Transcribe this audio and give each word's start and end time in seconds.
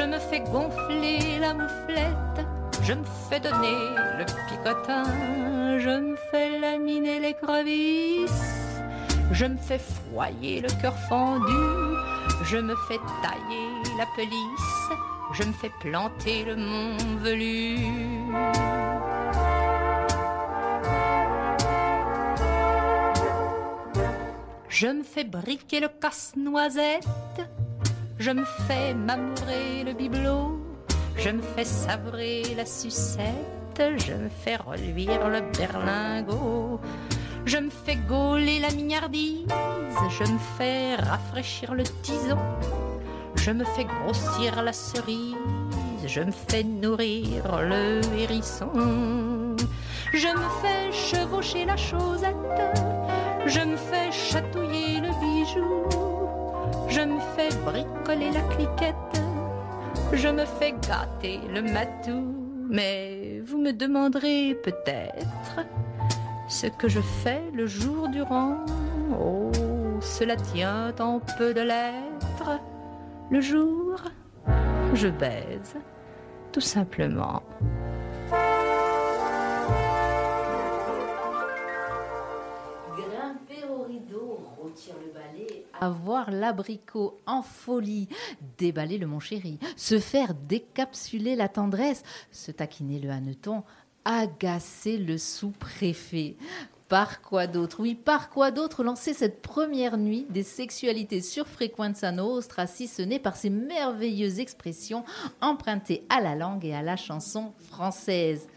je 0.00 0.06
me 0.06 0.18
fais 0.18 0.40
gonfler 0.40 1.38
la 1.38 1.52
mouflette, 1.52 2.46
je 2.82 2.94
me 2.94 3.04
fais 3.28 3.38
donner 3.38 3.76
le 4.18 4.24
picotin, 4.24 5.04
je 5.78 5.90
me 5.90 6.16
fais 6.30 6.58
laminer 6.58 7.20
les 7.20 7.34
crevisses, 7.34 8.80
je 9.30 9.44
me 9.44 9.58
fais 9.58 9.78
foyer 9.78 10.62
le 10.62 10.70
cœur 10.80 10.96
fendu, 11.10 11.64
je 12.44 12.56
me 12.56 12.74
fais 12.88 13.00
tailler 13.22 13.68
la 13.98 14.06
pelisse, 14.16 14.90
je 15.34 15.42
me 15.42 15.52
fais 15.52 15.70
planter 15.80 16.44
le 16.46 16.56
mont 16.56 16.96
velu. 17.18 17.76
Je 24.70 24.86
me 24.86 25.02
fais 25.02 25.24
briquer 25.24 25.80
le 25.80 25.88
casse-noisette, 25.88 27.04
je 28.20 28.30
me 28.32 28.44
fais 28.44 28.92
m'amourer 28.92 29.82
le 29.82 29.94
bibelot, 29.94 30.60
je 31.16 31.30
me 31.30 31.40
fais 31.40 31.64
savrer 31.64 32.42
la 32.54 32.66
sucette, 32.66 33.82
je 33.96 34.12
me 34.12 34.28
fais 34.28 34.56
reluire 34.56 35.26
le 35.30 35.40
berlingot, 35.56 36.78
je 37.46 37.56
me 37.56 37.70
fais 37.70 37.96
gauler 37.96 38.60
la 38.60 38.70
mignardise, 38.72 39.48
je 40.10 40.24
me 40.30 40.38
fais 40.58 40.96
rafraîchir 40.96 41.72
le 41.74 41.84
tison, 42.02 42.36
je 43.36 43.52
me 43.52 43.64
fais 43.64 43.86
grossir 43.86 44.62
la 44.62 44.74
cerise, 44.74 45.34
je 46.06 46.20
me 46.20 46.32
fais 46.32 46.62
nourrir 46.62 47.62
le 47.62 48.02
hérisson, 48.18 49.56
je 50.12 50.28
me 50.28 50.48
fais 50.60 50.92
chevaucher 50.92 51.64
la 51.64 51.78
chaussette, 51.78 52.36
je 53.46 53.60
me 53.60 53.76
fais 53.78 54.12
chatouiller 54.12 55.00
le 55.00 55.08
bijou, 55.20 56.09
je 56.90 57.00
me 57.00 57.20
fais 57.36 57.48
bricoler 57.64 58.30
la 58.32 58.42
cliquette, 58.54 59.22
je 60.12 60.28
me 60.28 60.44
fais 60.44 60.72
gâter 60.72 61.40
le 61.52 61.62
matou. 61.62 62.36
Mais 62.68 63.40
vous 63.44 63.58
me 63.58 63.72
demanderez 63.72 64.54
peut-être 64.54 65.66
ce 66.48 66.68
que 66.68 66.88
je 66.88 67.00
fais 67.00 67.42
le 67.52 67.66
jour 67.66 68.08
durant. 68.08 68.64
Oh, 69.20 69.50
cela 70.00 70.36
tient 70.36 70.94
en 71.00 71.20
peu 71.38 71.52
de 71.52 71.62
lettres. 71.62 72.60
Le 73.30 73.40
jour, 73.40 74.00
je 74.94 75.08
baise, 75.08 75.74
tout 76.52 76.60
simplement. 76.60 77.42
Grimper 82.96 83.64
au 83.68 83.82
rideau, 83.82 84.38
le 84.64 85.12
balai, 85.12 85.49
avoir 85.80 86.30
l'abricot 86.30 87.16
en 87.26 87.42
folie, 87.42 88.08
déballer 88.58 88.98
le 88.98 89.06
mon 89.06 89.20
chéri, 89.20 89.58
se 89.76 89.98
faire 89.98 90.34
décapsuler 90.34 91.36
la 91.36 91.48
tendresse, 91.48 92.02
se 92.30 92.50
taquiner 92.52 92.98
le 92.98 93.10
hanneton, 93.10 93.64
agacer 94.04 94.98
le 94.98 95.18
sous-préfet. 95.18 96.36
Par 96.88 97.22
quoi 97.22 97.46
d'autre? 97.46 97.78
Oui, 97.80 97.94
par 97.94 98.30
quoi 98.30 98.50
d'autre 98.50 98.82
lancer 98.82 99.14
cette 99.14 99.42
première 99.42 99.96
nuit 99.96 100.26
des 100.28 100.42
sexualités 100.42 101.20
sur 101.20 101.46
Frequenza 101.46 102.10
Nostra, 102.10 102.66
si 102.66 102.88
ce 102.88 103.02
n'est 103.02 103.20
par 103.20 103.36
ces 103.36 103.48
merveilleuses 103.48 104.40
expressions 104.40 105.04
empruntées 105.40 106.04
à 106.08 106.20
la 106.20 106.34
langue 106.34 106.64
et 106.64 106.74
à 106.74 106.82
la 106.82 106.96
chanson 106.96 107.52
française? 107.70 108.48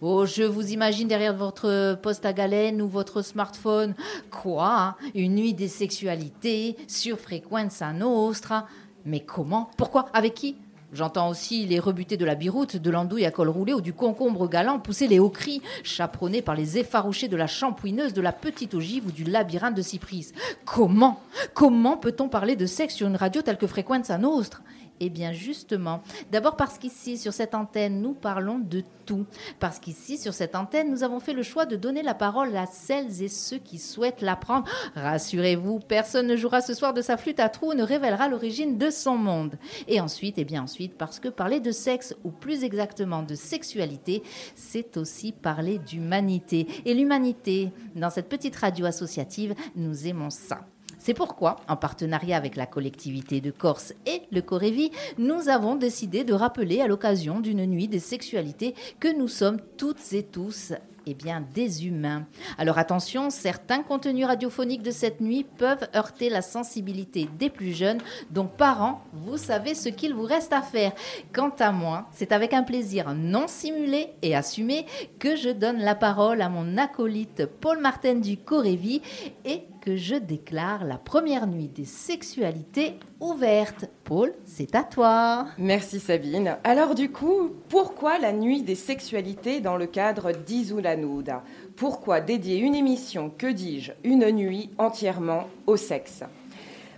Oh, 0.00 0.26
je 0.26 0.44
vous 0.44 0.70
imagine 0.70 1.08
derrière 1.08 1.34
votre 1.34 1.98
poste 2.00 2.24
à 2.24 2.32
galène 2.32 2.80
ou 2.80 2.88
votre 2.88 3.20
smartphone. 3.20 3.96
Quoi? 4.30 4.96
Une 5.16 5.34
nuit 5.34 5.54
des 5.54 5.66
sexualités 5.66 6.76
sur 6.86 7.18
Frequenza 7.18 7.92
Nostra. 7.92 8.68
Mais 9.04 9.18
comment? 9.18 9.68
Pourquoi? 9.76 10.08
Avec 10.12 10.34
qui? 10.34 10.54
J'entends 10.92 11.28
aussi 11.28 11.66
les 11.66 11.80
rebutés 11.80 12.16
de 12.16 12.24
la 12.24 12.36
biroute, 12.36 12.76
de 12.76 12.90
l'andouille 12.90 13.26
à 13.26 13.32
col 13.32 13.48
roulé 13.48 13.74
ou 13.74 13.80
du 13.80 13.92
concombre 13.92 14.48
galant 14.48 14.78
pousser 14.78 15.08
les 15.08 15.18
hauts 15.18 15.30
cris, 15.30 15.62
chaperonnés 15.82 16.42
par 16.42 16.54
les 16.54 16.78
effarouchés 16.78 17.26
de 17.26 17.36
la 17.36 17.48
champouineuse, 17.48 18.12
de 18.12 18.22
la 18.22 18.32
petite 18.32 18.74
ogive 18.74 19.08
ou 19.08 19.10
du 19.10 19.24
labyrinthe 19.24 19.74
de 19.74 19.82
cypris. 19.82 20.28
Comment? 20.64 21.20
Comment 21.54 21.96
peut-on 21.96 22.28
parler 22.28 22.54
de 22.54 22.66
sexe 22.66 22.94
sur 22.94 23.08
une 23.08 23.16
radio 23.16 23.42
telle 23.42 23.58
que 23.58 23.66
Frequenza 23.66 24.16
Nostra? 24.16 24.60
Eh 25.00 25.10
bien 25.10 25.32
justement, 25.32 26.02
d'abord 26.30 26.56
parce 26.56 26.78
qu'ici, 26.78 27.18
sur 27.18 27.32
cette 27.32 27.54
antenne, 27.54 28.00
nous 28.00 28.14
parlons 28.14 28.58
de 28.58 28.82
tout. 29.06 29.26
Parce 29.58 29.78
qu'ici, 29.78 30.18
sur 30.18 30.34
cette 30.34 30.54
antenne, 30.54 30.90
nous 30.90 31.02
avons 31.02 31.20
fait 31.20 31.32
le 31.32 31.42
choix 31.42 31.66
de 31.66 31.76
donner 31.76 32.02
la 32.02 32.14
parole 32.14 32.54
à 32.56 32.66
celles 32.66 33.22
et 33.22 33.28
ceux 33.28 33.58
qui 33.58 33.78
souhaitent 33.78 34.20
l'apprendre. 34.20 34.68
Rassurez-vous, 34.94 35.80
personne 35.80 36.26
ne 36.26 36.36
jouera 36.36 36.60
ce 36.60 36.74
soir 36.74 36.92
de 36.92 37.00
sa 37.00 37.16
flûte 37.16 37.40
à 37.40 37.48
trous, 37.48 37.74
ne 37.74 37.82
révélera 37.82 38.28
l'origine 38.28 38.76
de 38.76 38.90
son 38.90 39.16
monde. 39.16 39.58
Et 39.86 40.00
ensuite, 40.00 40.34
eh 40.38 40.44
bien 40.44 40.62
ensuite, 40.62 40.96
parce 40.96 41.20
que 41.20 41.28
parler 41.28 41.60
de 41.60 41.72
sexe, 41.72 42.14
ou 42.24 42.30
plus 42.30 42.64
exactement 42.64 43.22
de 43.22 43.34
sexualité, 43.34 44.22
c'est 44.54 44.96
aussi 44.96 45.32
parler 45.32 45.78
d'humanité. 45.78 46.66
Et 46.84 46.94
l'humanité, 46.94 47.70
dans 47.94 48.10
cette 48.10 48.28
petite 48.28 48.56
radio 48.56 48.86
associative, 48.86 49.54
nous 49.74 50.06
aimons 50.06 50.30
ça. 50.30 50.66
C'est 50.98 51.14
pourquoi, 51.14 51.56
en 51.68 51.76
partenariat 51.76 52.36
avec 52.36 52.56
la 52.56 52.66
collectivité 52.66 53.40
de 53.40 53.50
Corse 53.50 53.94
et 54.06 54.22
le 54.30 54.42
Corévi, 54.42 54.90
nous 55.16 55.48
avons 55.48 55.76
décidé 55.76 56.24
de 56.24 56.34
rappeler 56.34 56.80
à 56.80 56.86
l'occasion 56.86 57.40
d'une 57.40 57.64
nuit 57.66 57.88
des 57.88 58.00
sexualités 58.00 58.74
que 59.00 59.16
nous 59.16 59.28
sommes 59.28 59.60
toutes 59.76 60.12
et 60.12 60.24
tous 60.24 60.72
eh 61.10 61.14
bien, 61.14 61.42
des 61.54 61.86
humains. 61.86 62.26
Alors 62.58 62.76
attention, 62.76 63.30
certains 63.30 63.82
contenus 63.82 64.26
radiophoniques 64.26 64.82
de 64.82 64.90
cette 64.90 65.22
nuit 65.22 65.46
peuvent 65.56 65.88
heurter 65.96 66.28
la 66.28 66.42
sensibilité 66.42 67.30
des 67.38 67.48
plus 67.48 67.72
jeunes. 67.72 67.98
Donc 68.30 68.58
parents, 68.58 69.00
vous 69.14 69.38
savez 69.38 69.74
ce 69.74 69.88
qu'il 69.88 70.12
vous 70.12 70.24
reste 70.24 70.52
à 70.52 70.60
faire. 70.60 70.92
Quant 71.32 71.54
à 71.60 71.72
moi, 71.72 72.08
c'est 72.12 72.30
avec 72.30 72.52
un 72.52 72.62
plaisir 72.62 73.14
non 73.14 73.46
simulé 73.48 74.08
et 74.20 74.36
assumé 74.36 74.84
que 75.18 75.34
je 75.34 75.48
donne 75.48 75.78
la 75.78 75.94
parole 75.94 76.42
à 76.42 76.50
mon 76.50 76.76
acolyte 76.76 77.46
Paul 77.46 77.80
Martin 77.80 78.16
du 78.16 78.36
Corévi 78.36 79.00
et 79.46 79.62
je 79.96 80.14
déclare 80.16 80.84
la 80.84 80.98
première 80.98 81.46
nuit 81.46 81.68
des 81.68 81.84
sexualités 81.84 82.94
ouverte. 83.20 83.86
Paul, 84.04 84.32
c'est 84.44 84.74
à 84.74 84.82
toi. 84.82 85.46
Merci 85.58 86.00
Sabine. 86.00 86.56
Alors 86.64 86.94
du 86.94 87.10
coup, 87.10 87.50
pourquoi 87.68 88.18
la 88.18 88.32
nuit 88.32 88.62
des 88.62 88.74
sexualités 88.74 89.60
dans 89.60 89.76
le 89.76 89.86
cadre 89.86 90.32
d'Isulanuda 90.32 91.42
Pourquoi 91.76 92.20
dédier 92.20 92.58
une 92.58 92.74
émission, 92.74 93.30
que 93.36 93.46
dis-je, 93.46 93.92
une 94.04 94.30
nuit 94.30 94.70
entièrement 94.78 95.48
au 95.66 95.76
sexe? 95.76 96.24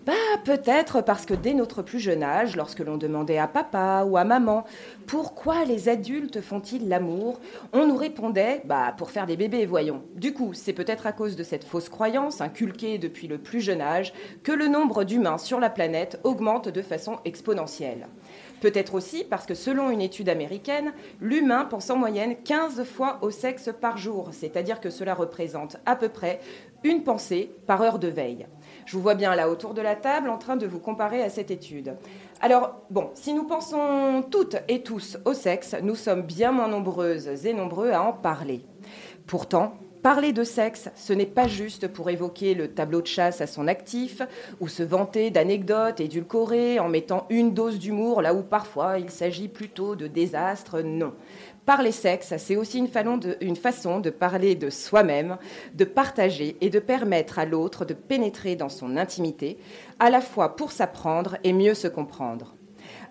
Bah, 0.06 0.12
peut-être 0.44 1.02
parce 1.02 1.26
que 1.26 1.35
dès 1.35 1.55
notre 1.55 1.82
plus 1.82 2.00
jeune 2.00 2.23
âge, 2.23 2.56
lorsque 2.56 2.81
l'on 2.81 2.97
demandait 2.97 3.38
à 3.38 3.47
papa 3.47 4.05
ou 4.06 4.17
à 4.17 4.25
maman 4.25 4.64
pourquoi 5.06 5.64
les 5.64 5.88
adultes 5.88 6.41
font-ils 6.41 6.88
l'amour, 6.88 7.41
on 7.73 7.87
nous 7.87 7.97
répondait 7.97 8.62
bah 8.64 8.94
pour 8.97 9.11
faire 9.11 9.26
des 9.26 9.37
bébés, 9.37 9.67
voyons. 9.67 10.02
Du 10.14 10.32
coup, 10.32 10.55
c'est 10.55 10.73
peut-être 10.73 11.06
à 11.06 11.12
cause 11.12 11.37
de 11.37 11.43
cette 11.43 11.64
fausse 11.64 11.88
croyance 11.88 12.41
inculquée 12.41 12.99
depuis 12.99 13.29
le 13.29 13.38
plus 13.38 13.61
jeune 13.61 13.81
âge 13.81 14.12
que 14.43 14.52
le 14.52 14.69
nombre 14.69 15.05
d'humains 15.05 15.38
sur 15.38 15.61
la 15.61 15.70
planète 15.70 16.20
augmente 16.25 16.69
de 16.69 16.82
façon 16.82 17.19
exponentielle. 17.25 18.06
Peut-être 18.61 18.94
aussi 18.94 19.25
parce 19.25 19.47
que 19.47 19.55
selon 19.55 19.91
une 19.91 20.02
étude 20.02 20.29
américaine, 20.29 20.93
l'humain 21.20 21.64
pense 21.64 21.91
en 21.91 21.97
moyenne 21.97 22.37
15 22.44 22.85
fois 22.85 23.19
au 23.23 23.31
sexe 23.31 23.70
par 23.81 23.97
jour, 23.97 24.29
c'est-à-dire 24.32 24.81
que 24.81 24.91
cela 24.91 25.14
représente 25.14 25.79
à 25.87 25.97
peu 25.97 26.11
près 26.11 26.41
une 26.85 27.02
pensée 27.02 27.50
par 27.67 27.82
heure 27.82 27.99
de 27.99 28.08
veille. 28.08 28.47
Je 28.87 28.97
vous 28.97 29.03
vois 29.03 29.15
bien 29.15 29.35
là 29.35 29.49
autour 29.49 29.75
de 29.75 29.82
la 29.82 29.97
table 29.97 30.31
en 30.31 30.38
train 30.38 30.56
de 30.56 30.67
vous 30.67 30.79
comparer 30.79 31.23
à 31.23 31.31
cette 31.31 31.50
étude. 31.50 31.97
Alors, 32.41 32.81
bon, 32.91 33.11
si 33.15 33.35
nous 33.35 33.44
pensons 33.44 34.25
toutes 34.31 34.56
et 34.69 34.82
tous 34.82 35.19
au 35.25 35.35
sexe, 35.35 35.77
nous 35.82 35.94
sommes 35.94 36.23
bien 36.23 36.53
moins 36.53 36.69
nombreuses 36.69 37.47
et 37.47 37.53
nombreux 37.53 37.91
à 37.91 38.03
en 38.03 38.12
parler. 38.12 38.65
Pourtant, 39.27 39.75
Parler 40.02 40.32
de 40.32 40.44
sexe, 40.44 40.88
ce 40.97 41.12
n'est 41.12 41.26
pas 41.26 41.47
juste 41.47 41.87
pour 41.87 42.08
évoquer 42.08 42.55
le 42.55 42.69
tableau 42.69 43.02
de 43.02 43.06
chasse 43.06 43.43
à 43.43 43.47
son 43.47 43.69
actif 43.69 44.23
ou 44.58 44.67
se 44.67 44.82
vanter 44.82 45.31
d'anecdotes 45.31 46.00
édulcorées 46.00 46.79
en 46.79 46.88
mettant 46.88 47.26
une 47.29 47.52
dose 47.52 47.79
d'humour 47.79 48.23
là 48.23 48.32
où 48.32 48.43
parfois 48.43 48.99
il 48.99 49.11
s'agit 49.11 49.49
plutôt 49.49 49.97
de 49.97 50.06
désastres. 50.06 50.81
Non. 50.82 51.12
Parler 51.67 51.93
sexe, 51.93 52.32
c'est 52.38 52.56
aussi 52.56 52.79
une, 52.79 53.56
façon 53.56 54.00
de 54.00 54.08
parler 54.08 54.55
de 54.55 54.70
soi-même, 54.70 55.37
de 55.75 55.85
partager 55.85 56.56
et 56.62 56.70
de 56.70 56.79
permettre 56.79 57.38
à 57.38 57.44
l'autre 57.44 57.85
de 57.85 57.93
pénétrer 57.93 58.56
dans 58.56 58.70
son 58.70 58.97
intimité, 58.97 59.58
à 59.99 60.08
la 60.08 60.23
fois 60.23 60.56
pour 60.56 60.73
s'apprendre 60.73 61.37
et 61.44 61.52
mieux 61.52 61.75
se 61.75 61.88
comprendre 61.88 62.55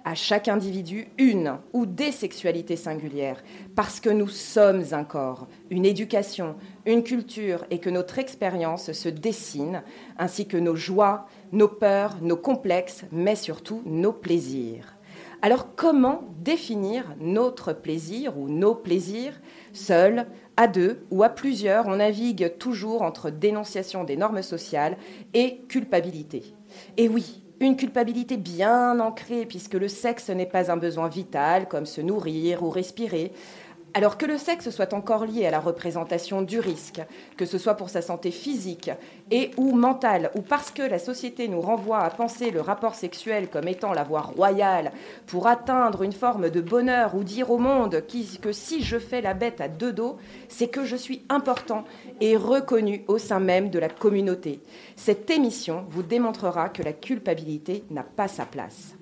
à 0.09 0.15
chaque 0.15 0.47
individu 0.47 1.07
une 1.19 1.59
ou 1.71 1.85
des 1.85 2.11
sexualités 2.11 2.77
singulières, 2.77 3.43
parce 3.75 3.99
que 3.99 4.09
nous 4.09 4.27
sommes 4.27 4.83
un 4.91 5.03
corps, 5.03 5.47
une 5.69 5.85
éducation, 5.85 6.55
une 6.87 7.03
culture, 7.03 7.63
et 7.69 7.77
que 7.77 7.91
notre 7.91 8.17
expérience 8.17 8.91
se 8.91 9.07
dessine, 9.07 9.83
ainsi 10.17 10.47
que 10.47 10.57
nos 10.57 10.75
joies, 10.75 11.27
nos 11.51 11.67
peurs, 11.67 12.15
nos 12.23 12.37
complexes, 12.37 13.05
mais 13.11 13.35
surtout 13.35 13.83
nos 13.85 14.11
plaisirs. 14.11 14.97
Alors 15.43 15.75
comment 15.75 16.23
définir 16.39 17.03
notre 17.19 17.71
plaisir 17.71 18.35
ou 18.35 18.49
nos 18.49 18.73
plaisirs 18.73 19.39
Seul, 19.73 20.25
à 20.57 20.65
deux 20.67 21.05
ou 21.11 21.21
à 21.21 21.29
plusieurs, 21.29 21.85
on 21.85 21.97
navigue 21.97 22.57
toujours 22.57 23.03
entre 23.03 23.29
dénonciation 23.29 24.05
des 24.05 24.17
normes 24.17 24.41
sociales 24.41 24.97
et 25.35 25.59
culpabilité. 25.67 26.55
Et 26.97 27.07
oui, 27.07 27.43
une 27.59 27.75
culpabilité 27.75 28.37
bien 28.37 28.99
ancrée, 28.99 29.45
puisque 29.45 29.73
le 29.73 29.87
sexe 29.87 30.29
n'est 30.29 30.45
pas 30.45 30.71
un 30.71 30.77
besoin 30.77 31.09
vital 31.09 31.67
comme 31.67 31.85
se 31.85 32.01
nourrir 32.01 32.63
ou 32.63 32.69
respirer, 32.69 33.33
alors 33.93 34.17
que 34.17 34.25
le 34.25 34.37
sexe 34.37 34.69
soit 34.69 34.93
encore 34.93 35.25
lié 35.25 35.45
à 35.45 35.51
la 35.51 35.59
représentation 35.59 36.41
du 36.41 36.59
risque, 36.59 37.01
que 37.37 37.45
ce 37.45 37.57
soit 37.57 37.75
pour 37.75 37.89
sa 37.89 38.01
santé 38.01 38.31
physique 38.31 38.91
et 39.31 39.51
ou 39.57 39.75
mentale, 39.75 40.31
ou 40.35 40.41
parce 40.41 40.71
que 40.71 40.81
la 40.81 40.99
société 40.99 41.47
nous 41.47 41.61
renvoie 41.61 41.99
à 41.99 42.09
penser 42.09 42.51
le 42.51 42.61
rapport 42.61 42.95
sexuel 42.95 43.49
comme 43.49 43.67
étant 43.67 43.93
la 43.93 44.03
voie 44.03 44.21
royale 44.21 44.91
pour 45.27 45.47
atteindre 45.47 46.03
une 46.03 46.11
forme 46.11 46.49
de 46.49 46.61
bonheur 46.61 47.15
ou 47.15 47.23
dire 47.23 47.51
au 47.51 47.57
monde 47.57 48.03
que 48.41 48.51
si 48.51 48.83
je 48.83 48.99
fais 48.99 49.21
la 49.21 49.33
bête 49.33 49.61
à 49.61 49.67
deux 49.67 49.93
dos, 49.93 50.17
c'est 50.47 50.67
que 50.67 50.85
je 50.85 50.95
suis 50.95 51.23
important 51.29 51.83
et 52.21 52.37
reconnu 52.37 53.03
au 53.07 53.17
sein 53.17 53.39
même 53.39 53.69
de 53.69 53.79
la 53.79 53.89
communauté. 53.89 54.59
Cette 54.95 55.29
émission 55.29 55.85
vous 55.89 56.03
démontrera 56.03 56.69
que 56.69 56.83
la 56.83 56.93
culpabilité 56.93 57.83
n'a 57.89 58.03
pas 58.03 58.27
sa 58.27 58.45
place. 58.45 58.95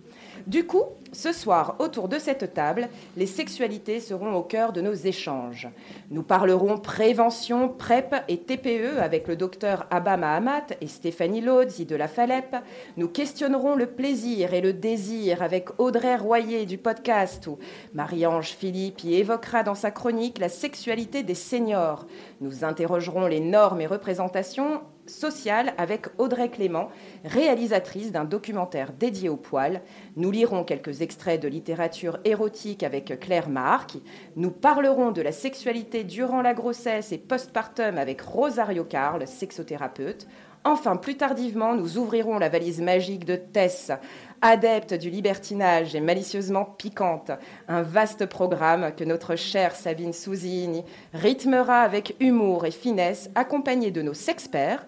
Du 0.45 0.65
coup, 0.65 0.83
ce 1.13 1.31
soir, 1.31 1.75
autour 1.79 2.07
de 2.09 2.19
cette 2.19 2.53
table, 2.53 2.89
les 3.15 3.25
sexualités 3.25 3.99
seront 3.99 4.33
au 4.35 4.43
cœur 4.43 4.73
de 4.73 4.81
nos 4.81 4.93
échanges. 4.93 5.67
Nous 6.11 6.23
parlerons 6.23 6.77
prévention, 6.77 7.69
PrEP 7.69 8.15
et 8.27 8.37
TPE 8.37 8.99
avec 8.99 9.27
le 9.27 9.35
docteur 9.35 9.87
Abba 9.89 10.17
Mahamat 10.17 10.67
et 10.81 10.87
Stéphanie 10.87 11.41
Lodzi 11.41 11.85
de 11.85 11.95
la 11.95 12.07
FALEP. 12.07 12.57
Nous 12.97 13.07
questionnerons 13.07 13.75
le 13.75 13.87
plaisir 13.87 14.53
et 14.53 14.61
le 14.61 14.73
désir 14.73 15.41
avec 15.41 15.69
Audrey 15.79 16.15
Royer 16.15 16.65
du 16.65 16.77
podcast 16.77 17.47
où 17.47 17.57
Marie-Ange 17.93 18.51
Philippe 18.51 19.03
y 19.03 19.15
évoquera 19.15 19.63
dans 19.63 19.75
sa 19.75 19.91
chronique 19.91 20.39
la 20.39 20.49
sexualité 20.49 21.23
des 21.23 21.35
seniors. 21.35 22.05
Nous 22.41 22.63
interrogerons 22.63 23.27
les 23.27 23.39
normes 23.39 23.81
et 23.81 23.87
représentations 23.87 24.81
sociales 25.09 25.73
avec 25.77 26.07
Audrey 26.17 26.49
Clément, 26.49 26.89
réalisatrice 27.25 28.11
d'un 28.11 28.25
documentaire 28.25 28.93
dédié 28.93 29.29
au 29.29 29.37
poil. 29.37 29.81
Nous 30.15 30.31
lirons 30.31 30.63
quelques 30.63 31.01
extraits 31.01 31.41
de 31.41 31.47
littérature 31.47 32.19
érotique 32.25 32.83
avec 32.83 33.19
Claire 33.19 33.49
Marc. 33.49 33.97
Nous 34.35 34.51
parlerons 34.51 35.11
de 35.11 35.21
la 35.21 35.31
sexualité 35.31 36.03
durant 36.03 36.41
la 36.41 36.53
grossesse 36.53 37.11
et 37.11 37.17
postpartum 37.17 37.97
avec 37.97 38.21
Rosario 38.21 38.83
Carl, 38.83 39.27
sexothérapeute. 39.27 40.27
Enfin, 40.63 40.97
plus 40.97 41.15
tardivement, 41.15 41.75
nous 41.75 41.97
ouvrirons 41.97 42.39
la 42.39 42.49
valise 42.49 42.81
magique 42.81 43.23
de 43.23 43.37
Tess, 43.37 43.91
adepte 44.41 44.93
du 44.93 45.09
libertinage 45.09 45.95
et 45.95 46.01
malicieusement 46.01 46.65
piquante. 46.65 47.31
Un 47.67 47.81
vaste 47.81 48.25
programme 48.25 48.91
que 48.95 49.03
notre 49.03 49.35
chère 49.35 49.75
Sabine 49.75 50.13
Souzini 50.13 50.83
rythmera 51.13 51.81
avec 51.81 52.15
humour 52.19 52.65
et 52.65 52.71
finesse, 52.71 53.29
accompagné 53.35 53.91
de 53.91 54.01
nos 54.01 54.13
sexperts. 54.13 54.85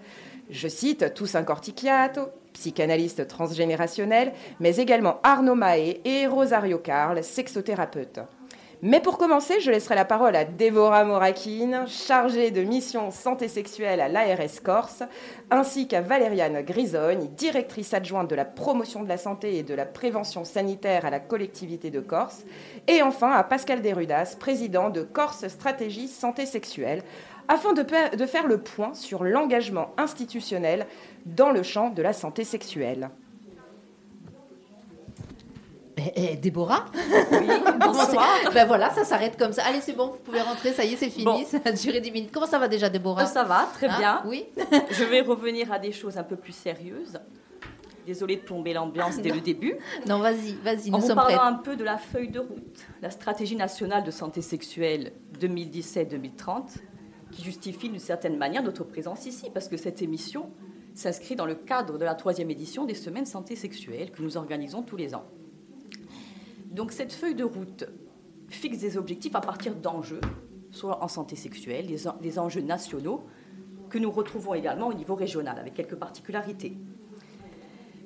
Je 0.50 0.68
cite 0.68 1.14
tous 1.14 1.36
un 1.36 1.44
cortichiato, 1.44 2.30
psychanalyste 2.54 3.28
transgénérationnel, 3.28 4.34
mais 4.60 4.78
également 4.78 5.20
Arnaud 5.24 5.56
Mahé 5.56 6.02
et 6.06 6.28
Rosario 6.28 6.80
Carl, 6.80 7.24
sexothérapeute. 7.24 8.20
Mais 8.82 9.02
pour 9.02 9.18
commencer, 9.18 9.60
je 9.60 9.72
laisserai 9.72 9.96
la 9.96 10.06
parole 10.06 10.38
à 10.38 10.46
Déborah 10.46 11.04
Morakine, 11.04 11.84
chargée 11.86 12.50
de 12.50 12.62
mission 12.62 13.12
santé 13.12 13.50
sexuelle 13.50 14.00
à 14.00 14.08
l'ARS 14.08 14.64
Corse, 14.64 15.04
ainsi 15.52 15.90
qu'à 15.90 16.00
Valériane 16.00 16.62
Grisogne, 16.62 17.28
directrice 17.36 17.94
adjointe 17.94 18.30
de 18.30 18.36
la 18.36 18.46
promotion 18.46 19.04
de 19.04 19.10
la 19.10 19.18
santé 19.18 19.58
et 19.58 19.64
de 19.64 19.74
la 19.74 19.86
prévention 19.86 20.46
sanitaire 20.46 21.06
à 21.06 21.10
la 21.10 21.20
collectivité 21.20 21.90
de 21.90 22.00
Corse, 22.00 22.46
et 22.88 23.02
enfin 23.02 23.32
à 23.32 23.44
Pascal 23.44 23.82
Derudas, 23.82 24.38
président 24.40 24.90
de 24.90 25.02
Corse 25.02 25.50
Stratégie 25.50 26.08
Santé 26.08 26.46
Sexuelle, 26.46 27.04
afin 27.50 27.74
de 27.74 28.26
faire 28.26 28.48
le 28.48 28.60
point 28.60 28.94
sur 28.94 29.26
l'engagement 29.26 29.90
institutionnel 29.98 30.88
dans 31.26 31.52
le 31.52 31.64
champ 31.64 31.90
de 31.90 32.02
la 32.02 32.14
santé 32.14 32.46
sexuelle. 32.46 33.10
Eh, 36.02 36.12
eh, 36.34 36.36
Déborah 36.38 36.86
Oui, 36.94 37.48
bonsoir. 37.80 38.26
ben 38.54 38.66
voilà, 38.66 38.90
ça 38.92 39.04
s'arrête 39.04 39.38
comme 39.38 39.52
ça. 39.52 39.64
Allez, 39.66 39.82
c'est 39.82 39.94
bon, 39.94 40.08
vous 40.08 40.18
pouvez 40.24 40.42
rentrer, 40.42 40.72
ça 40.72 40.86
y 40.86 40.94
est, 40.94 40.96
c'est 40.96 41.10
fini, 41.10 41.44
ça 41.46 41.58
a 41.66 41.72
duré 41.74 42.00
10 42.00 42.12
minutes. 42.12 42.30
Comment 42.32 42.46
ça 42.46 42.58
va 42.60 42.68
déjà, 42.70 42.88
Déborah? 42.90 43.26
Ça 43.26 43.44
va, 43.44 43.68
très 43.74 43.88
Hein? 43.88 43.98
bien. 44.00 44.22
Oui 44.26 44.46
Je 44.92 45.04
vais 45.04 45.22
revenir 45.22 45.72
à 45.74 45.80
des 45.80 45.92
choses 45.92 46.18
un 46.18 46.24
peu 46.24 46.36
plus 46.38 46.54
sérieuses. 46.54 47.20
Désolée 48.06 48.38
de 48.38 48.42
plomber 48.42 48.74
l'ambiance 48.74 49.18
dès 49.18 49.30
le 49.34 49.42
début. 49.42 49.76
Non, 50.08 50.20
vas-y, 50.20 50.54
vas-y, 50.64 50.90
En 50.90 50.94
nous 50.98 51.02
vous 51.02 51.08
sommes 51.08 51.16
parlant 51.18 51.44
un 51.44 51.54
peu 51.56 51.76
de 51.76 51.84
la 51.84 51.98
feuille 51.98 52.30
de 52.32 52.40
route, 52.40 52.86
la 53.02 53.10
stratégie 53.12 53.56
nationale 53.58 54.04
de 54.04 54.12
santé 54.12 54.42
sexuelle 54.42 55.12
2017-2030, 55.40 56.78
qui 57.32 57.44
justifie 57.44 57.90
d'une 57.90 58.00
certaine 58.00 58.38
manière 58.38 58.64
notre 58.64 58.84
présence 58.84 59.26
ici, 59.26 59.50
parce 59.54 59.68
que 59.68 59.78
cette 59.78 60.02
émission 60.02 60.50
s'inscrit 60.96 61.36
dans 61.36 61.46
le 61.46 61.56
cadre 61.56 61.98
de 61.98 62.06
la 62.06 62.16
troisième 62.16 62.50
édition 62.50 62.86
des 62.86 62.96
semaines 62.96 63.26
santé 63.26 63.56
sexuelle 63.56 64.12
que 64.12 64.22
nous 64.22 64.38
organisons 64.38 64.82
tous 64.82 64.98
les 64.98 65.14
ans. 65.14 65.26
Donc 66.70 66.92
cette 66.92 67.14
feuille 67.14 67.36
de 67.36 67.44
route 67.44 67.86
fixe 68.48 68.80
des 68.80 68.98
objectifs 68.98 69.36
à 69.36 69.42
partir 69.42 69.76
d'enjeux, 69.76 70.22
soit 70.72 71.04
en 71.04 71.08
santé 71.08 71.36
sexuelle, 71.36 71.88
des, 71.88 72.08
en- 72.08 72.16
des 72.22 72.40
enjeux 72.40 72.62
nationaux, 72.62 73.24
que 73.90 73.98
nous 73.98 74.12
retrouvons 74.12 74.54
également 74.54 74.88
au 74.88 74.94
niveau 74.94 75.16
régional, 75.16 75.58
avec 75.60 75.74
quelques 75.74 75.96
particularités. 75.96 76.78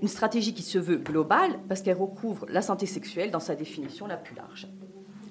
Une 0.02 0.08
stratégie 0.08 0.54
qui 0.54 0.64
se 0.64 0.78
veut 0.78 0.98
globale 0.98 1.60
parce 1.68 1.82
qu'elle 1.82 1.98
recouvre 1.98 2.46
la 2.50 2.62
santé 2.62 2.86
sexuelle 2.86 3.32
dans 3.32 3.40
sa 3.40 3.56
définition 3.56 4.08
la 4.08 4.18
plus 4.18 4.36
large. 4.36 4.68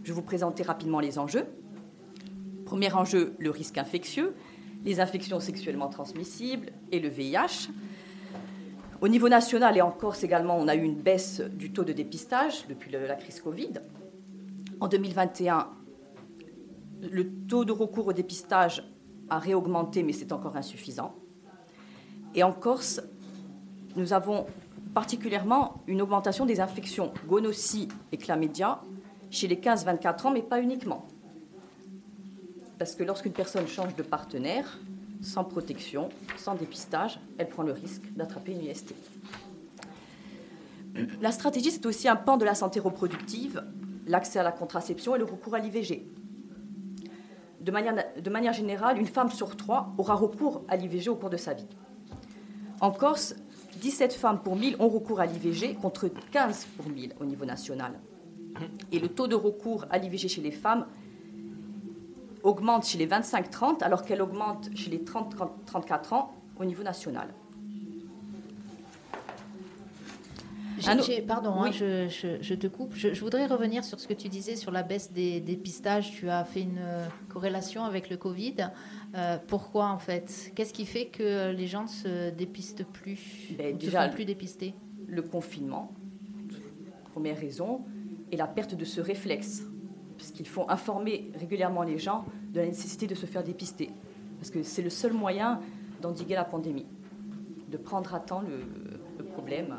Je 0.03 0.09
vais 0.09 0.15
vous 0.15 0.23
présenter 0.23 0.63
rapidement 0.63 1.01
les 1.01 1.19
enjeux. 1.19 1.45
Premier 2.65 2.93
enjeu, 2.93 3.35
le 3.39 3.51
risque 3.51 3.77
infectieux, 3.79 4.35
les 4.85 4.99
infections 5.01 5.41
sexuellement 5.41 5.89
transmissibles 5.89 6.71
et 6.91 7.01
le 7.01 7.09
VIH. 7.09 7.69
Au 9.03 9.09
niveau 9.09 9.29
national 9.29 9.77
et 9.77 9.83
en 9.83 9.91
Corse 9.91 10.23
également, 10.23 10.57
on 10.57 10.69
a 10.69 10.77
eu 10.77 10.83
une 10.83 10.95
baisse 10.95 11.41
du 11.41 11.73
taux 11.73 11.83
de 11.83 11.93
dépistage 11.93 12.69
depuis 12.69 12.93
la 12.93 13.17
crise 13.17 13.41
Covid. 13.41 13.73
En 14.79 14.87
2021, 14.87 15.69
le 17.11 17.29
taux 17.49 17.65
de 17.65 17.73
recours 17.73 18.07
au 18.07 18.13
dépistage 18.13 18.89
a 19.29 19.41
réaugmenté, 19.41 20.05
mais 20.05 20.13
c'est 20.13 20.31
encore 20.31 20.57
insuffisant. 20.57 21.17
Et 22.37 22.45
en 22.45 22.53
Corse, 22.53 23.01
nous 23.97 24.13
avons 24.13 24.47
particulièrement 24.95 25.83
une 25.89 26.01
augmentation 26.01 26.47
des 26.47 26.61
infections 26.61 27.13
gonocie 27.27 27.89
et 28.13 28.19
chlamydia 28.19 28.83
chez 29.33 29.49
les 29.49 29.57
15-24 29.57 30.29
ans, 30.29 30.31
mais 30.31 30.43
pas 30.43 30.61
uniquement. 30.61 31.09
Parce 32.79 32.95
que 32.95 33.03
lorsqu'une 33.03 33.33
personne 33.33 33.67
change 33.67 33.97
de 33.97 34.05
partenaire, 34.05 34.79
sans 35.23 35.45
protection, 35.45 36.09
sans 36.37 36.55
dépistage, 36.55 37.19
elle 37.39 37.49
prend 37.49 37.63
le 37.63 37.73
risque 37.73 38.03
d'attraper 38.15 38.53
une 38.53 38.65
IST. 38.65 38.95
La 41.21 41.33
stratégie, 41.33 41.71
c'est 41.71 41.87
aussi 41.87 42.09
un 42.09 42.17
pan 42.17 42.37
de 42.37 42.45
la 42.45 42.55
santé 42.55 42.81
reproductive, 42.81 43.65
l'accès 44.07 44.41
à 44.41 44.43
la 44.43 44.53
contraception 44.53 45.15
et 45.15 45.19
le 45.19 45.25
recours 45.25 45.55
à 45.55 45.59
l'IVG. 45.59 46.05
De 47.61 47.71
manière, 47.71 48.53
générale, 48.53 48.99
une 48.99 49.07
femme 49.07 49.31
sur 49.31 49.57
trois 49.57 49.95
aura 49.97 50.15
recours 50.15 50.65
à 50.69 50.77
l'IVG 50.77 51.09
au 51.09 51.15
cours 51.15 51.31
de 51.31 51.37
sa 51.37 51.55
vie. 51.55 51.69
En 52.81 52.91
Corse, 52.91 53.37
17 53.81 54.13
femmes 54.13 54.41
pour 54.43 54.57
1000 54.57 54.77
ont 54.81 54.89
recours 54.89 55.21
à 55.21 55.27
l'IVG 55.27 55.77
contre 55.77 56.11
15 56.33 56.67
pour 56.77 56.89
1000 56.89 57.15
au 57.21 57.25
niveau 57.25 57.45
national. 57.45 57.99
Et 58.91 58.99
le 58.99 59.09
taux 59.09 59.29
de 59.29 59.37
recours 59.37 59.87
à 59.91 59.99
l'IVG 59.99 60.29
chez 60.29 60.43
les 60.43 60.51
femmes 60.51 60.87
augmente 62.43 62.87
chez 62.87 62.99
les 62.99 63.07
25-30 63.07 63.83
alors 63.83 64.03
qu'elle 64.03 64.23
augmente 64.23 64.69
chez 64.75 64.91
les 64.91 64.99
30-34 64.99 66.15
ans 66.15 66.33
au 66.59 66.65
niveau 66.65 66.83
national. 66.83 67.29
pardon, 71.27 71.63
hein, 71.63 71.71
je, 71.71 72.55
te 72.55 72.67
coupe. 72.67 72.95
Je, 72.95 73.21
voudrais 73.21 73.47
revenir 73.47 73.85
sur 73.85 74.01
ce 74.01 74.09
que 74.09 74.15
tu 74.15 74.29
disais 74.29 74.57
sur 74.57 74.71
la 74.71 74.83
baisse 74.83 75.13
des 75.13 75.41
dépistages. 75.41 76.11
Tu 76.13 76.29
as 76.29 76.45
fait 76.45 76.63
une 76.63 76.79
euh, 76.81 77.07
corrélation 77.29 77.85
avec 77.85 78.11
le 78.11 78.17
Covid. 78.17 78.71
Euh, 79.15 79.39
pourquoi 79.47 79.89
en 79.89 79.99
fait? 79.99 80.53
Qu'est-ce 80.55 80.73
qui 80.73 80.87
fait 80.87 81.07
que 81.07 81.53
les 81.53 81.67
gens 81.67 81.85
ne 81.85 81.89
se 81.89 82.31
dépistent 82.31 82.85
plus 82.85 83.53
ben, 83.57 83.77
Déjà, 83.77 84.09
plus 84.09 84.25
dépistés 84.25 84.75
Le 85.07 85.23
confinement, 85.23 85.93
première 87.13 87.39
raison, 87.39 87.83
et 88.31 88.37
la 88.37 88.47
perte 88.47 88.75
de 88.75 88.85
ce 88.85 89.01
réflexe. 89.01 89.63
Parce 90.23 90.33
qu'il 90.33 90.49
faut 90.49 90.65
informer 90.69 91.31
régulièrement 91.39 91.83
les 91.83 91.99
gens 91.99 92.25
de 92.53 92.61
la 92.61 92.67
nécessité 92.67 93.07
de 93.07 93.15
se 93.15 93.27
faire 93.27 93.43
dépister. 93.43 93.91
Parce 94.39 94.51
que 94.51 94.63
c'est 94.63 94.83
le 94.83 94.91
seul 94.91 95.13
moyen 95.13 95.61
d'endiguer 96.01 96.35
la 96.35 96.45
pandémie, 96.45 96.87
de 97.69 97.77
prendre 97.77 98.15
à 98.15 98.21
temps 98.21 98.41
le 98.41 99.25
problème 99.25 99.77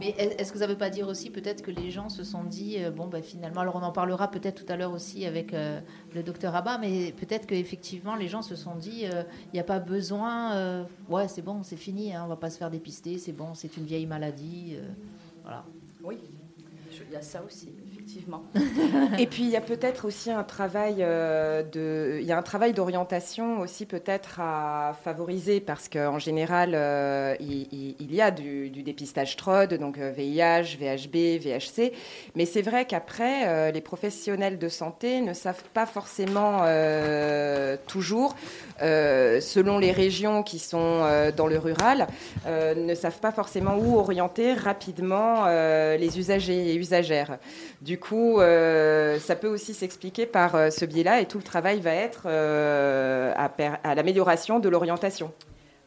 mais 0.00 0.08
est-ce 0.18 0.52
que 0.52 0.58
ça 0.58 0.66
ne 0.66 0.72
veut 0.72 0.78
pas 0.78 0.90
dire 0.90 1.06
aussi 1.06 1.30
peut-être 1.30 1.62
que 1.62 1.70
les 1.70 1.90
gens 1.90 2.08
se 2.08 2.24
sont 2.24 2.42
dit, 2.42 2.76
euh, 2.78 2.90
bon, 2.90 3.06
ben, 3.06 3.22
finalement, 3.22 3.60
alors 3.60 3.76
on 3.76 3.82
en 3.82 3.92
parlera 3.92 4.28
peut-être 4.28 4.64
tout 4.64 4.72
à 4.72 4.76
l'heure 4.76 4.92
aussi 4.92 5.24
avec 5.24 5.54
euh, 5.54 5.80
le 6.14 6.22
docteur 6.22 6.54
Abba, 6.56 6.78
mais 6.78 7.12
peut-être 7.12 7.46
qu'effectivement 7.46 8.16
les 8.16 8.26
gens 8.26 8.42
se 8.42 8.56
sont 8.56 8.74
dit, 8.74 9.06
euh, 9.06 9.22
il 9.46 9.54
n'y 9.54 9.60
a 9.60 9.64
pas 9.64 9.78
besoin, 9.78 10.84
ouais, 11.08 11.28
c'est 11.28 11.42
bon, 11.42 11.62
c'est 11.62 11.76
fini, 11.76 12.14
hein, 12.14 12.22
on 12.24 12.28
va 12.28 12.36
pas 12.36 12.50
se 12.50 12.58
faire 12.58 12.70
dépister, 12.70 13.18
c'est 13.18 13.32
bon, 13.32 13.54
c'est 13.54 13.76
une 13.76 13.84
vieille 13.84 14.06
maladie. 14.06 14.76
voilà. 15.42 15.64
Oui, 16.02 16.18
il 16.90 17.12
y 17.12 17.16
a 17.16 17.22
ça 17.22 17.42
aussi. 17.44 17.68
Et 19.18 19.26
puis 19.26 19.44
il 19.44 19.50
y 19.50 19.56
a 19.56 19.60
peut-être 19.60 20.04
aussi 20.04 20.30
un 20.30 20.42
travail 20.42 20.96
euh, 21.00 21.62
de, 21.62 22.18
il 22.20 22.26
y 22.26 22.32
a 22.32 22.38
un 22.38 22.42
travail 22.42 22.72
d'orientation 22.72 23.60
aussi 23.60 23.86
peut-être 23.86 24.40
à 24.40 24.96
favoriser 25.04 25.60
parce 25.60 25.88
qu'en 25.88 26.18
général 26.18 26.72
euh, 26.74 27.34
il, 27.40 28.14
y 28.14 28.20
a 28.20 28.30
du, 28.30 28.70
dépistage 28.70 29.36
TROD, 29.36 29.74
donc 29.74 29.98
VIH, 29.98 30.76
VHB, 30.78 31.42
VHC, 31.42 31.92
mais 32.34 32.44
c'est 32.44 32.62
vrai 32.62 32.84
qu'après 32.84 33.48
euh, 33.48 33.70
les 33.70 33.80
professionnels 33.80 34.58
de 34.58 34.68
santé 34.68 35.20
ne 35.20 35.32
savent 35.32 35.64
pas 35.72 35.86
forcément 35.86 36.64
toujours, 37.86 38.36
selon 38.80 39.78
les 39.78 39.92
régions 39.92 40.42
qui 40.42 40.58
sont 40.58 41.02
dans 41.36 41.46
le 41.46 41.58
rural, 41.58 42.06
ne 42.46 42.94
savent 42.94 43.20
pas 43.20 43.32
forcément 43.32 43.76
où 43.76 43.98
orienter 43.98 44.52
rapidement 44.52 45.46
les 45.46 46.18
usagers 46.18 46.70
et 46.70 46.76
usagères. 46.76 47.38
Coup, 47.98 48.40
euh, 48.40 49.18
ça 49.18 49.36
peut 49.36 49.48
aussi 49.48 49.74
s'expliquer 49.74 50.26
par 50.26 50.54
euh, 50.54 50.70
ce 50.70 50.84
biais-là 50.84 51.20
et 51.20 51.26
tout 51.26 51.38
le 51.38 51.44
travail 51.44 51.80
va 51.80 51.92
être 51.92 52.22
euh, 52.26 53.32
à, 53.36 53.94
l'amélioration 53.94 54.58
de 54.58 54.68
l'orientation. 54.68 55.32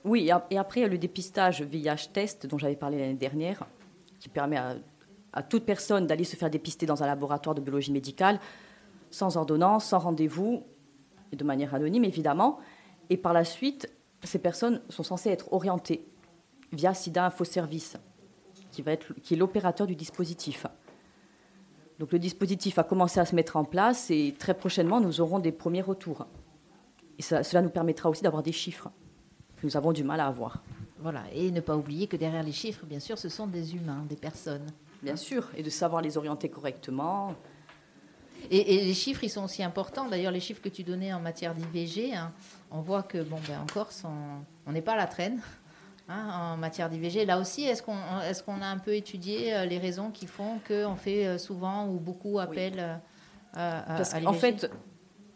Oui, 0.03 0.29
et 0.51 0.57
après, 0.57 0.87
le 0.87 0.97
dépistage 0.97 1.61
VIH 1.61 2.11
test 2.13 2.45
dont 2.45 2.57
j'avais 2.57 2.75
parlé 2.75 2.99
l'année 2.99 3.15
dernière, 3.15 3.65
qui 4.19 4.29
permet 4.29 4.57
à, 4.57 5.43
toute 5.43 5.65
personne 5.65 6.07
d'aller 6.07 6.23
se 6.23 6.35
faire 6.35 6.49
dépister 6.49 6.85
dans 6.85 7.03
un 7.03 7.07
laboratoire 7.07 7.55
de 7.55 7.61
biologie 7.61 7.91
médicale, 7.91 8.39
sans 9.11 9.37
ordonnance, 9.37 9.85
sans 9.85 9.99
rendez-vous, 9.99 10.63
et 11.31 11.35
de 11.35 11.43
manière 11.43 11.73
anonyme 11.75 12.05
évidemment. 12.05 12.59
Et 13.09 13.17
par 13.17 13.33
la 13.33 13.43
suite, 13.43 13.91
ces 14.23 14.39
personnes 14.39 14.81
sont 14.89 15.03
censées 15.03 15.29
être 15.29 15.51
orientées 15.51 16.07
via 16.71 16.93
SIDA 16.93 17.25
Info 17.25 17.43
Service, 17.43 17.97
qui, 18.71 18.81
va 18.81 18.93
être, 18.93 19.13
qui 19.21 19.33
est 19.33 19.37
l'opérateur 19.37 19.87
du 19.87 19.95
dispositif. 19.95 20.65
Donc 21.99 22.11
le 22.11 22.19
dispositif 22.19 22.77
a 22.77 22.83
commencé 22.83 23.19
à 23.19 23.25
se 23.25 23.35
mettre 23.35 23.55
en 23.55 23.63
place 23.63 24.11
et 24.11 24.35
très 24.37 24.53
prochainement, 24.53 25.01
nous 25.01 25.19
aurons 25.21 25.39
des 25.39 25.51
premiers 25.51 25.81
retours. 25.81 26.27
Et 27.17 27.23
cela 27.23 27.61
nous 27.61 27.69
permettra 27.69 28.09
aussi 28.09 28.21
d'avoir 28.21 28.43
des 28.43 28.51
chiffres 28.51 28.91
que 29.57 29.65
nous 29.65 29.75
avons 29.75 29.91
du 29.91 30.03
mal 30.03 30.19
à 30.19 30.27
avoir. 30.27 30.61
Voilà, 30.99 31.23
et 31.33 31.51
ne 31.51 31.61
pas 31.61 31.75
oublier 31.75 32.07
que 32.07 32.15
derrière 32.15 32.43
les 32.43 32.51
chiffres, 32.51 32.85
bien 32.85 32.99
sûr, 32.99 33.17
ce 33.17 33.29
sont 33.29 33.47
des 33.47 33.75
humains, 33.75 34.05
des 34.07 34.15
personnes. 34.15 34.67
Bien 35.01 35.15
sûr, 35.15 35.47
et 35.55 35.63
de 35.63 35.69
savoir 35.69 36.01
les 36.01 36.17
orienter 36.17 36.49
correctement. 36.49 37.35
Et, 38.49 38.85
les 38.85 38.93
chiffres, 38.93 39.23
ils 39.23 39.29
sont 39.29 39.43
aussi 39.43 39.63
importants. 39.63 40.07
D'ailleurs, 40.07 40.31
les 40.31 40.39
chiffres 40.39 40.61
que 40.61 40.69
tu 40.69 40.83
donnais 40.83 41.13
en 41.13 41.19
matière 41.19 41.53
d'IVG, 41.53 42.13
hein, 42.13 42.31
on 42.71 42.81
voit 42.81 43.03
que, 43.03 43.21
bon, 43.23 43.37
ben, 43.47 43.59
encore, 43.61 43.89
on 44.65 44.71
n'est 44.71 44.81
pas 44.81 44.93
à 44.93 44.97
la 44.97 45.07
traîne. 45.07 45.41
Hein, 46.09 46.53
en 46.53 46.57
matière 46.57 46.89
d'IVG. 46.89 47.25
Là 47.25 47.37
aussi, 47.37 47.63
est-ce 47.63 47.83
qu'on 47.83 47.97
est 48.21 48.45
qu'on 48.45 48.61
a 48.61 48.65
un 48.65 48.77
peu 48.77 48.95
étudié 48.95 49.53
euh, 49.53 49.65
les 49.65 49.77
raisons 49.77 50.09
qui 50.09 50.25
font 50.25 50.59
qu'on 50.65 50.95
fait 50.95 51.27
euh, 51.27 51.37
souvent 51.37 51.85
ou 51.89 51.99
beaucoup 51.99 52.39
appel 52.39 52.79
euh, 52.79 52.95
à, 53.53 53.97
Parce 53.97 54.13
En 54.25 54.31
fait, 54.31 54.71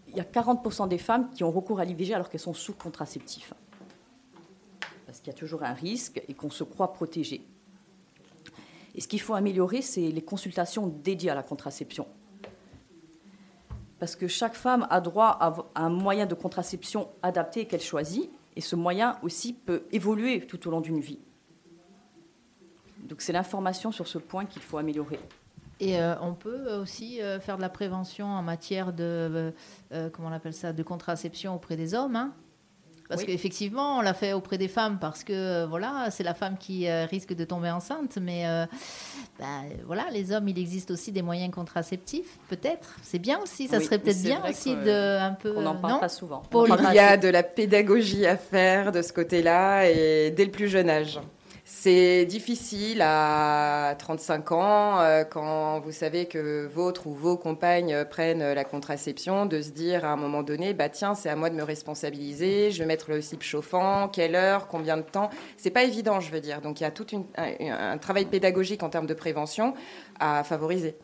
il 0.07 0.15
y 0.15 0.21
a 0.21 0.23
40% 0.23 0.87
des 0.87 0.97
femmes 0.97 1.29
qui 1.31 1.43
ont 1.43 1.51
recours 1.51 1.81
à 1.81 1.85
l'IVG 1.85 2.13
alors 2.13 2.29
qu'elles 2.29 2.39
sont 2.39 2.53
sous 2.53 2.71
contraceptif. 2.71 3.53
Parce 5.05 5.19
qu'il 5.19 5.27
y 5.27 5.35
a 5.35 5.37
toujours 5.37 5.63
un 5.63 5.73
risque 5.73 6.23
et 6.29 6.33
qu'on 6.33 6.49
se 6.49 6.63
croit 6.63 6.93
protégé. 6.93 7.45
Et 8.95 9.01
ce 9.01 9.09
qu'il 9.09 9.19
faut 9.19 9.33
améliorer, 9.33 9.81
c'est 9.81 10.09
les 10.09 10.21
consultations 10.21 10.87
dédiées 10.87 11.31
à 11.31 11.35
la 11.35 11.43
contraception. 11.43 12.07
Parce 13.99 14.15
que 14.15 14.29
chaque 14.29 14.55
femme 14.55 14.87
a 14.89 15.01
droit 15.01 15.37
à 15.37 15.53
un 15.75 15.89
moyen 15.89 16.25
de 16.25 16.33
contraception 16.33 17.09
adapté 17.23 17.65
qu'elle 17.65 17.81
choisit 17.81 18.31
et 18.55 18.61
ce 18.61 18.75
moyen 18.75 19.17
aussi 19.21 19.53
peut 19.53 19.83
évoluer 19.91 20.45
tout 20.45 20.67
au 20.67 20.71
long 20.71 20.81
d'une 20.81 20.99
vie. 20.99 21.19
Donc 23.03 23.21
c'est 23.21 23.33
l'information 23.33 23.91
sur 23.91 24.07
ce 24.07 24.17
point 24.17 24.45
qu'il 24.45 24.61
faut 24.61 24.77
améliorer. 24.77 25.19
Et 25.81 25.99
euh, 25.99 26.13
on 26.21 26.35
peut 26.35 26.71
aussi 26.75 27.21
euh, 27.21 27.39
faire 27.39 27.57
de 27.57 27.61
la 27.61 27.69
prévention 27.69 28.27
en 28.27 28.43
matière 28.43 28.93
de, 28.93 29.51
euh, 29.91 30.09
comment 30.11 30.27
on 30.27 30.31
appelle 30.31 30.53
ça, 30.53 30.73
de 30.73 30.83
contraception 30.83 31.55
auprès 31.55 31.75
des 31.75 31.95
hommes. 31.95 32.15
Hein? 32.15 32.33
Parce 33.11 33.23
qu'effectivement, 33.25 33.97
on 33.97 34.01
l'a 34.01 34.13
fait 34.13 34.33
auprès 34.33 34.57
des 34.57 34.69
femmes 34.69 34.97
parce 34.99 35.23
que 35.23 35.33
euh, 35.33 35.67
voilà, 35.67 36.07
c'est 36.11 36.23
la 36.23 36.33
femme 36.33 36.55
qui 36.57 36.87
euh, 36.87 37.05
risque 37.05 37.33
de 37.33 37.43
tomber 37.43 37.69
enceinte. 37.69 38.17
Mais 38.21 38.47
euh, 38.47 38.65
bah, 39.37 39.45
voilà, 39.85 40.05
les 40.13 40.31
hommes, 40.31 40.47
il 40.47 40.57
existe 40.57 40.91
aussi 40.91 41.11
des 41.11 41.21
moyens 41.21 41.53
contraceptifs, 41.53 42.37
peut-être. 42.49 42.95
C'est 43.03 43.19
bien 43.19 43.39
aussi. 43.39 43.67
Ça 43.67 43.81
serait 43.81 43.99
peut-être 43.99 44.21
bien 44.23 44.41
aussi 44.49 44.75
de 44.75 45.19
un 45.19 45.33
peu. 45.33 45.53
On 45.57 45.61
n'en 45.61 45.75
parle 45.75 45.99
pas 45.99 46.09
souvent. 46.09 46.41
il 46.53 46.93
y 46.93 46.99
a 46.99 47.17
de 47.17 47.27
la 47.27 47.43
pédagogie 47.43 48.25
à 48.25 48.37
faire 48.37 48.91
de 48.91 49.01
ce 49.01 49.11
côté-là 49.11 49.89
et 49.89 50.31
dès 50.31 50.45
le 50.45 50.51
plus 50.51 50.69
jeune 50.69 50.89
âge. 50.89 51.19
C'est 51.73 52.25
difficile 52.25 53.01
à 53.01 53.95
35 53.97 54.51
ans, 54.51 54.99
euh, 54.99 55.23
quand 55.23 55.79
vous 55.79 55.91
savez 55.91 56.27
que 56.27 56.67
votre 56.67 57.07
ou 57.07 57.13
vos 57.13 57.37
compagnes 57.37 58.05
prennent 58.05 58.53
la 58.53 58.63
contraception, 58.63 59.47
de 59.47 59.61
se 59.61 59.71
dire 59.71 60.05
à 60.05 60.09
un 60.09 60.15
moment 60.15 60.43
donné, 60.43 60.73
bah 60.75 60.89
tiens, 60.89 61.15
c'est 61.15 61.29
à 61.29 61.35
moi 61.35 61.49
de 61.49 61.55
me 61.55 61.63
responsabiliser, 61.63 62.69
je 62.69 62.79
vais 62.79 62.85
mettre 62.85 63.09
le 63.09 63.21
slip 63.21 63.41
chauffant, 63.41 64.09
quelle 64.09 64.35
heure, 64.35 64.67
combien 64.67 64.97
de 64.97 65.01
temps. 65.01 65.31
C'est 65.57 65.71
pas 65.71 65.83
évident, 65.83 66.19
je 66.19 66.29
veux 66.29 66.41
dire. 66.41 66.61
Donc 66.61 66.81
il 66.81 66.83
y 66.83 66.85
a 66.85 66.91
tout 66.91 67.07
un 67.37 67.97
travail 67.97 68.25
pédagogique 68.25 68.83
en 68.83 68.89
termes 68.89 69.07
de 69.07 69.15
prévention 69.15 69.73
à 70.19 70.43
favoriser 70.43 70.95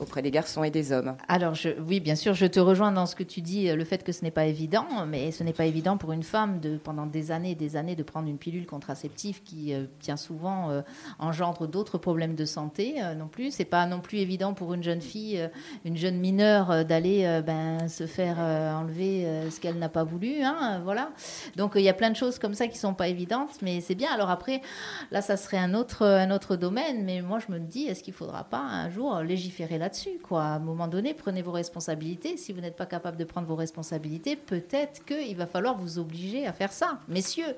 auprès 0.00 0.22
des 0.22 0.30
garçons 0.30 0.64
et 0.64 0.70
des 0.70 0.92
hommes. 0.92 1.16
Alors, 1.28 1.54
oui, 1.86 2.00
bien 2.00 2.16
sûr, 2.16 2.34
je 2.34 2.46
te 2.46 2.60
rejoins 2.60 2.92
dans 2.92 3.06
ce 3.06 3.14
que 3.14 3.22
tu 3.22 3.40
dis, 3.40 3.70
le 3.70 3.84
fait 3.84 4.02
que 4.02 4.12
ce 4.12 4.24
n'est 4.24 4.30
pas 4.30 4.46
évident, 4.46 4.86
mais 5.06 5.30
ce 5.30 5.44
n'est 5.44 5.52
pas 5.52 5.66
évident 5.66 5.96
pour 5.96 6.12
une 6.12 6.22
femme 6.22 6.60
de, 6.60 6.76
pendant 6.76 7.06
des 7.06 7.30
années 7.30 7.52
et 7.52 7.54
des 7.54 7.76
années, 7.76 7.96
de 7.96 8.02
prendre 8.02 8.28
une 8.28 8.38
pilule 8.38 8.66
contraceptive 8.66 9.42
qui, 9.42 9.74
euh, 9.74 9.84
bien 10.00 10.16
souvent, 10.16 10.70
euh, 10.70 10.82
engendre 11.18 11.66
d'autres 11.66 11.98
problèmes 11.98 12.34
de 12.34 12.44
santé 12.44 12.96
euh, 13.02 13.14
non 13.14 13.28
plus. 13.28 13.50
C'est 13.50 13.64
pas 13.64 13.86
non 13.86 14.00
plus 14.00 14.18
évident 14.18 14.54
pour 14.54 14.74
une 14.74 14.82
jeune 14.82 15.00
fille, 15.00 15.48
une 15.84 15.96
jeune 15.96 16.18
mineure, 16.18 16.84
d'aller 16.84 17.42
ben, 17.44 17.88
se 17.88 18.06
faire 18.06 18.38
enlever 18.38 19.26
ce 19.50 19.60
qu'elle 19.60 19.78
n'a 19.78 19.88
pas 19.88 20.04
voulu. 20.04 20.42
Hein, 20.42 20.80
voilà. 20.84 21.10
Donc, 21.56 21.72
il 21.76 21.82
y 21.82 21.88
a 21.88 21.94
plein 21.94 22.10
de 22.10 22.16
choses 22.16 22.38
comme 22.38 22.54
ça 22.54 22.68
qui 22.68 22.78
sont 22.78 22.94
pas 22.94 23.08
évidentes, 23.08 23.58
mais 23.62 23.80
c'est 23.80 23.94
bien. 23.94 24.10
Alors 24.12 24.30
après, 24.30 24.62
là, 25.10 25.20
ça 25.20 25.36
serait 25.36 25.58
un 25.58 25.74
autre, 25.74 26.06
un 26.06 26.30
autre 26.30 26.56
domaine, 26.56 27.04
mais 27.04 27.22
moi, 27.22 27.38
je 27.38 27.52
me 27.52 27.58
dis, 27.58 27.84
est-ce 27.84 28.02
qu'il 28.02 28.14
faudra 28.14 28.44
pas 28.44 28.60
un 28.60 28.88
jour 28.90 29.20
légiférer 29.20 29.78
là 29.78 29.89
dessus 29.90 30.18
Quoi. 30.22 30.42
À 30.42 30.54
un 30.54 30.58
moment 30.58 30.88
donné, 30.88 31.12
prenez 31.14 31.42
vos 31.42 31.52
responsabilités. 31.52 32.36
Si 32.36 32.52
vous 32.52 32.60
n'êtes 32.60 32.76
pas 32.76 32.86
capable 32.86 33.16
de 33.16 33.24
prendre 33.24 33.46
vos 33.46 33.56
responsabilités, 33.56 34.36
peut-être 34.36 35.04
qu'il 35.04 35.36
va 35.36 35.46
falloir 35.46 35.76
vous 35.76 35.98
obliger 35.98 36.46
à 36.46 36.52
faire 36.52 36.72
ça. 36.72 37.00
Messieurs, 37.08 37.54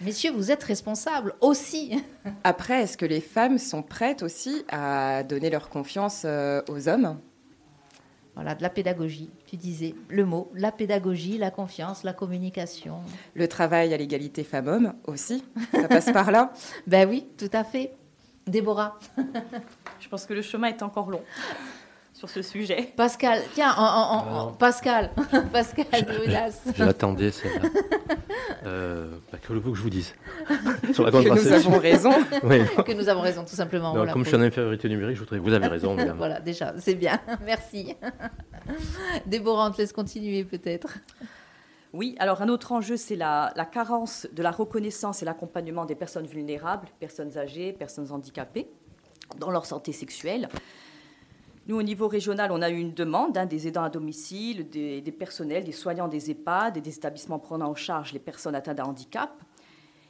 Messieurs, 0.00 0.30
vous 0.30 0.52
êtes 0.52 0.62
responsables 0.62 1.34
aussi. 1.40 2.00
Après, 2.44 2.82
est-ce 2.82 2.96
que 2.96 3.06
les 3.06 3.20
femmes 3.20 3.58
sont 3.58 3.82
prêtes 3.82 4.22
aussi 4.22 4.64
à 4.68 5.24
donner 5.24 5.50
leur 5.50 5.68
confiance 5.68 6.22
euh, 6.24 6.62
aux 6.68 6.88
hommes? 6.88 7.18
Voilà, 8.36 8.54
de 8.54 8.62
la 8.62 8.70
pédagogie, 8.70 9.30
tu 9.46 9.56
disais 9.56 9.96
le 10.08 10.24
mot, 10.24 10.52
la 10.54 10.70
pédagogie, 10.70 11.38
la 11.38 11.50
confiance, 11.50 12.04
la 12.04 12.12
communication. 12.12 13.00
Le 13.34 13.48
travail 13.48 13.92
à 13.92 13.96
l'égalité 13.96 14.44
femmes-hommes 14.44 14.94
aussi, 15.08 15.42
ça 15.72 15.88
passe 15.88 16.12
par 16.12 16.30
là? 16.30 16.52
Ben 16.86 17.08
oui, 17.08 17.26
tout 17.36 17.50
à 17.52 17.64
fait. 17.64 17.92
Déborah 18.48 18.98
Je 20.00 20.08
pense 20.08 20.26
que 20.26 20.34
le 20.34 20.42
chemin 20.42 20.68
est 20.68 20.82
encore 20.82 21.10
long 21.10 21.22
sur 22.12 22.28
ce 22.28 22.42
sujet. 22.42 22.92
Pascal, 22.96 23.40
tiens, 23.54 23.72
en, 23.76 24.52
Pascal, 24.52 25.10
Pascal 25.52 25.86
Je 26.76 26.84
l'attendais, 26.84 27.30
celle-là. 27.30 27.68
Euh, 28.66 29.10
bah, 29.30 29.38
que 29.40 29.48
voulez-vous 29.48 29.70
que 29.70 29.78
je 29.78 29.82
vous 29.82 29.90
dise 29.90 30.14
Sur 30.92 31.04
la 31.04 31.12
Que 31.12 31.28
nous 31.28 31.52
avons 31.52 31.78
raison. 31.78 32.10
Que 32.84 32.92
nous 32.92 33.08
avons 33.08 33.20
raison, 33.20 33.44
tout 33.44 33.54
simplement. 33.54 33.94
comme 34.12 34.24
je 34.24 34.28
suis 34.28 34.36
en 34.36 34.42
infériorité 34.42 34.88
numérique, 34.88 35.16
je 35.16 35.20
voudrais 35.20 35.38
vous 35.38 35.52
avez 35.52 35.68
raison. 35.68 35.96
voilà, 36.16 36.40
déjà, 36.40 36.74
c'est 36.78 36.96
bien. 36.96 37.20
Merci. 37.44 37.94
Déborah, 39.26 39.68
on 39.68 39.70
te 39.70 39.78
laisse 39.78 39.92
continuer 39.92 40.44
peut-être. 40.44 40.98
Oui, 41.94 42.16
alors 42.18 42.42
un 42.42 42.48
autre 42.48 42.72
enjeu, 42.72 42.96
c'est 42.96 43.16
la, 43.16 43.52
carence 43.72 44.26
de 44.32 44.42
la 44.42 44.50
reconnaissance 44.50 45.22
et 45.22 45.24
l'accompagnement 45.24 45.86
des 45.86 45.94
personnes 45.94 46.26
vulnérables, 46.26 46.88
personnes 47.00 47.38
âgées, 47.38 47.72
personnes 47.72 48.12
handicapées. 48.12 48.68
dans 49.38 49.50
leur 49.50 49.66
santé 49.66 49.92
sexuelle. 49.92 50.48
Nous, 51.66 51.76
au 51.76 51.82
niveau 51.82 52.08
régional, 52.08 52.50
on 52.50 52.62
a 52.62 52.70
eu 52.70 52.78
une 52.78 52.94
demande 52.94 53.36
hein, 53.36 53.44
des 53.44 53.68
aidants 53.68 53.82
à 53.82 53.90
domicile, 53.90 54.70
des, 54.70 55.02
personnels, 55.12 55.64
des 55.64 55.72
soignants 55.72 56.08
des 56.08 56.30
EHPAD 56.30 56.78
et 56.78 56.80
des 56.80 56.96
établissements 56.96 57.38
prenant 57.38 57.68
en 57.68 57.74
charge 57.74 58.14
les 58.14 58.18
personnes 58.18 58.54
atteintes 58.54 58.78
d'un 58.78 58.84
handicap, 58.84 59.30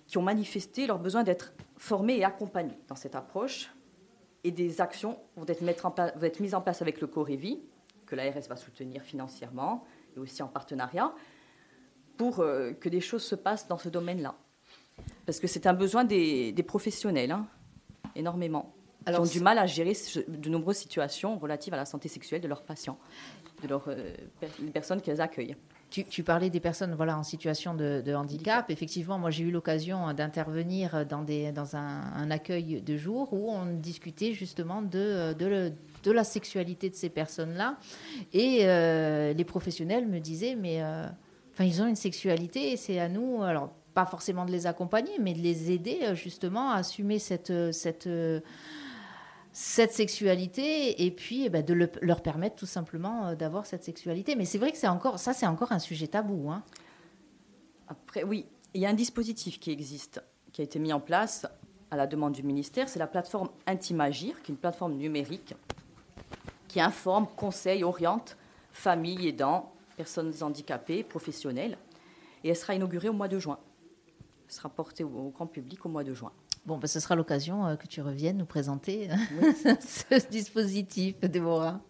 qui 0.06 0.18
ont 0.18 0.22
manifesté 0.22 0.86
leur 0.86 1.00
besoin 1.00 1.24
d'être 1.24 1.52
formés 1.76 2.16
et 2.16 2.24
accompagnés 2.24 2.78
dans 2.86 2.94
cette 2.94 3.16
approche. 3.16 3.72
Et 4.44 4.52
des 4.52 4.80
actions 4.80 5.18
vont 5.36 5.46
être, 5.46 5.64
vont 5.64 6.26
être 6.26 6.40
mises 6.40 6.54
en 6.54 6.60
place 6.60 6.80
avec 6.80 7.00
le 7.00 7.08
Corévi, 7.08 7.60
que 8.06 8.14
l'ARS 8.14 8.48
va 8.48 8.56
soutenir 8.56 9.02
financièrement 9.02 9.84
et 10.16 10.20
aussi 10.20 10.42
en 10.44 10.48
partenariat, 10.48 11.12
pour 12.18 12.40
euh, 12.40 12.72
que 12.72 12.90
des 12.90 13.00
choses 13.00 13.22
se 13.22 13.34
passent 13.34 13.66
dans 13.66 13.78
ce 13.78 13.88
domaine-là. 13.88 14.34
Parce 15.24 15.40
que 15.40 15.46
c'est 15.46 15.66
un 15.66 15.72
besoin 15.72 16.04
des, 16.04 16.52
professionnels, 16.66 17.30
hein, 17.30 17.46
énormément. 18.14 18.74
Alors, 19.06 19.22
ont 19.22 19.24
du 19.24 19.40
mal 19.40 19.56
à 19.56 19.64
gérer 19.64 19.96
de 20.26 20.50
nombreuses 20.50 20.76
situations 20.76 21.38
relatives 21.38 21.72
à 21.72 21.78
la 21.78 21.86
santé 21.86 22.08
sexuelle 22.08 22.42
de 22.42 22.48
leurs 22.48 22.62
patients, 22.62 22.98
de 23.62 23.68
leurs 23.68 23.88
euh, 23.88 24.12
personnes 24.74 25.00
qu'elles 25.00 25.22
accueillent. 25.22 25.56
Tu, 25.90 26.22
parlais 26.22 26.50
des 26.50 26.60
personnes 26.60 26.94
voilà, 26.94 27.16
en 27.16 27.22
situation 27.22 27.72
de, 27.72 28.14
handicap. 28.14 28.70
Effectivement, 28.70 29.18
moi 29.18 29.30
j'ai 29.30 29.44
eu 29.44 29.50
l'occasion 29.50 30.12
d'intervenir 30.12 31.06
dans, 31.06 31.22
des, 31.22 31.50
dans 31.50 31.76
un, 31.76 32.30
accueil 32.30 32.82
de 32.82 32.96
jour 32.98 33.32
où 33.32 33.50
on 33.50 33.64
discutait 33.64 34.34
justement 34.34 34.82
de, 34.82 35.32
de, 35.32 35.72
de 36.02 36.12
la 36.12 36.24
sexualité 36.24 36.90
de 36.90 36.94
ces 36.94 37.08
personnes-là. 37.08 37.78
Et 38.34 38.66
euh, 38.66 39.32
les 39.32 39.44
professionnels 39.44 40.06
me 40.06 40.18
disaient, 40.18 40.56
mais 40.56 40.82
euh, 40.82 41.06
ils 41.64 41.82
ont 41.82 41.86
une 41.86 41.96
sexualité 41.96 42.72
et 42.72 42.76
c'est 42.76 42.98
à 42.98 43.08
nous, 43.08 43.42
alors 43.42 43.70
pas 43.94 44.06
forcément 44.06 44.44
de 44.44 44.52
les 44.52 44.66
accompagner, 44.66 45.18
mais 45.18 45.34
de 45.34 45.40
les 45.40 45.72
aider 45.72 46.14
justement 46.14 46.70
à 46.70 46.76
assumer 46.76 47.18
cette... 47.18 47.72
cette 47.72 48.08
cette 49.60 49.92
sexualité 49.92 51.04
et 51.04 51.10
puis 51.10 51.46
eh 51.46 51.48
ben, 51.48 51.64
de 51.64 51.88
leur 52.00 52.22
permettre 52.22 52.54
tout 52.54 52.64
simplement 52.64 53.26
euh, 53.26 53.34
d'avoir 53.34 53.66
cette 53.66 53.82
sexualité. 53.82 54.36
Mais 54.36 54.44
c'est 54.44 54.58
vrai 54.58 54.70
que 54.70 54.78
c'est 54.78 54.86
encore 54.86 55.18
ça, 55.18 55.32
c'est 55.32 55.48
encore 55.48 55.72
un 55.72 55.80
sujet 55.80 56.06
tabou. 56.06 56.48
Hein. 56.48 56.62
Après, 57.88 58.22
oui, 58.22 58.46
il 58.72 58.80
y 58.80 58.86
a 58.86 58.88
un 58.88 58.94
dispositif 58.94 59.58
qui 59.58 59.72
existe, 59.72 60.22
qui 60.52 60.60
a 60.60 60.64
été 60.64 60.78
mis 60.78 60.92
en 60.92 61.00
place 61.00 61.44
à 61.90 61.96
la 61.96 62.06
demande 62.06 62.34
du 62.34 62.44
ministère, 62.44 62.88
c'est 62.88 63.00
la 63.00 63.08
plateforme 63.08 63.48
Intimagir, 63.66 64.42
qui 64.42 64.52
est 64.52 64.54
une 64.54 64.60
plateforme 64.60 64.94
numérique 64.94 65.54
qui 66.68 66.80
informe, 66.80 67.26
conseille, 67.34 67.82
oriente 67.82 68.36
familles, 68.70 69.26
aidants, 69.26 69.72
personnes 69.98 70.32
handicapées, 70.40 71.02
professionnelles. 71.02 71.76
Et 72.44 72.50
elle 72.50 72.56
sera 72.56 72.74
inaugurée 72.74 73.08
au 73.08 73.12
mois 73.12 73.28
de 73.28 73.38
juin. 73.38 73.58
Elle 74.46 74.54
sera 74.54 74.68
portée 74.68 75.04
au 75.04 75.30
grand 75.30 75.48
public 75.48 75.84
au 75.84 75.88
mois 75.88 76.04
de 76.04 76.14
juin. 76.14 76.32
Bon, 76.64 76.78
ben, 76.78 76.86
ce 76.86 77.00
sera 77.00 77.16
l'occasion 77.16 77.66
euh, 77.66 77.76
que 77.76 77.86
tu 77.86 78.00
reviennes 78.00 78.38
nous 78.38 78.46
présenter 78.46 79.10
euh, 79.10 79.74
ce 79.80 80.28
dispositif, 80.28 81.18
Déborah. 81.20 81.80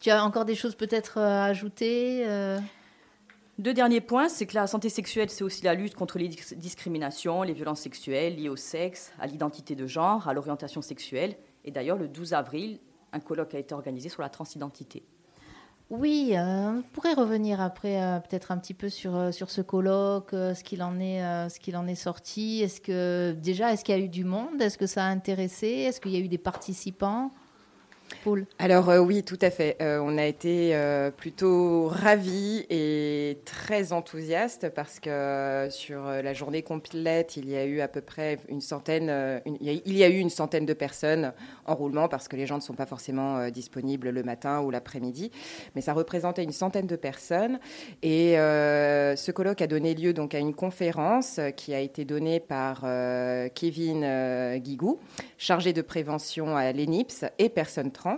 Tu 0.00 0.10
as 0.10 0.24
encore 0.24 0.44
des 0.46 0.54
choses 0.54 0.74
peut-être 0.74 1.18
euh, 1.18 1.42
à 1.42 1.44
ajouter 1.44 2.26
Deux 3.58 3.74
derniers 3.74 4.00
points, 4.00 4.28
c'est 4.28 4.46
que 4.46 4.54
la 4.54 4.66
santé 4.66 4.88
sexuelle, 4.88 5.28
c'est 5.28 5.44
aussi 5.44 5.64
la 5.64 5.74
lutte 5.74 5.94
contre 5.94 6.18
les 6.18 6.28
discriminations, 6.28 7.42
les 7.42 7.52
violences 7.52 7.80
sexuelles 7.80 8.36
liées 8.36 8.48
au 8.48 8.56
sexe, 8.56 9.12
à 9.18 9.26
l'identité 9.26 9.74
de 9.74 9.86
genre, 9.86 10.28
à 10.28 10.32
l'orientation 10.32 10.80
sexuelle. 10.80 11.36
Et 11.64 11.70
d'ailleurs, 11.70 11.98
le 11.98 12.08
12 12.08 12.32
avril, 12.32 12.78
un 13.12 13.20
colloque 13.20 13.54
a 13.54 13.58
été 13.58 13.74
organisé 13.74 14.08
sur 14.08 14.22
la 14.22 14.28
transidentité. 14.28 15.02
Oui, 15.88 16.32
euh, 16.34 16.78
on 16.78 16.82
pourrait 16.82 17.14
revenir 17.14 17.60
après 17.60 18.02
euh, 18.02 18.18
peut-être 18.18 18.50
un 18.50 18.58
petit 18.58 18.74
peu 18.74 18.88
sur, 18.88 19.14
euh, 19.14 19.30
ce 19.30 19.60
colloque, 19.60 20.30
ce 20.32 20.64
qu'il 20.64 20.82
en 20.82 20.98
est, 20.98 21.20
ce 21.48 21.60
qu'il 21.60 21.76
en 21.76 21.86
est 21.86 21.94
sorti. 21.94 22.60
Est-ce 22.60 22.80
que 22.80 23.32
déjà, 23.40 23.72
est-ce 23.72 23.84
qu'il 23.84 23.96
y 23.96 24.00
a 24.00 24.04
eu 24.04 24.08
du 24.08 24.24
monde? 24.24 24.60
Est-ce 24.60 24.78
que 24.78 24.86
ça 24.86 25.04
a 25.04 25.08
intéressé? 25.08 25.68
Est-ce 25.68 26.00
qu'il 26.00 26.10
y 26.10 26.16
a 26.16 26.20
eu 26.20 26.28
des 26.28 26.38
participants? 26.38 27.30
Alors 28.58 28.90
euh, 28.90 28.98
oui, 28.98 29.22
tout 29.22 29.38
à 29.40 29.50
fait. 29.50 29.76
Euh, 29.80 30.00
on 30.02 30.18
a 30.18 30.24
été 30.24 30.74
euh, 30.74 31.10
plutôt 31.12 31.86
ravis 31.86 32.66
et 32.70 33.38
très 33.44 33.92
enthousiastes 33.92 34.68
parce 34.70 34.98
que 34.98 35.68
sur 35.70 36.02
la 36.04 36.32
journée 36.32 36.62
complète, 36.62 37.36
il 37.36 37.48
y 37.48 37.56
a 37.56 37.64
eu 37.64 37.80
à 37.80 37.88
peu 37.88 38.00
près 38.00 38.38
une 38.48 38.60
centaine, 38.60 39.40
il, 39.60 39.96
y 39.96 40.02
a, 40.02 40.08
eu 40.08 40.18
une 40.18 40.30
centaine 40.30 40.66
de 40.66 40.72
personnes 40.72 41.32
en 41.66 41.74
roulement 41.74 42.08
parce 42.08 42.26
que 42.26 42.36
les 42.36 42.46
gens 42.46 42.56
ne 42.56 42.62
sont 42.62 42.74
pas 42.74 42.86
forcément 42.86 43.48
disponibles 43.50 44.10
le 44.10 44.22
matin 44.22 44.60
ou 44.60 44.70
l'après-midi, 44.70 45.30
mais 45.74 45.80
ça 45.80 45.92
représentait 45.92 46.42
une 46.42 46.52
centaine 46.52 46.86
de 46.86 46.96
personnes. 46.96 47.60
Et 48.02 48.34
ce 48.34 49.30
colloque 49.30 49.62
a 49.62 49.66
donné 49.66 49.94
lieu 49.94 50.12
donc 50.12 50.34
à 50.34 50.38
une 50.38 50.54
conférence 50.54 51.40
qui 51.56 51.74
a 51.74 51.80
été 51.80 52.04
donnée 52.04 52.40
par 52.40 52.80
Kevin 53.54 54.58
Guigou, 54.58 54.98
chargé 55.38 55.72
de 55.72 55.82
prévention 55.82 56.56
à 56.56 56.72
l'ENIPS 56.72 57.24
et 57.38 57.48
personnes 57.48 57.92
trans. 57.96 58.16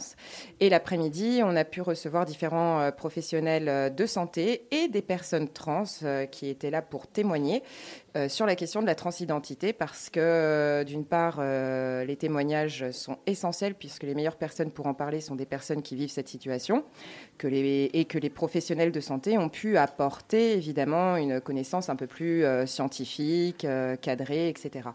Et 0.61 0.69
l'après-midi, 0.69 1.41
on 1.45 1.57
a 1.57 1.65
pu 1.65 1.81
recevoir 1.81 2.27
différents 2.27 2.81
euh, 2.81 2.91
professionnels 2.91 3.69
euh, 3.69 3.91
de 3.91 4.07
santé 4.07 4.67
et 4.71 4.89
des 4.89 5.03
personnes 5.03 5.49
trans 5.49 5.85
euh, 6.03 6.27
qui 6.27 6.49
étaient 6.49 6.71
là 6.71 6.83
pour 6.83 7.07
témoigner 7.07 7.63
euh, 8.17 8.29
sur 8.31 8.47
la 8.47 8.57
question 8.57 8.81
de 8.81 8.87
la 8.87 8.95
transidentité 8.95 9.75
parce 9.75 10.09
que, 10.09 10.19
euh, 10.19 10.83
d'une 10.83 11.05
part, 11.05 11.37
euh, 11.41 12.05
les 12.05 12.17
témoignages 12.17 12.91
sont 12.91 13.19
essentiels 13.27 13.75
puisque 13.75 14.03
les 14.03 14.15
meilleures 14.15 14.37
personnes 14.37 14.71
pour 14.71 14.87
en 14.87 14.95
parler 14.95 15.21
sont 15.21 15.37
des 15.37 15.45
personnes 15.45 15.83
qui 15.83 15.95
vivent 15.95 16.11
cette 16.11 16.29
situation 16.29 16.85
que 17.37 17.47
les, 17.47 17.91
et 17.93 18.07
que 18.07 18.17
les 18.17 18.31
professionnels 18.31 18.93
de 18.93 19.01
santé 19.01 19.37
ont 19.37 19.51
pu 19.51 19.77
apporter 19.77 20.55
évidemment 20.55 21.17
une 21.17 21.41
connaissance 21.41 21.91
un 21.91 21.97
peu 21.97 22.07
plus 22.07 22.45
scientifique, 22.67 23.67
cadrée, 24.01 24.49
etc. 24.49 24.89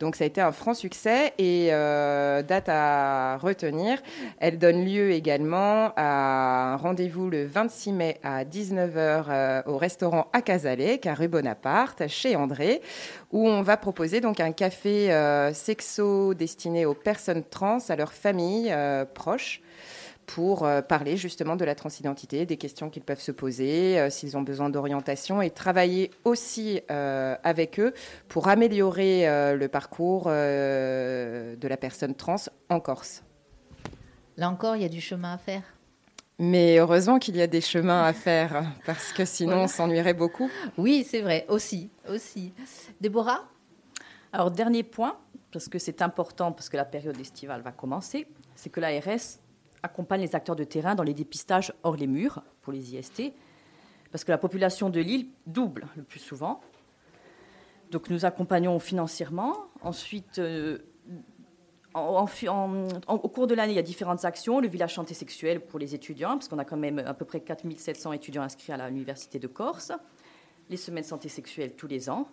Donc 0.00 0.16
ça 0.16 0.24
a 0.24 0.26
été 0.26 0.40
un 0.40 0.52
franc 0.52 0.74
succès 0.74 1.34
et 1.38 1.68
date 1.68 2.68
à 2.68 3.36
retenir, 3.38 4.00
elle 4.38 4.58
donne 4.58 4.84
lieu 4.84 5.10
également 5.10 5.92
à 5.96 6.72
un 6.72 6.76
rendez-vous 6.76 7.28
le 7.28 7.44
26 7.44 7.92
mai 7.92 8.18
à 8.22 8.44
19h 8.44 9.64
au 9.66 9.76
restaurant 9.76 10.28
à 10.32 10.40
à 10.42 11.14
rue 11.14 11.28
Bonaparte, 11.28 12.06
chez 12.08 12.36
André 12.36 12.51
où 13.30 13.48
on 13.48 13.62
va 13.62 13.76
proposer 13.76 14.20
donc 14.20 14.40
un 14.40 14.52
café 14.52 15.12
euh, 15.12 15.52
sexo 15.52 16.34
destiné 16.34 16.86
aux 16.86 16.94
personnes 16.94 17.44
trans, 17.44 17.78
à 17.88 17.96
leurs 17.96 18.12
familles 18.12 18.70
euh, 18.70 19.04
proches 19.04 19.60
pour 20.26 20.64
euh, 20.64 20.82
parler 20.82 21.16
justement 21.16 21.56
de 21.56 21.64
la 21.64 21.74
transidentité, 21.74 22.46
des 22.46 22.56
questions 22.56 22.90
qu'ils 22.90 23.02
peuvent 23.02 23.20
se 23.20 23.32
poser, 23.32 24.08
s'ils 24.10 24.36
ont 24.36 24.42
besoin 24.42 24.70
d'orientation 24.70 25.42
et 25.42 25.50
travailler 25.50 26.10
aussi 26.24 26.80
avec 26.88 27.80
eux 27.80 27.92
pour 28.28 28.48
améliorer 28.48 29.26
le 29.54 29.66
parcours 29.66 30.26
de 30.26 31.68
la 31.68 31.76
personne 31.76 32.14
trans 32.14 32.36
en 32.68 32.80
Corse. 32.80 33.24
Là 34.36 34.48
encore, 34.48 34.76
il 34.76 34.82
y 34.82 34.86
a 34.86 34.88
du 34.88 35.00
chemin 35.00 35.34
à 35.34 35.38
faire. 35.38 35.62
Mais 36.44 36.78
heureusement 36.78 37.20
qu'il 37.20 37.36
y 37.36 37.40
a 37.40 37.46
des 37.46 37.60
chemins 37.60 38.02
à 38.02 38.12
faire, 38.12 38.64
parce 38.84 39.12
que 39.12 39.24
sinon 39.24 39.58
on 39.58 39.68
s'ennuierait 39.68 40.12
beaucoup. 40.12 40.50
Oui, 40.76 41.06
c'est 41.08 41.20
vrai, 41.20 41.46
aussi, 41.48 41.88
aussi. 42.08 42.52
Déborah? 43.00 43.44
Alors, 44.32 44.50
dernier 44.50 44.82
point, 44.82 45.16
parce 45.52 45.68
que 45.68 45.78
c'est 45.78 46.02
important, 46.02 46.50
parce 46.50 46.68
que 46.68 46.76
la 46.76 46.84
période 46.84 47.16
estivale 47.20 47.62
va 47.62 47.70
commencer, 47.70 48.26
c'est 48.56 48.70
que 48.70 48.80
l'ARS 48.80 49.38
accompagne 49.84 50.22
les 50.22 50.34
acteurs 50.34 50.56
de 50.56 50.64
terrain 50.64 50.96
dans 50.96 51.04
les 51.04 51.14
dépistages 51.14 51.72
hors 51.84 51.94
les 51.94 52.08
murs 52.08 52.42
pour 52.62 52.72
les 52.72 52.96
IST, 52.96 53.32
parce 54.10 54.24
que 54.24 54.32
la 54.32 54.38
population 54.38 54.90
de 54.90 54.98
l'île 54.98 55.28
double 55.46 55.86
le 55.96 56.02
plus 56.02 56.18
souvent. 56.18 56.60
Donc 57.92 58.10
nous 58.10 58.24
accompagnons 58.24 58.80
financièrement. 58.80 59.56
Ensuite, 59.80 60.40
euh, 60.40 60.78
au 61.94 63.28
cours 63.28 63.46
de 63.46 63.54
l'année, 63.54 63.72
il 63.72 63.76
y 63.76 63.78
a 63.78 63.82
différentes 63.82 64.24
actions. 64.24 64.60
Le 64.60 64.68
village 64.68 64.94
santé 64.94 65.14
sexuelle 65.14 65.60
pour 65.60 65.78
les 65.78 65.94
étudiants, 65.94 66.32
parce 66.32 66.48
qu'on 66.48 66.58
a 66.58 66.64
quand 66.64 66.76
même 66.76 66.98
à 67.00 67.14
peu 67.14 67.24
près 67.24 67.40
4700 67.40 68.12
étudiants 68.12 68.42
inscrits 68.42 68.72
à 68.72 68.88
l'Université 68.88 69.38
de 69.38 69.46
Corse. 69.46 69.92
Les 70.70 70.76
semaines 70.76 71.04
santé 71.04 71.28
sexuelle 71.28 71.74
tous 71.74 71.86
les 71.86 72.08
ans. 72.08 72.28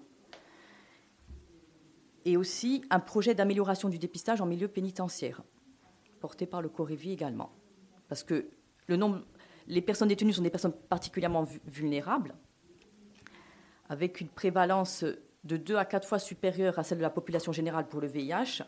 Et 2.25 2.37
aussi 2.37 2.83
un 2.89 2.99
projet 2.99 3.33
d'amélioration 3.33 3.89
du 3.89 3.97
dépistage 3.97 4.41
en 4.41 4.45
milieu 4.45 4.67
pénitentiaire, 4.67 5.41
porté 6.19 6.45
par 6.45 6.61
le 6.61 6.69
Corévi 6.69 7.11
également. 7.11 7.51
Parce 8.07 8.23
que 8.23 8.47
les 9.67 9.81
personnes 9.81 10.09
détenues 10.09 10.33
sont 10.33 10.41
des 10.41 10.49
personnes 10.49 10.73
particulièrement 10.73 11.45
vulnérables, 11.65 12.35
avec 13.87 14.21
une 14.21 14.27
prévalence 14.27 15.03
de 15.43 15.57
2 15.57 15.77
à 15.77 15.85
4 15.85 16.07
fois 16.07 16.19
supérieure 16.19 16.77
à 16.77 16.83
celle 16.83 16.97
de 16.99 17.03
la 17.03 17.09
population 17.09 17.51
générale 17.51 17.87
pour 17.87 18.01
le 18.01 18.07
VIH 18.07 18.63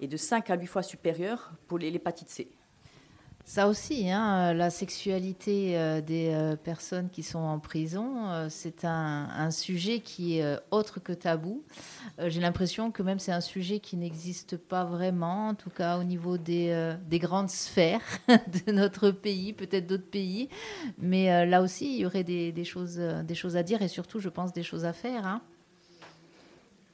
et 0.00 0.08
de 0.08 0.16
5 0.16 0.50
à 0.50 0.56
8 0.56 0.66
fois 0.66 0.82
supérieure 0.82 1.52
pour 1.68 1.78
l'hépatite 1.78 2.28
C. 2.28 2.50
Ça 3.44 3.66
aussi, 3.66 4.08
hein, 4.10 4.52
la 4.52 4.70
sexualité 4.70 5.76
euh, 5.76 6.00
des 6.00 6.30
euh, 6.32 6.54
personnes 6.54 7.10
qui 7.10 7.24
sont 7.24 7.40
en 7.40 7.58
prison, 7.58 8.28
euh, 8.28 8.46
c'est 8.48 8.84
un, 8.84 9.50
sujet 9.50 9.98
qui 9.98 10.38
est 10.38 10.58
autre 10.70 11.00
que 11.00 11.12
tabou. 11.12 11.64
J'ai 12.24 12.40
l'impression 12.40 12.92
que 12.92 13.02
même 13.02 13.18
c'est 13.18 13.32
un 13.32 13.40
sujet 13.40 13.80
qui 13.80 13.96
n'existe 13.96 14.56
pas 14.56 14.84
vraiment, 14.84 15.48
en 15.48 15.54
tout 15.54 15.70
cas 15.70 15.98
au 15.98 16.04
niveau 16.04 16.38
des, 16.38 16.94
des 17.08 17.18
grandes 17.18 17.50
sphères 17.50 18.00
de 18.28 18.70
notre 18.70 19.10
pays, 19.10 19.52
peut-être 19.52 19.88
d'autres 19.88 20.08
pays. 20.08 20.48
Mais 20.98 21.44
là 21.46 21.62
aussi, 21.62 21.92
il 21.92 22.00
y 22.00 22.06
aurait 22.06 22.22
des, 22.22 22.52
des, 22.52 22.64
choses, 22.64 22.98
des 22.98 23.34
choses 23.34 23.56
à 23.56 23.64
dire 23.64 23.82
et 23.82 23.88
surtout, 23.88 24.20
je 24.20 24.28
pense, 24.28 24.52
des 24.52 24.62
choses 24.62 24.84
à 24.84 24.92
faire. 24.92 25.26
Hein. 25.26 25.42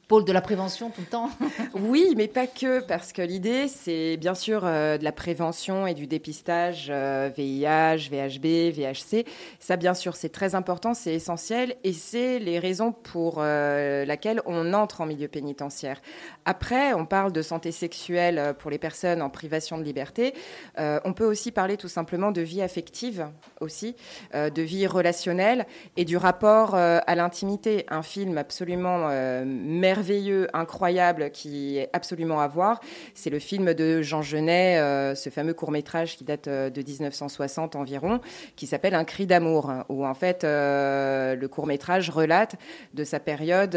Pôle 0.07 0.23
de 0.23 0.31
la 0.31 0.41
prévention 0.41 0.89
tout 0.89 1.01
le 1.01 1.07
temps. 1.07 1.29
oui, 1.73 2.13
mais 2.15 2.27
pas 2.27 2.47
que, 2.47 2.79
parce 2.79 3.11
que 3.11 3.21
l'idée, 3.21 3.67
c'est 3.67 4.15
bien 4.15 4.35
sûr 4.35 4.61
euh, 4.63 4.97
de 4.97 5.03
la 5.03 5.11
prévention 5.11 5.85
et 5.85 5.93
du 5.93 6.07
dépistage 6.07 6.89
VIH, 6.89 8.09
VHB, 8.09 8.73
VHC. 8.73 9.25
Ça, 9.59 9.75
bien 9.75 9.93
sûr, 9.93 10.15
c'est 10.15 10.29
très 10.29 10.55
important, 10.55 10.93
c'est 10.93 11.13
essentiel, 11.13 11.75
et 11.83 11.91
c'est 11.91 12.39
les 12.39 12.57
raisons 12.57 12.93
pour 12.93 13.37
euh, 13.39 14.05
lesquelles 14.05 14.41
on 14.45 14.73
entre 14.73 15.01
en 15.01 15.05
milieu 15.05 15.27
pénitentiaire. 15.27 16.01
Après, 16.45 16.93
on 16.93 17.05
parle 17.05 17.33
de 17.33 17.41
santé 17.41 17.73
sexuelle 17.73 18.39
euh, 18.39 18.53
pour 18.53 18.71
les 18.71 18.77
personnes 18.77 19.21
en 19.21 19.29
privation 19.29 19.77
de 19.77 19.83
liberté. 19.83 20.33
on 20.77 21.13
peut 21.13 21.25
aussi 21.25 21.51
parler 21.51 21.77
tout 21.77 21.87
simplement 21.87 22.31
de 22.31 22.41
vie 22.41 22.61
affective, 22.61 23.27
aussi, 23.59 23.95
de 24.33 24.61
vie 24.61 24.87
relationnelle 24.87 25.65
et 25.95 26.05
du 26.05 26.17
rapport 26.17 26.75
à 26.75 27.15
l'intimité. 27.15 27.85
Un 27.89 28.01
film 28.01 28.37
absolument 28.37 29.09
merveilleux 29.45 29.96
merveilleux, 29.97 30.47
incroyable, 30.53 31.31
qui 31.31 31.77
est 31.77 31.89
absolument 31.91 32.39
à 32.39 32.47
voir. 32.47 32.79
C'est 33.15 33.31
le 33.31 33.39
film 33.39 33.73
de 33.73 34.03
Jean 34.03 34.21
Genet, 34.21 34.77
euh, 34.77 35.15
ce 35.15 35.29
fameux 35.31 35.55
court 35.55 35.71
métrage 35.71 36.17
qui 36.17 36.23
date 36.23 36.47
euh, 36.47 36.69
de 36.69 36.81
1960 36.83 37.75
environ, 37.75 38.19
qui 38.55 38.67
s'appelle 38.67 38.93
Un 38.93 39.05
cri 39.05 39.25
d'amour, 39.25 39.71
où 39.89 40.05
en 40.05 40.13
fait 40.13 40.43
euh, 40.43 41.35
le 41.35 41.47
court 41.47 41.65
métrage 41.65 42.11
relate 42.11 42.55
de 42.93 43.03
sa 43.03 43.19
période 43.19 43.75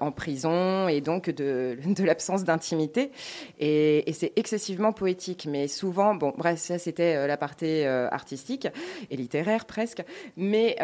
en 0.00 0.12
prison 0.12 0.86
et 0.86 1.00
donc 1.00 1.30
de, 1.42 1.76
l'absence 2.04 2.44
d'intimité. 2.44 3.10
Et, 3.58 4.08
et 4.08 4.12
c'est 4.12 4.32
excessivement 4.36 4.92
poétique, 4.92 5.48
mais 5.50 5.66
souvent, 5.66 6.14
bon, 6.14 6.32
bref, 6.36 6.58
ça 6.58 6.78
c'était 6.78 7.26
la 7.26 7.36
partie 7.36 7.82
artistique 7.84 8.68
et 9.10 9.16
littéraire 9.16 9.64
presque, 9.64 10.04
mais 10.36 10.76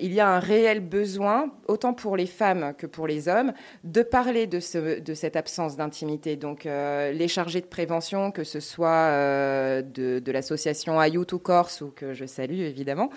il 0.00 0.12
y 0.12 0.20
a 0.20 0.28
un 0.28 0.40
réel 0.40 0.80
besoin, 0.80 1.50
autant 1.68 1.94
pour 1.94 2.16
les 2.16 2.26
femmes 2.26 2.74
que 2.76 2.86
pour 2.86 3.06
les 3.06 3.28
hommes, 3.28 3.45
de 3.84 4.02
parler 4.02 4.46
de, 4.46 4.60
cette 4.60 5.36
absence 5.36 5.76
d'intimité. 5.76 6.36
Donc, 6.36 6.66
euh, 6.66 7.12
les 7.12 7.28
chargés 7.28 7.60
de 7.60 7.66
prévention, 7.66 8.30
que 8.30 8.44
ce 8.44 8.60
soit 8.60 8.88
euh, 8.88 9.82
de, 9.82 10.32
l'association 10.32 11.00
Ayutu 11.00 11.38
Corse, 11.38 11.80
ou 11.80 11.92
que 11.94 12.14
je 12.14 12.26
salue 12.26 12.60
évidemment, 12.60 13.10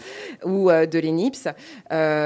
ou 0.44 0.70
euh, 0.70 0.86
de 0.86 1.00
l'ENIPS, 1.00 1.48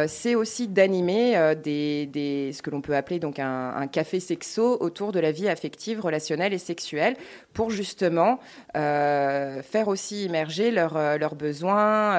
c'est 0.07 0.35
aussi 0.35 0.67
d'animer 0.67 1.55
des, 1.61 2.51
ce 2.53 2.61
que 2.61 2.69
l'on 2.69 2.81
peut 2.81 2.95
appeler 2.95 3.19
donc 3.19 3.39
un, 3.39 3.87
café 3.87 4.19
sexo 4.19 4.77
autour 4.79 5.11
de 5.11 5.19
la 5.19 5.31
vie 5.31 5.49
affective, 5.49 5.99
relationnelle 5.99 6.53
et 6.53 6.57
sexuelle, 6.57 7.15
pour 7.53 7.69
justement 7.69 8.39
faire 8.73 9.87
aussi 9.87 10.25
immerger 10.25 10.71
leurs 10.71 11.35
besoins, 11.35 12.17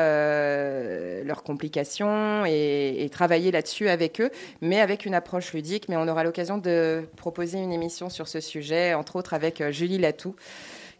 leurs 1.24 1.42
complications 1.42 2.44
et 2.46 3.08
travailler 3.12 3.50
là-dessus 3.50 3.88
avec 3.88 4.20
eux, 4.20 4.30
mais 4.60 4.80
avec 4.80 5.06
une 5.06 5.14
approche 5.14 5.52
ludique 5.52 5.73
mais 5.88 5.96
on 5.96 6.08
aura 6.08 6.24
l'occasion 6.24 6.58
de 6.58 7.04
proposer 7.16 7.58
une 7.58 7.72
émission 7.72 8.08
sur 8.08 8.28
ce 8.28 8.40
sujet, 8.40 8.94
entre 8.94 9.16
autres 9.16 9.34
avec 9.34 9.60
euh, 9.60 9.70
Julie 9.70 9.98
Latou 9.98 10.34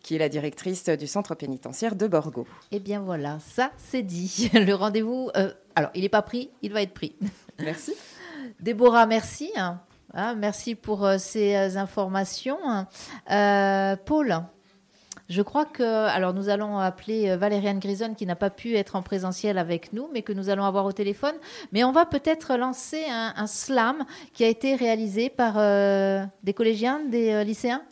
qui 0.03 0.17
est 0.17 0.19
la 0.19 0.29
directrice 0.29 0.85
du 0.91 1.07
centre 1.07 1.35
pénitentiaire 1.35 1.95
de 1.97 2.07
Borgo. 2.07 2.47
Eh 2.73 2.79
bien 2.79 3.01
voilà, 3.01 3.39
ça 3.41 3.71
c'est 3.79 4.03
dit. 4.03 4.51
Le 4.53 4.75
rendez-vous, 4.75 5.31
euh, 5.35 5.51
alors 5.75 5.91
il 5.95 6.03
n'est 6.03 6.11
pas 6.11 6.21
pris, 6.21 6.51
il 6.61 6.75
va 6.75 6.83
être 6.83 6.93
pris. 6.93 7.17
Merci. 7.59 7.95
Déborah, 8.61 9.07
merci. 9.07 9.51
Ah, 10.13 10.35
merci 10.35 10.75
pour 10.75 11.07
euh, 11.07 11.17
ces 11.17 11.55
informations. 11.79 12.59
Paul, 13.27 14.45
je 15.29 15.41
crois 15.41 15.65
que, 15.65 15.83
alors 15.83 16.35
nous 16.35 16.51
allons 16.51 16.79
appeler 16.79 17.31
euh, 17.31 17.37
Valériane 17.37 17.79
Grison 17.79 18.15
qui 18.15 18.27
n'a 18.27 18.37
pas 18.37 18.51
pu 18.51 18.77
être 18.77 18.95
en 18.95 19.03
présentiel 19.03 19.57
avec 19.57 19.93
nous, 19.93 20.09
mais 20.13 20.23
que 20.23 20.33
nous 20.33 20.51
allons 20.51 20.65
avoir 20.65 20.85
au 20.85 20.93
téléphone. 20.93 21.35
Mais 21.73 21.83
on 21.83 21.93
va 21.93 22.05
peut-être 22.05 22.57
lancer 22.57 23.05
un, 23.09 23.47
slam 23.47 24.05
qui 24.33 24.45
a 24.45 24.49
été 24.49 24.75
réalisé 24.75 25.31
par 25.31 25.55
euh, 25.57 26.25
des 26.43 26.53
collégiens, 26.53 27.01
des 27.01 27.33
euh, 27.33 27.45
lycéens? 27.45 27.83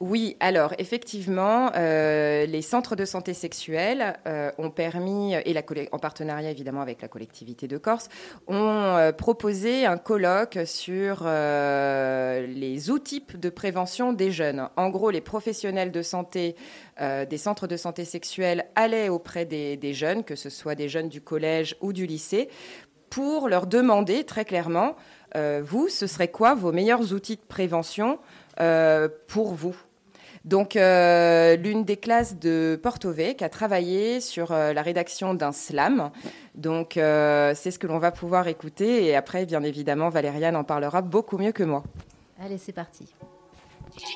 Oui, 0.00 0.36
alors 0.38 0.74
effectivement, 0.78 1.72
euh, 1.74 2.46
les 2.46 2.62
centres 2.62 2.94
de 2.94 3.04
santé 3.04 3.34
sexuelle 3.34 4.16
euh, 4.28 4.52
ont 4.56 4.70
permis, 4.70 5.34
et 5.34 5.52
la, 5.52 5.62
en 5.90 5.98
partenariat 5.98 6.50
évidemment 6.50 6.82
avec 6.82 7.02
la 7.02 7.08
collectivité 7.08 7.66
de 7.66 7.78
Corse, 7.78 8.08
ont 8.46 8.54
euh, 8.54 9.10
proposé 9.10 9.86
un 9.86 9.96
colloque 9.98 10.60
sur 10.66 11.24
les 11.24 12.90
outils 12.90 13.24
de 13.34 13.50
prévention 13.50 14.12
des 14.12 14.30
jeunes. 14.30 14.68
En 14.76 14.88
gros, 14.88 15.10
les 15.10 15.20
professionnels 15.20 15.90
de 15.90 16.02
santé 16.02 16.54
des 17.00 17.38
centres 17.38 17.66
de 17.66 17.76
santé 17.76 18.04
sexuelle 18.04 18.66
allaient 18.76 19.08
auprès 19.08 19.46
des, 19.46 19.76
des 19.76 19.94
jeunes, 19.94 20.22
que 20.22 20.36
ce 20.36 20.50
soit 20.50 20.74
des 20.74 20.88
jeunes 20.88 21.08
du 21.08 21.20
collège 21.20 21.76
ou 21.80 21.92
du 21.92 22.06
lycée, 22.06 22.48
pour 23.10 23.48
leur 23.48 23.66
demander 23.66 24.24
très 24.24 24.44
clairement, 24.44 24.94
vous, 25.34 25.88
ce 25.88 26.06
serait 26.06 26.28
quoi 26.28 26.54
vos 26.54 26.72
meilleurs 26.72 27.12
outils 27.12 27.36
de 27.36 27.46
prévention 27.48 28.18
pour 29.26 29.54
vous? 29.54 29.76
Donc, 30.48 30.76
euh, 30.76 31.56
l'une 31.56 31.84
des 31.84 31.98
classes 31.98 32.38
de 32.38 32.80
Porto 32.82 33.12
qui 33.12 33.44
a 33.44 33.50
travaillé 33.50 34.22
sur 34.22 34.50
euh, 34.50 34.72
la 34.72 34.80
rédaction 34.80 35.34
d'un 35.34 35.52
slam. 35.52 36.10
Donc, 36.54 36.96
euh, 36.96 37.52
c'est 37.54 37.70
ce 37.70 37.78
que 37.78 37.86
l'on 37.86 37.98
va 37.98 38.12
pouvoir 38.12 38.48
écouter. 38.48 39.04
Et 39.04 39.14
après, 39.14 39.44
bien 39.44 39.62
évidemment, 39.62 40.08
Valériane 40.08 40.56
en 40.56 40.64
parlera 40.64 41.02
beaucoup 41.02 41.36
mieux 41.36 41.52
que 41.52 41.64
moi. 41.64 41.82
Allez, 42.42 42.56
c'est 42.56 42.72
parti. 42.72 43.12
Si 43.90 44.06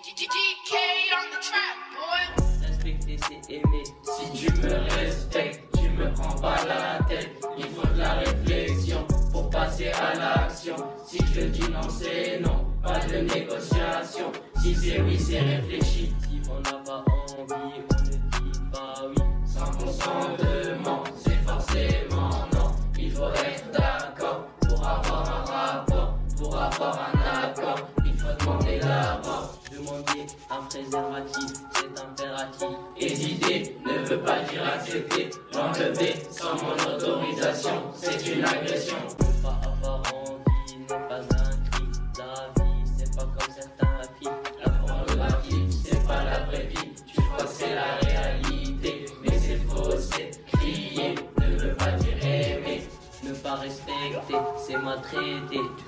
tu 4.34 4.52
me 4.54 4.72
respectes, 5.00 5.60
tu 5.74 5.90
me 5.90 6.10
prends 6.14 6.40
pas 6.40 6.64
la 6.66 7.04
tête. 7.06 7.28
Il 7.58 7.64
faut 7.64 7.86
de 7.94 7.98
la 7.98 8.14
réflexion 8.14 9.06
pour 9.32 9.50
passer 9.50 9.88
à 9.88 10.14
l'action. 10.14 10.76
Si 11.06 11.18
je 11.34 11.42
dis 11.42 11.70
non, 11.70 11.90
c'est 11.90 12.40
non. 12.40 12.71
Pas 12.82 12.98
de 13.06 13.18
négociation. 13.18 14.32
Si 14.60 14.74
c'est 14.74 15.00
oui, 15.00 15.16
c'est 15.18 15.38
réfléchi. 15.40 16.12
Si 16.20 16.42
on 16.50 16.60
n'a 16.60 16.78
pas 16.84 17.04
envie, 17.04 17.80
on 17.90 18.02
ne 18.02 18.10
dit 18.10 18.60
pas 18.72 18.94
oui. 19.08 19.14
Sans 19.46 19.70
consentement, 19.76 21.04
c'est 21.16 21.40
forcément 21.46 22.30
non. 22.52 22.72
Il 22.98 23.10
faut 23.12 23.30
être 23.30 23.70
d'accord 23.70 24.46
pour 24.60 24.86
avoir 24.86 25.30
un 25.30 25.44
rapport, 25.44 26.18
pour 26.36 26.56
avoir 26.56 27.10
un 27.14 27.44
accord. 27.44 27.88
Il 28.04 28.14
faut 28.14 28.34
demander 28.40 28.80
l'abord. 28.80 29.58
Demander 29.70 30.26
un 30.50 30.62
préservatif, 30.64 31.52
c'est 31.74 32.00
impératif. 32.00 32.68
Hésiter 32.98 33.76
ne 33.86 34.06
veut 34.08 34.20
pas 34.20 34.40
dire 34.40 34.66
accepter. 34.74 35.30
L'enlever 35.54 36.14
sans 36.30 36.56
mon 36.56 36.94
autorisation, 36.94 37.82
c'est 37.94 38.34
une 38.34 38.44
agression. 38.44 38.96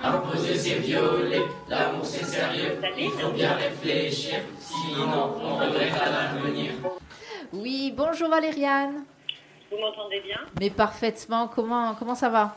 Imposer, 0.02 0.54
c'est 0.56 0.78
violer. 0.80 1.42
L'amour, 1.68 2.04
c'est 2.04 2.24
sérieux. 2.24 2.78
Il 2.98 3.10
faut 3.10 3.30
bien 3.30 3.54
réfléchir. 3.54 4.40
Sinon, 4.60 5.36
on 5.40 5.56
regrette 5.56 5.94
à 5.94 6.10
l'avenir. 6.10 6.72
Oui, 7.52 7.92
bonjour 7.96 8.28
Valériane. 8.28 9.04
Vous 9.70 9.78
m'entendez 9.78 10.20
bien? 10.20 10.40
Mais 10.60 10.70
parfaitement. 10.70 11.48
Comment, 11.48 11.94
comment 11.94 12.14
ça 12.14 12.28
va? 12.28 12.56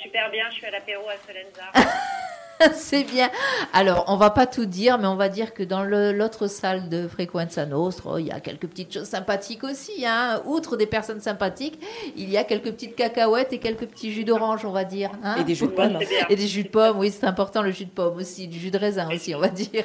Super 0.00 0.30
bien, 0.30 0.44
je 0.50 0.54
suis 0.56 0.66
à 0.66 0.70
l'apéro 0.70 1.04
à 1.08 1.16
Solenza. 1.26 1.72
c'est 2.74 3.04
bien. 3.04 3.30
Alors, 3.72 4.04
on 4.08 4.16
va 4.16 4.30
pas 4.30 4.46
tout 4.46 4.66
dire, 4.66 4.98
mais 4.98 5.06
on 5.06 5.16
va 5.16 5.28
dire 5.28 5.54
que 5.54 5.62
dans 5.62 5.84
l'autre 5.84 6.46
salle 6.46 6.88
de 6.88 7.06
Frequenza 7.06 7.66
Nostra, 7.66 8.20
il 8.20 8.26
y 8.26 8.30
a 8.30 8.40
quelques 8.40 8.66
petites 8.66 8.92
choses 8.92 9.08
sympathiques 9.08 9.64
aussi. 9.64 10.04
Hein. 10.06 10.40
Outre 10.44 10.76
des 10.76 10.86
personnes 10.86 11.20
sympathiques, 11.20 11.78
il 12.16 12.30
y 12.30 12.36
a 12.36 12.44
quelques 12.44 12.72
petites 12.72 12.96
cacahuètes 12.96 13.52
et 13.52 13.58
quelques 13.58 13.86
petits 13.86 14.12
jus 14.12 14.24
d'orange, 14.24 14.64
on 14.64 14.72
va 14.72 14.84
dire. 14.84 15.10
Hein. 15.22 15.36
Et 15.40 15.44
des 15.44 15.54
jus 15.54 15.66
de 15.66 15.72
pommes. 15.72 15.98
Et 16.28 16.36
des 16.36 16.46
jus 16.46 16.64
de 16.64 16.68
pommes, 16.68 16.98
oui, 16.98 17.10
c'est 17.10 17.26
important, 17.26 17.62
le 17.62 17.70
jus 17.70 17.84
de 17.84 17.90
pomme 17.90 18.16
aussi, 18.16 18.48
du 18.48 18.58
jus 18.58 18.70
de 18.70 18.78
raisin 18.78 19.08
aussi, 19.10 19.34
on 19.34 19.40
va 19.40 19.48
dire. 19.48 19.84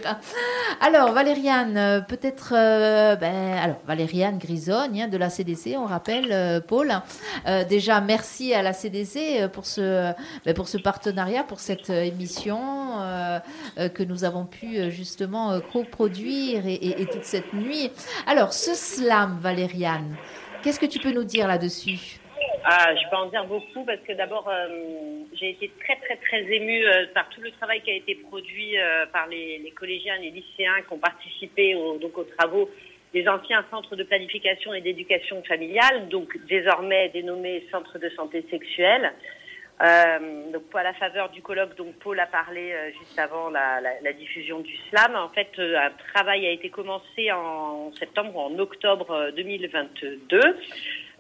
Alors, 0.82 1.12
Valériane, 1.12 1.78
euh, 1.78 2.02
peut-être... 2.02 2.54
Euh, 2.56 3.16
ben, 3.16 3.58
alors, 3.62 3.78
Valériane 3.88 4.38
Grisogne 4.38 5.04
hein, 5.04 5.08
de 5.08 5.18
la 5.18 5.30
CDC, 5.30 5.76
on 5.78 5.86
rappelle, 5.86 6.32
euh, 6.32 6.60
Paul. 6.60 6.92
déjà, 7.70 8.02
merci 8.02 8.54
à 8.54 8.62
la 8.62 8.74
CDC 8.74 9.48
pour 9.52 9.66
ce, 9.66 10.12
ben, 10.46 10.54
pour 10.54 10.68
ce 10.68 10.78
partenariat, 10.78 11.44
pour 11.44 11.60
cette 11.60 11.90
émission 11.90 12.63
euh, 12.64 13.40
euh, 13.78 13.90
que 13.90 14.04
nous 14.04 14.24
avons 14.24 14.46
pu 14.46 14.78
euh, 14.78 14.90
justement 14.90 15.60
coproduire 15.72 16.64
et, 16.66 17.06
toute 17.12 17.24
cette 17.24 17.54
nuit. 17.54 17.92
Alors, 18.28 18.54
ce 18.54 18.74
slam, 18.74 19.38
Valériane, 19.40 20.16
qu'est-ce 20.64 20.80
que 20.80 20.86
tu 20.86 21.00
peux 21.00 21.12
nous 21.12 21.24
dire 21.24 21.48
là-dessus? 21.48 22.20
Ah, 22.66 22.96
je 22.96 23.10
peux 23.10 23.16
en 23.18 23.28
dire 23.28 23.46
beaucoup 23.46 23.84
parce 23.86 24.00
que 24.08 24.14
d'abord, 24.14 24.50
j'ai 25.34 25.50
été 25.50 25.70
très, 25.84 25.98
très, 25.98 26.16
très 26.16 26.44
émue 26.54 26.86
par 27.14 27.28
tout 27.30 27.42
le 27.42 27.52
travail 27.52 27.82
qui 27.82 27.92
a 27.92 27.96
été 27.96 28.16
produit 28.16 28.76
par 29.12 29.28
les, 29.28 29.60
les, 29.60 29.72
collégiens 29.72 30.18
les 30.18 30.32
lycéens 30.32 30.82
qui 30.88 30.94
ont 30.94 30.98
participé 30.98 31.74
donc 32.02 32.18
aux 32.18 32.24
travaux 32.24 32.70
des 33.14 33.28
anciens 33.28 33.66
centres 33.70 33.96
de 33.96 34.04
planification 34.04 34.74
et 34.74 34.82
d'éducation 34.82 35.44
familiale, 35.44 36.08
donc 36.08 36.38
désormais 36.48 37.10
dénommés 37.10 37.68
centres 37.70 38.00
de 38.00 38.10
santé 38.10 38.46
sexuelle. 38.50 39.12
Euh, 39.84 40.52
donc 40.52 40.64
à 40.74 40.84
la 40.84 40.94
faveur 40.94 41.30
du 41.30 41.42
colloque, 41.42 41.76
donc 41.76 41.96
Paul 41.96 42.18
a 42.20 42.26
parlé 42.26 42.72
euh, 42.72 42.92
juste 42.98 43.20
avant 43.20 43.50
la, 43.50 43.82
la, 43.82 44.00
la, 44.02 44.14
diffusion 44.14 44.62
du 44.62 44.74
slam. 44.90 45.14
En 45.16 45.28
fait, 45.30 45.50
euh, 45.60 45.78
un 45.78 45.92
travail 46.14 46.48
a 46.48 46.52
été 46.52 46.70
commencé 46.70 47.32
en 47.34 47.92
septembre 48.00 48.34
ou 48.36 48.40
en 48.40 48.60
octobre 48.60 49.32
2022 49.36 50.40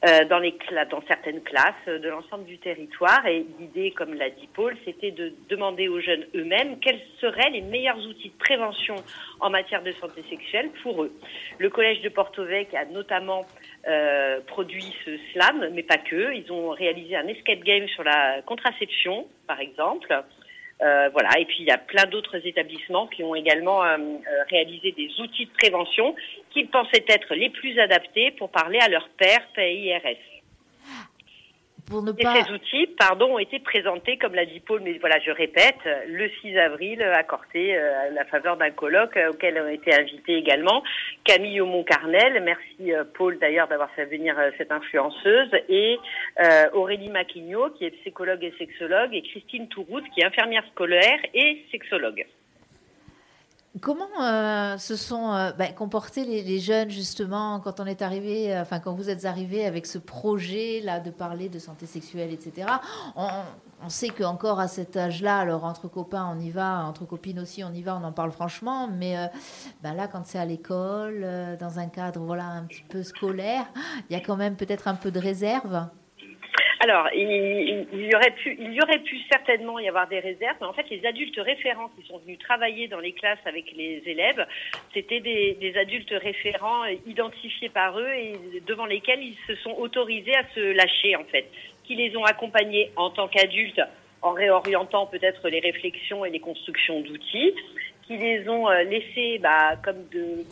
euh, 0.06 0.26
dans, 0.26 0.39
les 0.39 0.54
dans 0.91 1.02
certaines 1.08 1.41
classes 1.41 1.88
de 1.88 2.10
l'ensemble 2.10 2.45
du 2.45 2.58
territoire. 2.58 3.26
Et 3.26 3.45
l'idée, 3.60 3.91
comme 3.91 4.13
l'a 4.13 4.30
dit 4.30 4.49
Paul, 4.54 4.76
c'était 4.86 5.12
de 5.12 5.34
demander 5.49 5.88
aux 5.88 5.99
jeunes 5.99 6.26
eux-mêmes 6.36 6.80
quels 6.80 7.02
seraient 7.19 7.49
les 7.52 7.62
meilleurs 7.62 7.99
outils 8.08 8.30
de 8.30 8.38
prévention 8.38 8.95
en 9.39 9.49
matière 9.49 9.84
de 9.84 9.91
santé 9.93 10.23
sexuelle 10.30 10.69
pour 10.84 11.04
eux. 11.04 11.12
Le 11.58 11.69
collège 11.69 12.02
de 12.02 12.10
Porto 12.10 12.43
Vec 12.43 12.73
a 12.73 12.86
notamment 12.86 13.45
euh, 13.88 14.39
produit 14.48 14.96
ce 15.06 15.17
slam, 15.32 15.69
mais 15.74 15.84
pas 15.84 15.98
que. 15.98 16.34
Ils 16.34 16.52
ont 16.52 16.69
réalisé 16.69 17.15
un 17.15 17.28
escape 17.28 17.63
game 17.63 17.88
sur 17.89 18.04
la 18.04 18.41
contraception, 18.46 19.28
par 19.48 19.60
exemple. 19.60 20.24
Euh, 20.82 21.10
voilà. 21.13 21.39
Et 21.39 21.46
puis 21.46 21.58
il 21.60 21.65
y 21.65 21.72
a 21.72 21.78
plein 21.78 22.06
d'autres 22.06 22.46
établissements 22.46 23.08
qui 23.08 23.24
ont 23.24 23.36
également 23.36 23.84
euh, 23.84 23.98
euh, 23.98 24.43
réalisé 24.50 24.91
des 24.91 25.10
outils 25.22 25.46
de 25.46 25.52
prévention 25.52 26.15
qu'ils 26.52 26.67
pensaient 26.67 27.06
être 27.08 27.36
les 27.36 27.50
plus 27.50 27.80
adaptés 27.80 28.32
pour 28.32 28.50
parler 28.50 28.80
à 28.80 28.89
leur 28.89 29.08
père 29.17 29.48
PIRS. 29.56 30.33
Pour 31.88 32.02
ne 32.02 32.12
pas... 32.12 32.39
Et 32.39 32.43
ces 32.43 32.52
outils, 32.52 32.88
pardon, 32.98 33.36
ont 33.36 33.39
été 33.39 33.60
présentés, 33.60 34.17
comme 34.17 34.36
l'a 34.36 34.46
dit 34.46 34.60
Paul, 34.60 34.82
mais 34.84 34.98
voilà, 35.00 35.19
je 35.19 35.32
répète, 35.32 35.80
le 36.08 36.30
6 36.41 36.58
avril 36.58 37.02
à 37.02 37.24
Corté, 37.24 37.78
à 37.78 38.10
la 38.10 38.26
faveur 38.26 38.58
d'un 38.58 38.72
colloque 38.72 39.17
auquel 39.30 39.60
ont 39.60 39.67
été 39.67 39.93
invités 39.93 40.36
également 40.36 40.84
Camille 41.24 41.62
Aumont-Carnel, 41.62 42.41
merci 42.43 42.91
Paul 43.15 43.38
d'ailleurs 43.39 43.67
d'avoir 43.67 43.89
fait 43.91 44.06
venir 44.06 44.36
cette 44.58 44.72
influenceuse, 44.72 45.50
et 45.69 45.98
euh, 46.41 46.69
Aurélie 46.74 47.10
Maquignot, 47.10 47.69
qui 47.72 47.86
est 47.86 47.91
psychologue 48.02 48.43
et 48.43 48.54
sexologue, 48.58 49.13
et 49.13 49.22
Christine 49.22 49.67
Touroute, 49.67 50.04
qui 50.13 50.22
est 50.22 50.26
infirmière 50.26 50.65
scolaire 50.72 51.19
et 51.34 51.65
sexologue. 51.72 52.26
Comment 53.81 54.05
euh, 54.21 54.77
se 54.77 54.95
sont 54.95 55.33
euh, 55.33 55.51
ben, 55.53 55.73
comportés 55.73 56.25
les, 56.25 56.59
jeunes 56.59 56.91
justement 56.91 57.59
quand 57.59 57.79
on 57.79 57.86
est 57.86 58.03
arrivé, 58.03 58.57
enfin 58.59 58.79
quand 58.79 58.93
vous 58.93 59.09
êtes 59.09 59.25
arrivé 59.25 59.65
avec 59.65 59.88
ce 59.88 59.97
projet 59.97 60.79
là 60.83 60.99
de 60.99 61.09
parler 61.09 61.49
de 61.49 61.57
santé 61.57 61.88
sexuelle, 61.88 62.31
etc. 62.31 62.67
On, 63.15 63.27
on 63.86 63.89
sait 63.89 64.09
qu'encore 64.09 64.59
à 64.59 64.67
cet 64.67 64.95
âge-là, 64.95 65.39
alors 65.39 65.65
entre 65.65 65.88
copains 65.89 66.33
on 66.33 66.39
y 66.39 66.49
va, 66.49 66.86
entre 66.86 67.05
copines 67.05 67.39
aussi 67.39 67.63
on 67.63 67.73
y 67.73 67.81
va, 67.81 67.97
on 67.97 68.03
en 68.05 68.13
parle 68.13 68.31
franchement, 68.31 68.88
mais 68.88 69.17
euh, 69.17 69.27
ben 69.81 69.93
là 69.93 70.07
quand 70.07 70.25
c'est 70.25 70.39
à 70.39 70.45
l'école, 70.45 71.21
euh, 71.23 71.57
dans 71.57 71.79
un 71.79 71.88
cadre 71.88 72.21
voilà 72.21 72.45
un 72.45 72.63
petit 72.63 72.83
peu 72.88 73.03
scolaire, 73.03 73.65
il 74.09 74.13
y 74.13 74.15
a 74.15 74.21
quand 74.21 74.38
même 74.38 74.55
peut-être 74.55 74.88
un 74.88 74.95
peu 74.95 75.12
de 75.12 75.19
réserve. 75.19 75.88
Alors, 76.84 77.08
il, 77.15 77.88
y 77.93 78.13
aurait 78.13 78.32
pu, 78.32 78.58
il 78.60 78.74
y 78.74 78.82
aurait 78.82 79.00
pu 79.00 79.17
certainement 79.32 79.80
y 79.80 79.88
avoir 79.88 80.06
des 80.10 80.19
réserves, 80.19 80.58
mais 80.60 80.67
en 80.67 80.74
fait, 80.74 80.89
les 80.89 81.06
adultes 81.06 81.39
référents 81.39 81.89
qui 81.98 82.06
sont 82.06 82.17
venus 82.17 82.38
travailler 82.39 82.89
dans 82.89 83.00
les 83.00 83.13
classes 83.13 83.39
avec 83.46 83.72
les 83.72 84.04
élèves, 84.06 84.46
c'était 84.93 85.22
des, 85.22 85.54
des, 85.62 85.78
adultes 85.78 86.13
référents 86.13 86.84
identifiés 87.08 87.69
par 87.69 87.98
eux 87.98 88.12
et 88.12 88.34
devant 88.67 88.86
lesquels 88.86 89.24
ils 89.24 89.38
se 89.48 89.56
sont 89.62 89.72
autorisés 89.78 90.36
à 90.36 90.43
se 90.54 90.60
lâcher, 90.74 91.15
en 91.15 91.24
fait, 91.24 91.46
qui 91.86 91.96
les 91.96 92.17
ont 92.17 92.26
accompagnés 92.26 92.91
en 92.98 93.12
tant 93.12 93.30
qu'adultes 93.30 93.82
en 94.22 94.34
réorientant 94.34 95.06
peut-être 95.06 95.48
les 95.48 95.62
réflexions 95.62 96.26
et 96.26 96.32
les 96.32 96.41
constructions 96.41 97.00
d'outils, 97.00 97.54
qui 98.08 98.17
les 98.17 98.50
ont 98.50 98.69
euh, 98.69 98.84
laissés 98.84 99.39
bah, 99.39 99.78
comme 99.82 100.06
de 100.12 100.43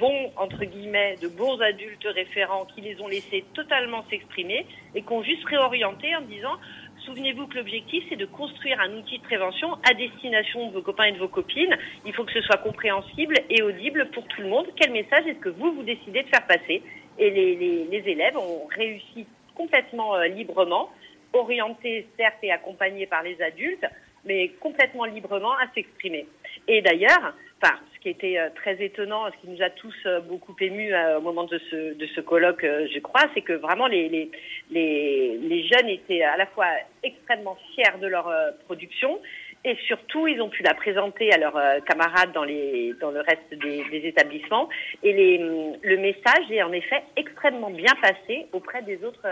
bons, 0.00 0.32
entre 0.36 0.64
guillemets, 0.64 1.16
de 1.22 1.28
bons 1.28 1.60
adultes 1.60 2.08
référents 2.14 2.64
qui 2.74 2.80
les 2.80 3.00
ont 3.00 3.06
laissés 3.06 3.44
totalement 3.54 4.04
s'exprimer 4.10 4.66
et 4.94 5.02
qui 5.02 5.12
ont 5.12 5.22
juste 5.22 5.44
réorienté 5.44 6.16
en 6.16 6.22
disant 6.22 6.56
Souvenez-vous 7.04 7.46
que 7.46 7.56
l'objectif, 7.56 8.04
c'est 8.08 8.16
de 8.16 8.26
construire 8.26 8.78
un 8.80 8.92
outil 8.94 9.18
de 9.18 9.22
prévention 9.22 9.72
à 9.88 9.94
destination 9.94 10.68
de 10.68 10.74
vos 10.74 10.82
copains 10.82 11.04
et 11.04 11.12
de 11.12 11.18
vos 11.18 11.28
copines. 11.28 11.74
Il 12.04 12.12
faut 12.12 12.24
que 12.24 12.32
ce 12.32 12.42
soit 12.42 12.58
compréhensible 12.58 13.36
et 13.48 13.62
audible 13.62 14.10
pour 14.12 14.26
tout 14.26 14.42
le 14.42 14.48
monde. 14.48 14.66
Quel 14.76 14.92
message 14.92 15.26
est-ce 15.26 15.38
que 15.38 15.48
vous, 15.48 15.72
vous 15.72 15.82
décidez 15.82 16.22
de 16.22 16.28
faire 16.28 16.46
passer? 16.46 16.82
Et 17.18 17.30
les, 17.30 17.56
les, 17.90 18.10
élèves 18.10 18.36
ont 18.36 18.66
réussi 18.66 19.26
complètement 19.54 20.14
euh, 20.14 20.26
librement, 20.26 20.90
orientés 21.32 22.06
certes 22.18 22.38
et 22.42 22.52
accompagnés 22.52 23.06
par 23.06 23.22
les 23.22 23.40
adultes, 23.42 23.86
mais 24.24 24.48
complètement 24.60 25.04
librement 25.04 25.52
à 25.52 25.72
s'exprimer. 25.74 26.26
Et 26.68 26.82
d'ailleurs, 26.82 27.34
enfin, 27.62 27.76
qui 28.00 28.08
était 28.08 28.38
euh, 28.38 28.48
très 28.54 28.82
étonnant, 28.82 29.26
ce 29.26 29.36
qui 29.40 29.48
nous 29.48 29.62
a 29.62 29.70
tous 29.70 29.94
euh, 30.06 30.20
beaucoup 30.20 30.54
émus 30.60 30.92
euh, 30.92 31.18
au 31.18 31.20
moment 31.20 31.44
de 31.44 31.60
ce, 31.70 31.94
de 31.94 32.06
ce 32.14 32.20
colloque, 32.20 32.62
je 32.62 32.98
crois, 33.00 33.22
c'est 33.34 33.42
que 33.42 33.52
vraiment 33.52 33.86
les, 33.86 34.08
les, 34.08 34.30
les, 34.70 35.38
les, 35.38 35.66
jeunes 35.66 35.88
étaient 35.88 36.22
à 36.22 36.36
la 36.36 36.46
fois 36.46 36.66
extrêmement 37.02 37.56
fiers 37.74 37.98
de 38.00 38.06
leur 38.06 38.32
production 38.66 39.20
et 39.64 39.76
surtout 39.86 40.26
ils 40.26 40.40
ont 40.40 40.48
pu 40.48 40.62
la 40.62 40.74
présenter 40.74 41.32
à 41.32 41.38
leurs 41.38 41.84
camarades 41.84 42.32
dans, 42.32 42.44
les, 42.44 42.94
dans 43.00 43.10
le 43.10 43.20
reste 43.20 43.52
des, 43.52 44.06
établissements. 44.06 44.68
Et 45.02 45.12
les, 45.12 45.38
le 45.82 45.96
message 45.98 46.50
est 46.50 46.62
en 46.62 46.72
effet 46.72 47.02
extrêmement 47.16 47.70
bien 47.70 47.92
passé 48.00 48.46
auprès 48.52 48.82
des 48.82 49.04
autres 49.04 49.26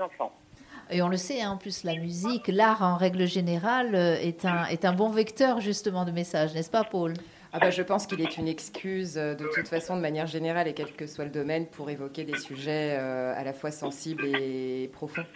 enfants. 0.00 0.32
Et 0.90 1.00
on 1.00 1.08
le 1.08 1.16
sait, 1.16 1.40
hein, 1.40 1.52
en 1.52 1.56
plus, 1.56 1.84
la 1.84 1.94
musique, 1.94 2.48
l'art 2.48 2.82
en 2.82 2.96
règle 2.96 3.26
générale 3.26 3.94
est 3.94 4.44
un, 4.44 4.66
est 4.66 4.84
un 4.84 4.92
bon 4.92 5.08
vecteur 5.08 5.60
justement 5.60 6.04
de 6.04 6.10
message, 6.10 6.54
n'est-ce 6.54 6.70
pas, 6.70 6.84
Paul? 6.84 7.14
Ah 7.54 7.58
bah, 7.58 7.70
je 7.70 7.82
pense 7.82 8.06
qu'il 8.06 8.22
est 8.22 8.38
une 8.38 8.48
excuse 8.48 9.18
euh, 9.18 9.34
de 9.34 9.46
toute 9.54 9.68
façon, 9.68 9.94
de 9.96 10.00
manière 10.00 10.26
générale 10.26 10.68
et 10.68 10.72
quel 10.72 10.92
que 10.92 11.06
soit 11.06 11.24
le 11.24 11.30
domaine, 11.30 11.66
pour 11.66 11.90
évoquer 11.90 12.24
des 12.24 12.38
sujets 12.38 12.96
euh, 12.98 13.34
à 13.36 13.44
la 13.44 13.52
fois 13.52 13.70
sensibles 13.70 14.24
et 14.24 14.88
profonds. 14.90 15.26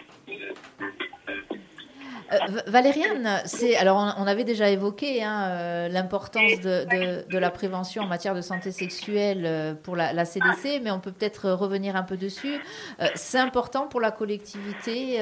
Euh, 2.33 2.37
Valériane, 2.65 3.41
c'est 3.45 3.77
alors 3.77 4.15
on, 4.17 4.25
avait 4.25 4.43
déjà 4.43 4.69
évoqué 4.69 5.23
hein, 5.23 5.49
euh, 5.51 5.87
l'importance 5.89 6.59
de, 6.59 7.23
de, 7.29 7.37
la 7.37 7.51
prévention 7.51 8.03
en 8.03 8.07
matière 8.07 8.33
de 8.33 8.41
santé 8.41 8.71
sexuelle 8.71 9.77
pour 9.83 9.95
la, 9.95 10.11
la, 10.11 10.25
CDC, 10.25 10.81
mais 10.83 10.89
on 10.91 10.99
peut 10.99 11.11
peut-être 11.11 11.51
revenir 11.51 11.95
un 11.95 12.03
peu 12.03 12.17
dessus. 12.17 12.59
C'est 13.13 13.39
important 13.39 13.87
pour 13.87 14.01
la 14.01 14.11
collectivité 14.11 15.19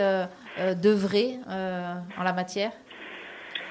d'œuvrer 0.82 1.38
en 1.48 2.24
la 2.24 2.34
matière? 2.34 2.72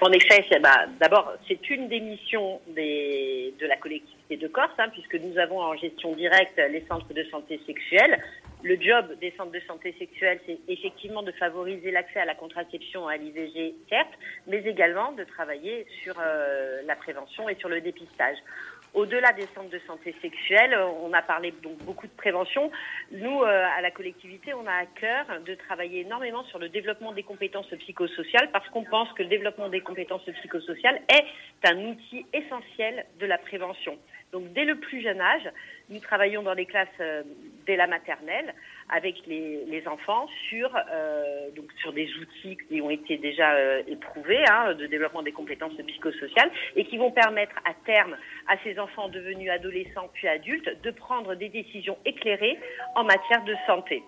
En 0.05 0.13
effet, 0.13 0.45
bah, 0.61 0.85
d'abord, 1.01 1.33
c'est 1.49 1.71
une 1.71 1.89
des 1.89 2.01
missions 2.01 2.61
de 2.77 3.67
la 3.67 3.77
collectivité 3.77 4.37
de 4.37 4.47
Corse, 4.49 4.75
hein, 4.77 4.91
puisque 4.93 5.15
nous 5.15 5.39
avons 5.39 5.63
en 5.63 5.75
gestion 5.77 6.15
directe 6.15 6.59
les 6.59 6.85
centres 6.87 7.15
de 7.15 7.25
santé 7.31 7.59
sexuelle. 7.67 8.23
Le 8.63 8.79
job 8.79 9.19
des 9.23 9.33
centres 9.39 9.53
de 9.53 9.61
santé 9.61 9.95
sexuelle, 9.99 10.41
c'est 10.45 10.59
effectivement 10.69 11.23
de 11.23 11.33
favoriser 11.33 11.91
l'accès 11.91 12.21
à 12.21 12.27
la 12.27 12.35
contraception 12.35 13.09
à 13.09 13.17
l'IVG, 13.17 13.75
certes, 13.89 14.13
mais 14.47 14.59
également 14.67 15.13
de 15.13 15.25
travailler 15.25 15.87
sur 16.03 16.17
euh, 16.21 16.83
la 16.85 16.97
prévention 16.97 17.49
et 17.49 17.55
sur 17.55 17.71
le 17.71 17.81
dépistage. 17.81 18.37
Au-delà 18.95 19.33
des 19.33 19.47
centres 19.55 19.71
de 19.71 19.81
santé 19.89 20.15
sexuelle, 20.23 20.79
on 21.03 21.13
a 21.13 21.21
parlé 21.21 21.53
donc 21.63 21.77
beaucoup 21.79 22.07
de 22.07 22.13
prévention. 22.13 22.71
Nous, 23.11 23.43
euh, 23.43 23.67
à 23.77 23.81
la 23.81 23.91
collectivité, 23.91 24.55
on 24.55 24.67
a 24.69 24.73
à 24.73 24.87
cœur 24.87 25.27
de 25.45 25.55
travailler 25.57 26.03
énormément 26.03 26.45
sur 26.45 26.61
le 26.61 26.69
développement 26.69 27.13
des 27.13 27.25
compétences 27.25 27.69
psychosociales 27.81 28.51
parce 28.53 28.69
qu'on 28.69 28.85
pense 28.85 29.13
que 29.15 29.25
le 29.25 29.29
développement 29.29 29.69
des 29.69 29.81
compétences 29.81 30.25
psychosociales 30.25 31.01
est 31.09 31.69
un 31.69 31.77
outil 31.87 32.25
essentiel 32.33 33.05
de 33.19 33.27
la 33.27 33.39
prévention. 33.39 33.99
Donc 34.35 34.53
dès 34.53 34.65
le 34.65 34.75
plus 34.75 35.01
jeune 35.01 35.21
âge, 35.21 35.49
nous 35.89 36.01
travaillons 36.01 36.43
dans 36.43 36.55
les 36.55 36.67
classes 36.67 36.89
euh, 36.99 37.23
dès 37.67 37.77
la 37.77 37.87
maternelle 37.87 38.53
avec 38.89 39.15
les, 39.29 39.85
enfants 39.87 40.27
sur 40.49 40.75
euh, 40.75 41.51
sur 41.81 41.93
des 41.93 42.09
outils 42.17 42.57
qui 42.69 42.81
ont 42.81 42.91
été 42.91 43.17
déjà 43.17 43.53
euh, 43.53 43.83
éprouvés 43.87 44.43
hein, 44.51 44.75
de 44.75 44.87
développement 44.87 45.23
des 45.23 45.31
compétences 45.31 45.77
psychosociales 45.87 46.51
et 46.75 46.85
qui 46.85 46.97
vont 46.97 47.13
permettre 47.13 47.55
à 47.65 47.75
terme 47.87 48.17
à 48.49 48.57
ces 48.65 48.77
enfants 48.81 49.09
devenus 49.09 49.51
adolescents 49.51 50.11
puis 50.15 50.27
adultes 50.27 50.83
de 50.83 50.91
prendre 50.91 51.37
des 51.37 51.49
décisions 51.49 51.97
éclairées 52.05 52.59
en 52.97 53.05
matière 53.05 53.45
de 53.45 53.55
santé. 53.69 54.03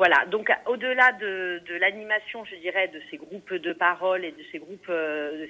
Voilà, 0.00 0.24
donc 0.30 0.50
au-delà 0.64 1.12
de, 1.12 1.60
de 1.68 1.74
l'animation, 1.74 2.42
je 2.46 2.56
dirais, 2.56 2.88
de 2.88 3.02
ces 3.10 3.18
groupes 3.18 3.52
de 3.52 3.74
parole 3.74 4.24
et 4.24 4.30
de 4.30 4.42
ces 4.50 4.58
groupes 4.58 4.88
euh, 4.88 5.44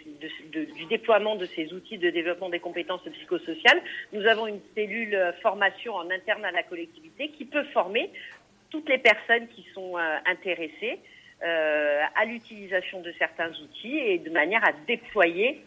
du 0.75 0.87
déploiement 0.87 1.37
de 1.37 1.47
ces 1.47 1.73
outils 1.73 1.99
de 1.99 2.11
développement 2.11 2.49
des 2.49 2.59
compétences 2.59 3.05
psychosociales, 3.05 3.81
nous 4.13 4.27
avons 4.27 4.49
une 4.49 4.59
cellule 4.75 5.17
formation 5.41 5.95
en 5.95 6.11
interne 6.11 6.45
à 6.45 6.51
la 6.51 6.65
collectivité 6.65 7.29
qui 7.29 7.45
peut 7.45 7.63
former 7.73 8.11
toutes 8.71 8.89
les 8.89 8.99
personnes 8.99 9.47
qui 9.55 9.65
sont 9.73 9.97
euh, 9.97 10.17
intéressées 10.27 10.99
euh, 11.45 12.03
à 12.21 12.25
l'utilisation 12.25 13.03
de 13.03 13.13
certains 13.21 13.51
outils 13.51 13.99
et 13.99 14.19
de 14.19 14.31
manière 14.31 14.65
à 14.65 14.73
déployer 14.89 15.63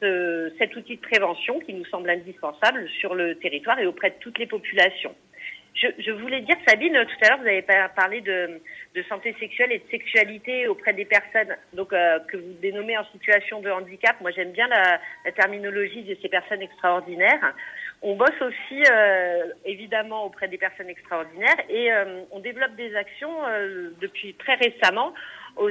ce, 0.00 0.50
cet 0.56 0.74
outil 0.74 0.96
de 0.96 1.02
prévention 1.02 1.60
qui 1.60 1.74
nous 1.74 1.84
semble 1.84 2.08
indispensable 2.08 2.88
sur 2.98 3.14
le 3.14 3.34
territoire 3.34 3.78
et 3.78 3.84
auprès 3.84 4.08
de 4.08 4.16
toutes 4.20 4.38
les 4.38 4.46
populations. 4.46 5.14
Je, 5.74 6.10
voulais 6.12 6.42
dire, 6.42 6.56
Sabine, 6.66 6.92
tout 6.92 7.24
à 7.24 7.28
l'heure, 7.28 7.38
vous 7.38 7.46
avez 7.46 7.64
parlé 7.96 8.20
de, 8.20 8.60
santé 9.08 9.34
sexuelle 9.40 9.72
et 9.72 9.78
de 9.78 9.90
sexualité 9.90 10.68
auprès 10.68 10.92
des 10.92 11.06
personnes 11.06 11.56
donc, 11.72 11.92
euh, 11.92 12.18
que 12.28 12.36
vous 12.36 12.52
dénommez 12.60 12.96
en 12.96 13.04
situation 13.06 13.60
de 13.60 13.70
handicap. 13.70 14.20
Moi, 14.20 14.30
j'aime 14.32 14.52
bien 14.52 14.68
la, 14.68 15.00
la, 15.24 15.32
terminologie 15.32 16.02
de 16.02 16.16
ces 16.20 16.28
personnes 16.28 16.62
extraordinaires. 16.62 17.54
On 18.02 18.16
bosse 18.16 18.40
aussi 18.40 18.82
évidemment 19.64 20.24
auprès 20.24 20.48
des 20.48 20.58
personnes 20.58 20.88
extraordinaires 20.88 21.56
et 21.68 21.88
on 22.32 22.40
développe 22.40 22.74
des 22.74 22.96
actions 22.96 23.32
depuis 24.00 24.34
très 24.34 24.56
récemment 24.56 25.14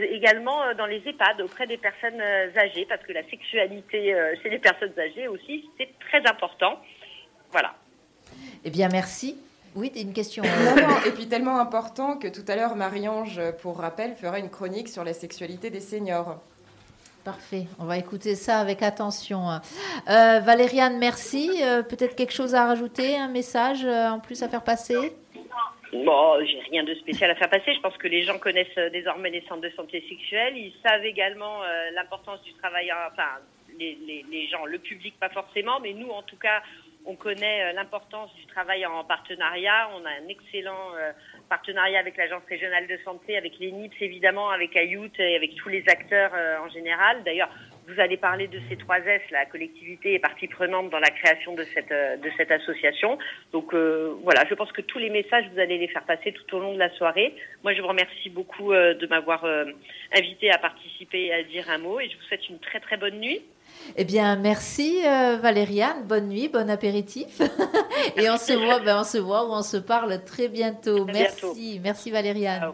également 0.10 0.74
dans 0.78 0.86
les 0.86 1.02
EHPAD 1.06 1.42
auprès 1.42 1.68
des 1.68 1.76
personnes 1.76 2.22
âgées 2.22 2.86
parce 2.88 3.04
que 3.04 3.12
la 3.12 3.24
sexualité 3.30 4.16
chez 4.42 4.50
les 4.50 4.60
personnes 4.60 4.94
âgées 4.98 5.28
aussi 5.28 5.70
c'est 5.78 5.90
très 6.00 6.26
important. 6.26 6.80
Voilà. 7.52 7.76
Eh 8.64 8.70
bien 8.70 8.88
merci. 8.90 9.38
Oui, 9.76 9.92
une 9.96 10.14
question. 10.14 10.44
et 11.08 11.12
puis 11.12 11.28
tellement 11.28 11.60
important 11.60 12.18
que 12.18 12.28
tout 12.28 12.44
à 12.48 12.56
l'heure, 12.56 12.76
Marie-Ange, 12.76 13.40
pour 13.62 13.78
rappel, 13.78 14.16
fera 14.16 14.40
une 14.40 14.50
chronique 14.50 14.90
sur 14.90 15.04
la 15.04 15.14
sexualité 15.14 15.70
des 15.70 15.80
seniors. 15.80 16.40
Parfait, 17.24 17.66
on 17.80 17.86
va 17.86 17.98
écouter 18.00 18.34
ça 18.34 18.58
avec 18.58 18.82
attention. 18.82 19.48
Euh, 20.10 20.40
Valériane, 20.40 20.98
merci. 20.98 21.52
Euh, 21.62 21.84
peut-être 21.84 22.16
quelque 22.16 22.34
chose 22.34 22.56
à 22.56 22.66
rajouter, 22.66 23.16
un 23.16 23.28
message 23.28 23.86
euh, 23.86 24.10
en 24.10 24.20
plus 24.20 24.42
à 24.42 24.50
faire 24.50 24.64
passer? 24.64 25.14
Bon, 25.94 26.44
j'ai 26.44 26.60
rien 26.72 26.84
de 26.84 26.96
spécial 26.96 27.30
à 27.30 27.36
faire 27.36 27.50
passer. 27.50 27.76
Je 27.76 27.80
pense 27.80 27.96
que 27.98 28.08
les 28.08 28.24
gens 28.24 28.40
connaissent 28.40 28.76
désormais 28.92 29.30
les 29.30 29.42
centres 29.42 29.62
de 29.62 29.70
santé 29.76 30.04
sexuelle. 30.10 30.58
Ils 30.58 30.74
savent 30.82 31.06
également 31.06 31.60
l'importance 31.94 32.42
du 32.44 32.54
travail, 32.54 32.92
enfin, 33.12 33.40
les, 33.78 34.26
les, 34.32 34.48
gens, 34.48 34.66
le 34.66 34.80
public 34.80 35.14
pas 35.20 35.30
forcément, 35.30 35.80
mais 35.82 35.94
nous 35.94 36.10
en 36.10 36.24
tout 36.24 36.38
cas, 36.38 36.64
on 37.06 37.16
connaît 37.16 37.64
euh, 37.64 37.74
l'importance 37.74 38.34
du 38.36 38.46
travail 38.46 38.86
en 38.86 39.04
partenariat. 39.04 39.90
On 39.96 40.06
a 40.06 40.10
un 40.10 40.28
excellent 40.30 40.96
euh, 40.96 41.12
partenariat 41.50 42.00
avec 42.00 42.18
l'Agence 42.18 42.44
régionale 42.48 42.88
de 42.88 42.98
santé, 43.04 43.38
avec 43.38 43.60
l'ENIPS 43.60 44.02
évidemment, 44.02 44.50
avec 44.50 44.76
Ayout 44.76 45.12
et 45.20 45.36
avec 45.36 45.56
tous 45.56 45.70
les 45.70 45.84
acteurs 45.88 46.32
euh, 46.34 46.60
en 46.60 46.70
général. 46.70 47.24
D'ailleurs, 47.24 47.50
vous 47.88 48.00
allez 48.00 48.18
parler 48.18 48.48
de 48.48 48.60
ces 48.70 48.76
3S, 48.76 49.22
la 49.32 49.46
collectivité 49.46 50.14
est 50.14 50.20
partie 50.20 50.48
prenante 50.48 50.90
dans 50.90 51.00
la 51.00 51.10
création 51.10 51.54
de 51.56 51.66
cette, 51.74 51.90
de 51.90 52.30
cette 52.38 52.52
association. 52.52 53.18
Donc 53.52 53.74
voilà, 54.24 54.46
je 54.50 54.54
pense 54.54 54.72
que 54.72 54.82
tous 54.82 55.00
les 55.00 55.10
messages, 55.10 55.46
vous 55.54 55.60
allez 55.60 55.78
les 55.78 55.88
faire 55.88 56.04
passer 56.04 56.32
tout 56.32 56.56
au 56.56 56.60
long 56.60 56.74
de 56.74 56.80
la 56.80 56.90
soirée. 56.96 57.36
Moi, 57.64 57.74
je 57.74 57.82
vous 57.82 57.88
remercie 57.88 58.30
beaucoup 58.30 58.72
de 58.72 59.08
m'avoir 59.08 59.46
invité 60.16 60.52
à 60.52 60.58
participer 60.58 61.26
et 61.26 61.34
à 61.34 61.44
dire 61.44 61.70
un 61.70 61.80
mot 61.80 62.00
et 62.00 62.10
je 62.10 62.16
vous 62.16 62.24
souhaite 62.24 62.48
une 62.50 62.60
très 62.60 62.80
très 62.80 62.98
bonne 62.98 63.20
nuit. 63.20 63.42
Eh 63.98 64.04
bien, 64.04 64.36
merci 64.36 65.02
euh, 65.06 65.38
Valériane. 65.38 66.06
Bonne 66.06 66.28
nuit, 66.28 66.48
bon 66.48 66.70
apéritif. 66.70 67.42
Et 68.18 68.30
on 68.30 68.38
se 68.38 68.54
voit, 68.54 68.80
ben, 68.80 69.00
on 69.02 69.04
se 69.04 69.18
voit 69.18 69.46
ou 69.46 69.52
on 69.52 69.64
se 69.64 69.78
parle 69.78 70.24
très 70.24 70.48
bientôt. 70.48 71.06
merci, 71.06 71.80
merci 71.84 72.12
Valériane. 72.12 72.74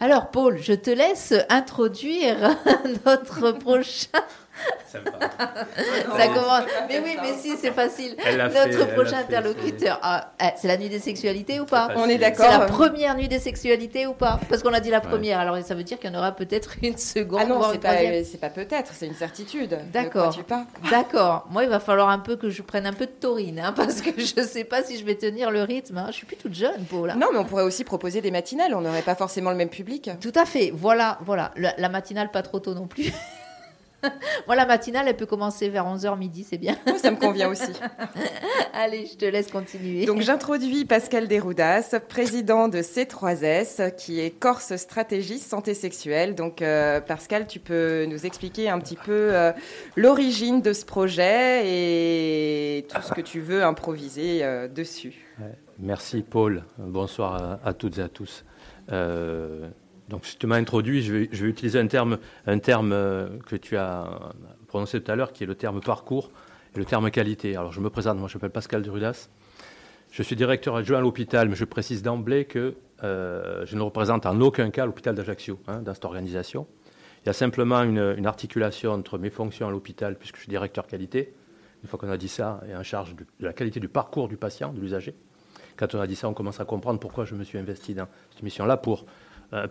Alors, 0.00 0.30
Paul, 0.30 0.58
je 0.60 0.72
te 0.72 0.90
laisse 0.90 1.34
introduire 1.48 2.56
notre 3.06 3.52
prochain 3.52 4.20
ça, 6.16 6.28
commence. 6.28 6.64
Mais 6.88 7.00
oui, 7.00 7.16
mais 7.20 7.34
si, 7.38 7.56
c'est 7.56 7.72
facile. 7.72 8.16
Notre 8.16 8.94
prochain 8.94 9.18
interlocuteur. 9.18 9.98
Ah, 10.02 10.32
eh, 10.40 10.50
c'est 10.56 10.68
la 10.68 10.76
nuit 10.76 10.88
des 10.88 10.98
sexualités 10.98 11.60
ou 11.60 11.64
pas 11.64 11.88
On 11.96 12.08
est 12.08 12.18
d'accord. 12.18 12.46
C'est 12.46 12.58
la 12.58 12.66
première 12.66 13.16
nuit 13.16 13.28
des 13.28 13.38
sexualités 13.38 14.06
ou 14.06 14.14
pas 14.14 14.40
Parce 14.48 14.62
qu'on 14.62 14.72
a 14.72 14.80
dit 14.80 14.90
la 14.90 15.00
première. 15.00 15.40
Alors 15.40 15.58
ça 15.64 15.74
veut 15.74 15.82
dire 15.82 15.98
qu'il 15.98 16.10
y 16.10 16.14
en 16.14 16.18
aura 16.18 16.32
peut-être 16.32 16.76
une 16.82 16.96
seconde. 16.96 17.40
Ah 17.42 17.46
non, 17.46 17.60
c'est 17.72 17.78
pas, 17.78 18.48
pas 18.48 18.50
peut-être, 18.50 18.92
c'est 18.94 19.06
une 19.06 19.14
certitude. 19.14 19.78
D'accord. 19.92 20.36
D'accord. 20.90 21.46
Moi, 21.50 21.64
il 21.64 21.70
va 21.70 21.80
falloir 21.80 22.08
un 22.08 22.18
peu 22.18 22.36
que 22.36 22.50
je 22.50 22.62
prenne 22.62 22.86
un 22.86 22.92
peu 22.92 23.06
de 23.06 23.12
taurine, 23.12 23.60
hein, 23.60 23.72
parce 23.76 24.00
que 24.00 24.10
je 24.20 24.40
ne 24.40 24.46
sais 24.46 24.64
pas 24.64 24.82
si 24.82 24.98
je 24.98 25.04
vais 25.04 25.16
tenir 25.16 25.50
le 25.50 25.62
rythme. 25.62 25.98
Hein. 25.98 26.06
Je 26.08 26.14
suis 26.14 26.26
plus 26.26 26.36
toute 26.36 26.54
jeune, 26.54 26.84
Paul. 26.88 27.14
Non, 27.16 27.28
mais 27.32 27.38
on 27.38 27.44
pourrait 27.44 27.64
aussi 27.64 27.84
proposer 27.84 28.20
des 28.20 28.30
matinales. 28.30 28.74
On 28.74 28.80
n'aurait 28.80 29.02
pas 29.02 29.14
forcément 29.14 29.50
le 29.50 29.56
même 29.56 29.68
public. 29.68 30.10
Tout 30.20 30.32
à 30.34 30.44
fait. 30.44 30.72
Voilà, 30.74 31.18
voilà. 31.24 31.52
la 31.56 31.88
matinale 31.88 32.30
pas 32.30 32.42
trop 32.42 32.60
tôt 32.60 32.74
non 32.74 32.86
plus. 32.86 33.12
Moi, 34.46 34.56
la 34.56 34.66
matinale, 34.66 35.08
elle 35.08 35.16
peut 35.16 35.26
commencer 35.26 35.68
vers 35.68 35.84
11h 35.84 36.18
midi, 36.18 36.46
c'est 36.48 36.58
bien. 36.58 36.76
ça 36.96 37.10
me 37.10 37.16
convient 37.16 37.48
aussi. 37.48 37.72
Allez, 38.74 39.06
je 39.06 39.16
te 39.16 39.24
laisse 39.24 39.50
continuer. 39.50 40.04
Donc, 40.06 40.20
j'introduis 40.20 40.84
Pascal 40.84 41.28
Desroudas, 41.28 41.98
président 42.08 42.68
de 42.68 42.78
C3S, 42.78 43.94
qui 43.96 44.20
est 44.20 44.30
Corse 44.30 44.76
Stratégie 44.76 45.38
Santé 45.38 45.74
Sexuelle. 45.74 46.34
Donc, 46.34 46.62
euh, 46.62 47.00
Pascal, 47.00 47.46
tu 47.46 47.58
peux 47.58 48.04
nous 48.06 48.26
expliquer 48.26 48.68
un 48.68 48.78
petit 48.78 48.96
peu 48.96 49.34
euh, 49.34 49.52
l'origine 49.96 50.60
de 50.62 50.72
ce 50.72 50.84
projet 50.84 51.62
et 51.64 52.86
tout 52.88 53.02
ce 53.02 53.12
que 53.12 53.20
tu 53.20 53.40
veux 53.40 53.64
improviser 53.64 54.40
euh, 54.42 54.68
dessus. 54.68 55.14
Merci, 55.78 56.22
Paul. 56.22 56.64
Bonsoir 56.78 57.58
à, 57.64 57.74
toutes 57.74 57.98
et 57.98 58.02
à 58.02 58.08
tous. 58.08 58.44
Donc, 60.08 60.24
si 60.24 60.36
tu 60.38 60.46
m'as 60.46 60.56
introduit, 60.56 61.02
je 61.02 61.12
vais, 61.12 61.48
utiliser 61.48 61.80
un 61.80 61.86
terme, 61.88 62.18
un 62.46 62.58
terme 62.58 62.92
euh, 62.92 63.38
que 63.46 63.56
tu 63.56 63.76
as 63.76 64.32
prononcé 64.68 65.00
tout 65.00 65.10
à 65.10 65.16
l'heure, 65.16 65.32
qui 65.32 65.44
est 65.44 65.46
le 65.46 65.56
terme 65.56 65.80
parcours 65.80 66.30
et 66.74 66.78
le 66.78 66.84
terme 66.84 67.10
qualité. 67.10 67.56
Alors, 67.56 67.72
je 67.72 67.80
me 67.80 67.90
présente, 67.90 68.18
moi 68.18 68.28
je 68.28 68.36
m'appelle 68.36 68.50
Pascal 68.50 68.82
Durudas. 68.82 69.28
Je 70.10 70.22
suis 70.22 70.36
directeur 70.36 70.76
adjoint 70.76 70.98
à 70.98 71.00
l'hôpital, 71.00 71.48
mais 71.48 71.56
je 71.56 71.64
précise 71.64 72.02
d'emblée 72.02 72.44
que 72.44 72.76
euh, 73.02 73.66
je 73.66 73.76
ne 73.76 73.82
représente 73.82 74.26
en 74.26 74.40
aucun 74.40 74.70
cas 74.70 74.86
l'hôpital 74.86 75.14
d'Ajaccio 75.14 75.58
hein, 75.66 75.82
dans 75.82 75.92
cette 75.92 76.04
organisation. 76.04 76.66
Il 77.22 77.26
y 77.26 77.30
a 77.30 77.32
simplement 77.32 77.82
une, 77.82 78.26
articulation 78.26 78.92
entre 78.92 79.18
mes 79.18 79.30
fonctions 79.30 79.66
à 79.66 79.70
l'hôpital, 79.70 80.16
puisque 80.16 80.36
je 80.36 80.42
suis 80.42 80.48
directeur 80.48 80.86
qualité. 80.86 81.34
Une 81.82 81.88
fois 81.88 81.98
qu'on 81.98 82.08
a 82.08 82.16
dit 82.16 82.28
ça, 82.28 82.60
et 82.68 82.76
en 82.76 82.84
charge 82.84 83.16
de, 83.16 83.26
la 83.40 83.52
qualité 83.52 83.80
du 83.80 83.88
parcours 83.88 84.28
du 84.28 84.36
patient, 84.36 84.72
de 84.72 84.80
l'usager. 84.80 85.14
Quand 85.76 85.94
on 85.94 86.00
a 86.00 86.06
dit 86.06 86.14
ça, 86.14 86.28
on 86.28 86.34
commence 86.34 86.60
à 86.60 86.64
comprendre 86.64 87.00
pourquoi 87.00 87.24
je 87.24 87.34
me 87.34 87.42
suis 87.42 87.58
investi 87.58 87.94
dans 87.94 88.06
cette 88.30 88.42
mission-là 88.42 88.76
pour 88.76 89.06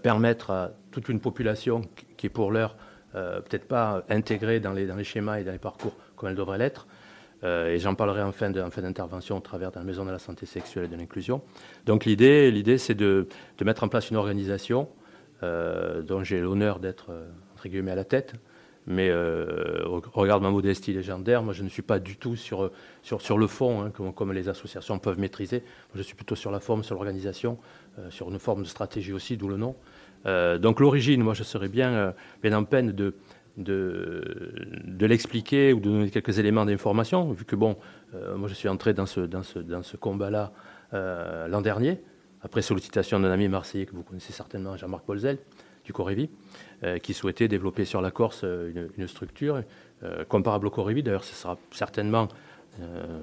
permettre 0.01 0.51
à 0.51 0.71
toute 0.91 1.09
une 1.09 1.19
population 1.19 1.81
qui 2.17 2.27
est 2.27 2.29
pour 2.29 2.51
l'heure 2.51 2.75
euh, 3.15 3.39
peut-être 3.39 3.67
pas 3.67 4.03
intégrée 4.09 4.59
dans 4.59 4.73
les, 4.73 5.03
schémas 5.05 5.39
et 5.39 5.45
dans 5.45 5.53
les 5.53 5.57
parcours 5.57 5.95
comme 6.17 6.29
elle 6.29 6.35
devrait 6.35 6.57
l'être, 6.57 6.85
euh, 7.43 7.69
et 7.69 7.79
j'en 7.79 7.95
parlerai 7.95 8.21
en 8.21 8.33
fin, 8.33 8.49
d'intervention 8.49 9.37
au 9.37 9.41
travers 9.41 9.71
de 9.71 9.77
la 9.77 9.85
Maison 9.85 10.03
de 10.03 10.11
la 10.11 10.19
santé 10.19 10.45
sexuelle 10.45 10.85
et 10.85 10.87
de 10.89 10.97
l'inclusion. 10.97 11.41
Donc 11.85 12.03
l'idée, 12.03 12.77
c'est 12.77 12.93
de, 12.93 13.27
mettre 13.63 13.83
en 13.83 13.87
place 13.87 14.09
une 14.09 14.17
organisation 14.17 14.89
dont 15.41 16.23
j'ai 16.23 16.39
l'honneur 16.39 16.79
d'être 16.79 17.13
entre 17.53 17.67
guillemets 17.67 17.91
à 17.91 17.95
la 17.95 18.03
tête, 18.03 18.33
mais 18.87 19.09
euh, 19.09 19.83
regarde 20.13 20.43
ma 20.43 20.51
modestie 20.51 20.93
légendaire, 20.93 21.41
moi 21.41 21.53
je 21.53 21.63
ne 21.63 21.69
suis 21.69 21.81
pas 21.81 21.99
du 21.99 22.17
tout 22.17 22.35
sur, 22.35 22.71
sur, 23.01 23.37
le 23.37 23.47
fond, 23.47 23.81
hein, 23.81 23.91
comme, 23.91 24.31
les 24.31 24.47
associations 24.47 24.99
peuvent 24.99 25.19
maîtriser. 25.19 25.63
je 25.95 26.01
suis 26.01 26.15
plutôt 26.15 26.35
sur 26.35 26.51
la 26.51 26.59
forme, 26.59 26.83
sur 26.83 26.95
l'organisation, 26.95 27.57
euh, 27.57 27.84
sur 28.09 28.29
une 28.29 28.39
forme 28.39 28.63
de 28.63 28.67
stratégie 28.67 29.13
aussi, 29.13 29.37
d'où 29.37 29.47
le 29.47 29.57
nom. 29.57 29.75
Euh, 30.25 30.57
donc 30.57 30.79
l'origine, 30.79 31.21
moi 31.21 31.33
je 31.33 31.43
serais 31.43 31.67
bien, 31.67 31.93
euh, 31.93 32.11
bien 32.41 32.53
en 32.57 32.63
peine 32.63 32.91
de, 32.91 33.15
de, 33.57 35.05
l'expliquer 35.05 35.73
ou 35.73 35.79
de 35.79 35.89
donner 35.89 36.09
quelques 36.09 36.39
éléments 36.39 36.65
d'information, 36.65 37.31
vu 37.31 37.45
que 37.45 37.55
bon, 37.55 37.77
moi 38.35 38.47
je 38.47 38.53
suis 38.53 38.69
entré 38.69 38.93
dans 38.93 39.05
ce, 39.05 39.21
dans 39.21 39.43
ce, 39.43 39.59
dans 39.59 39.83
ce 39.83 39.97
combat-là 39.97 40.51
l'an 40.91 41.61
dernier, 41.61 42.01
après 42.41 42.61
sollicitation 42.61 43.19
d'un 43.19 43.31
ami 43.31 43.47
marseillais 43.47 43.85
que 43.85 43.93
vous 43.93 44.03
connaissez 44.03 44.33
certainement, 44.33 44.77
Jean-Marc 44.77 45.05
Bolzel, 45.05 45.37
du 45.83 45.93
Corévi. 45.93 46.29
Euh, 46.83 46.99
qui 46.99 47.13
souhaitait 47.13 47.47
développer 47.47 47.85
sur 47.85 48.01
la 48.01 48.11
Corse 48.11 48.41
euh, 48.43 48.89
une, 48.97 49.07
structure 49.07 49.63
euh, 50.03 50.25
comparable 50.25 50.67
au 50.67 50.69
Corévi. 50.69 51.03
D'ailleurs, 51.03 51.23
ce 51.23 51.33
sera 51.33 51.57
certainement 51.71 52.27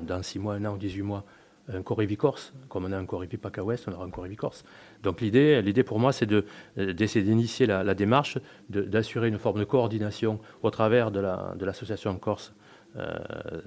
dans 0.03 0.23
6 0.23 0.39
mois, 0.39 0.55
1 0.55 0.65
an 0.65 0.75
ou 0.75 0.79
18 0.79 1.03
mois 1.03 1.25
un 1.69 1.83
Corévi 1.83 2.17
Corse, 2.17 2.53
comme 2.69 2.85
on 2.85 2.93
a 2.93 2.99
un 2.99 3.07
Corévi 3.07 3.37
PACA 3.37 3.63
Ouest, 3.63 3.87
on 3.89 3.93
aura 3.93 4.05
un 4.05 4.11
Corévi 4.11 4.37
Corse. 4.37 4.65
Donc 5.03 5.21
l'idée, 5.21 5.63
l'idée 5.63 5.85
pour 5.85 5.99
moi, 5.99 6.13
c'est 6.13 6.29
d'essayer 6.77 7.25
d'initier 7.25 7.67
la, 7.67 7.95
démarche, 7.95 8.39
d'assurer 8.69 9.29
une 9.29 9.39
forme 9.39 9.61
de 9.61 9.65
coordination 9.65 10.41
au 10.63 10.71
travers 10.71 11.11
de 11.11 11.65
l'association 11.65 12.17
Corse 12.17 12.53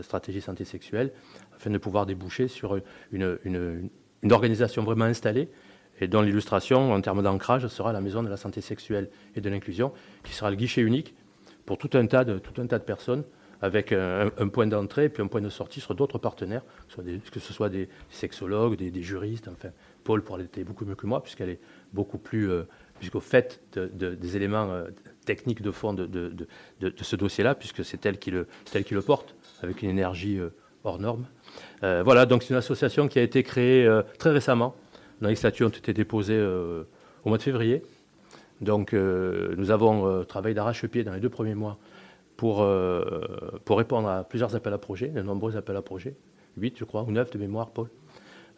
Stratégie 0.01 0.41
Santé 0.41 0.65
Sexuelle, 0.65 1.11
afin 1.55 1.71
de 1.71 1.77
pouvoir 1.77 2.05
déboucher 2.05 2.47
sur 2.47 2.79
une, 3.11 3.39
une 3.45 4.31
organisation 4.31 4.83
vraiment 4.83 5.05
installée 5.05 5.49
et 6.01 6.07
dont 6.07 6.21
l'illustration 6.21 6.91
en 6.91 7.01
termes 7.01 7.23
d'ancrage 7.23 7.67
sera 7.67 7.93
la 7.93 8.01
maison 8.01 8.23
de 8.23 8.29
la 8.29 8.37
santé 8.37 8.61
sexuelle 8.61 9.09
et 9.35 9.41
de 9.41 9.49
l'inclusion, 9.49 9.93
qui 10.23 10.33
sera 10.33 10.49
le 10.49 10.55
guichet 10.55 10.81
unique 10.81 11.15
pour 11.65 11.77
tout 11.77 11.89
un 11.93 12.05
tas 12.05 12.25
de, 12.25 12.37
tout 12.37 12.59
un 12.61 12.67
tas 12.67 12.79
de 12.79 12.83
personnes, 12.83 13.23
avec 13.61 13.91
un, 13.91 14.29
point 14.47 14.67
d'entrée 14.67 15.05
et 15.05 15.09
puis 15.09 15.23
un 15.23 15.27
point 15.27 15.41
de 15.41 15.49
sortie 15.49 15.81
sur 15.81 15.95
d'autres 15.95 16.17
partenaires, 16.17 16.63
que 17.31 17.39
ce 17.39 17.53
soit 17.53 17.69
des 17.69 17.89
sexologues, 18.09 18.75
des, 18.75 19.01
juristes, 19.01 19.47
enfin, 19.47 19.69
Paul 20.03 20.23
pourra 20.23 20.39
l'être 20.39 20.59
beaucoup 20.63 20.85
mieux 20.85 20.95
que 20.95 21.07
moi, 21.07 21.23
puisqu'elle 21.23 21.49
est 21.49 21.59
beaucoup 21.93 22.17
plus, 22.17 22.49
euh, 22.49 22.63
puisqu'au 22.99 23.19
fait 23.19 23.61
des 23.75 24.35
éléments 24.35 24.69
euh, 24.69 24.85
techniques 25.25 25.61
de 25.61 25.71
fond 25.71 25.93
de, 25.93 26.05
de, 26.05 26.93
ce 27.01 27.15
dossier-là, 27.15 27.55
puisque 27.55 27.83
c'est 27.83 28.05
elle, 28.05 28.19
qui 28.19 28.31
le, 28.31 28.47
elle 28.73 28.83
qui 28.83 28.93
le 28.93 29.01
porte, 29.01 29.35
avec 29.63 29.81
une 29.81 29.89
énergie 29.89 30.37
euh, 30.37 30.49
hors 30.83 30.99
norme. 30.99 31.25
voilà, 31.81 32.27
donc 32.27 32.43
c'est 32.43 32.49
une 32.49 32.57
association 32.57 33.07
qui 33.07 33.17
a 33.17 33.23
été 33.23 33.41
créée 33.41 33.89
très 34.19 34.29
récemment, 34.29 34.75
les 35.21 35.35
statuts 35.35 35.63
ont 35.63 35.69
été 35.69 35.93
déposés 35.93 36.37
euh, 36.37 36.83
au 37.23 37.29
mois 37.29 37.37
de 37.37 37.43
février. 37.43 37.83
Donc 38.61 38.93
euh, 38.93 39.53
nous 39.57 39.71
avons 39.71 40.07
euh, 40.07 40.23
travaillé 40.23 40.55
d'arrache-pied 40.55 41.03
dans 41.03 41.13
les 41.13 41.19
deux 41.19 41.29
premiers 41.29 41.55
mois 41.55 41.77
pour, 42.37 42.67
pour 43.63 43.77
répondre 43.77 44.09
à 44.09 44.23
plusieurs 44.23 44.55
appels 44.55 44.73
à 44.73 44.77
projets, 44.77 45.07
de 45.07 45.21
nombreux 45.21 45.55
appels 45.55 45.77
à 45.77 45.81
projets, 45.81 46.15
huit 46.57 46.77
je 46.77 46.83
crois, 46.83 47.03
ou 47.03 47.11
neuf 47.11 47.31
de 47.31 47.37
mémoire, 47.37 47.69
Paul. 47.69 47.89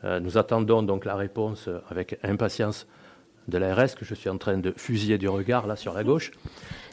nous 0.03 0.37
attendons 0.37 0.83
donc 0.83 1.05
la 1.05 1.15
réponse 1.15 1.69
avec 1.89 2.19
impatience 2.23 2.87
de 3.47 3.57
l'ARS 3.57 3.95
que 3.95 4.05
je 4.05 4.13
suis 4.13 4.29
en 4.29 4.37
train 4.37 4.57
de 4.57 4.73
fusiller 4.75 5.17
du 5.17 5.29
regard 5.29 5.67
là 5.67 5.75
sur 5.75 5.93
la 5.93 6.03
gauche. 6.03 6.31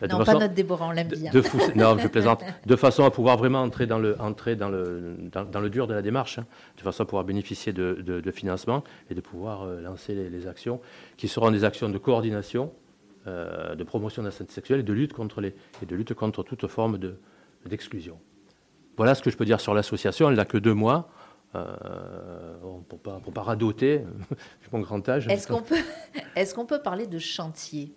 non, 0.09 0.25
pas 0.25 0.35
notre 0.35 0.55
Déborah, 0.55 0.87
on 0.87 0.93
l'aime 0.93 1.09
bien. 1.09 1.33
De, 1.33 1.43
non, 1.77 1.99
je 1.99 2.09
plaisante. 2.09 2.43
De 2.65 2.77
façon 2.77 3.05
à 3.05 3.11
pouvoir 3.11 3.37
vraiment 3.37 3.63
entrer 3.63 3.87
dans 3.87 3.99
le, 3.99 4.21
entrer 4.21 4.55
dans 4.55 4.69
le, 4.69 5.17
dans, 5.33 5.61
le 5.61 5.71
dur 5.71 5.87
de 5.87 5.95
la 5.95 6.03
démarche, 6.03 6.39
hein. 6.39 6.47
de 6.77 6.83
façon 6.83 7.03
à 7.03 7.07
pouvoir 7.07 7.25
bénéficier 7.25 7.73
de, 7.73 7.95
de, 7.95 8.31
financement 8.31 8.85
et 9.11 9.15
de 9.15 9.21
pouvoir 9.21 9.63
euh, 9.63 9.81
lancer 9.81 10.15
les, 10.15 10.47
actions 10.47 10.81
qui 11.17 11.27
seront 11.29 11.51
des 11.51 11.65
actions 11.65 11.89
de 11.89 11.99
coordination, 11.99 12.71
euh, 13.27 13.75
de 13.75 13.85
promotion 13.85 14.23
de 14.23 14.29
la 14.29 14.33
santé 14.33 14.53
sexuelle 14.53 14.81
et 14.81 14.83
de 14.83 14.93
lutte 14.93 15.13
contre, 15.13 15.41
les, 15.41 15.55
et 15.83 15.87
de 15.87 15.97
lutte 15.97 16.15
contre 16.15 16.43
toute 16.43 16.67
forme 16.67 16.99
d'exclusion. 17.65 18.19
voilà 18.97 19.15
ce 19.15 19.23
que 19.23 19.31
je 19.31 19.37
peux 19.37 19.45
dire 19.45 19.61
sur 19.61 19.73
l'association. 19.73 20.29
Elle 20.29 20.37
n'a 20.37 20.45
que 20.45 20.59
deux 20.59 20.75
mois. 20.75 21.09
Euh, 21.55 22.57
pour 22.89 22.99
pas, 22.99 23.21
pour 23.23 23.33
pas 23.33 23.43
radoter, 23.43 24.03
mon 24.73 24.81
grand 24.81 25.09
âge. 25.09 25.29
Est-ce 25.29 25.47
qu'on 25.47 25.63
peut, 25.63 25.77
est 26.37 26.53
qu'on 26.53 26.67
peut 26.67 26.83
parler 26.83 27.07
de 27.07 27.19
chantier? 27.19 27.93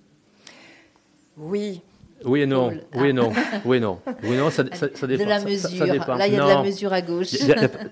Oui. 1.36 1.82
Oui 2.26 2.42
et 2.42 2.46
non, 2.46 2.72
oui 2.96 3.10
et 3.10 3.14
non, 3.14 3.32
oui 3.66 3.78
et 3.78 3.80
non, 3.80 4.00
oui 4.24 4.38
non, 4.38 4.50
ça, 4.50 4.64
ça, 4.74 4.88
ça 4.92 5.06
dépend. 5.06 5.24
De 5.24 5.30
la 5.30 5.40
mesure. 5.40 5.86
Là, 5.86 6.28
il 6.28 6.34
y 6.34 6.38
a 6.38 6.44
de 6.44 6.50
la 6.50 6.64
mesure 6.64 6.94
à 6.94 7.02
gauche. 7.02 7.28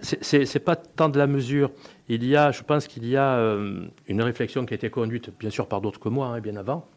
C'est 0.02 0.60
pas 0.60 0.76
tant 0.76 1.10
de 1.10 1.18
la 1.18 1.28
mesure. 1.28 1.72
Il 2.10 2.26
y 2.26 2.36
a, 2.36 2.52
je 2.52 2.64
pense 2.64 2.88
qu'il 2.88 3.08
y 3.08 3.18
a 3.18 3.36
euh, 3.36 3.86
une 4.08 4.22
réflexion 4.24 4.66
qui 4.66 4.74
a 4.74 4.78
été 4.78 4.90
conduite, 4.90 5.30
bien 5.40 5.52
sûr, 5.52 5.68
par 5.68 5.82
d'autres 5.82 6.00
que 6.00 6.10
moi, 6.10 6.28
hein, 6.28 6.40
bien 6.40 6.56
avant. 6.56 6.88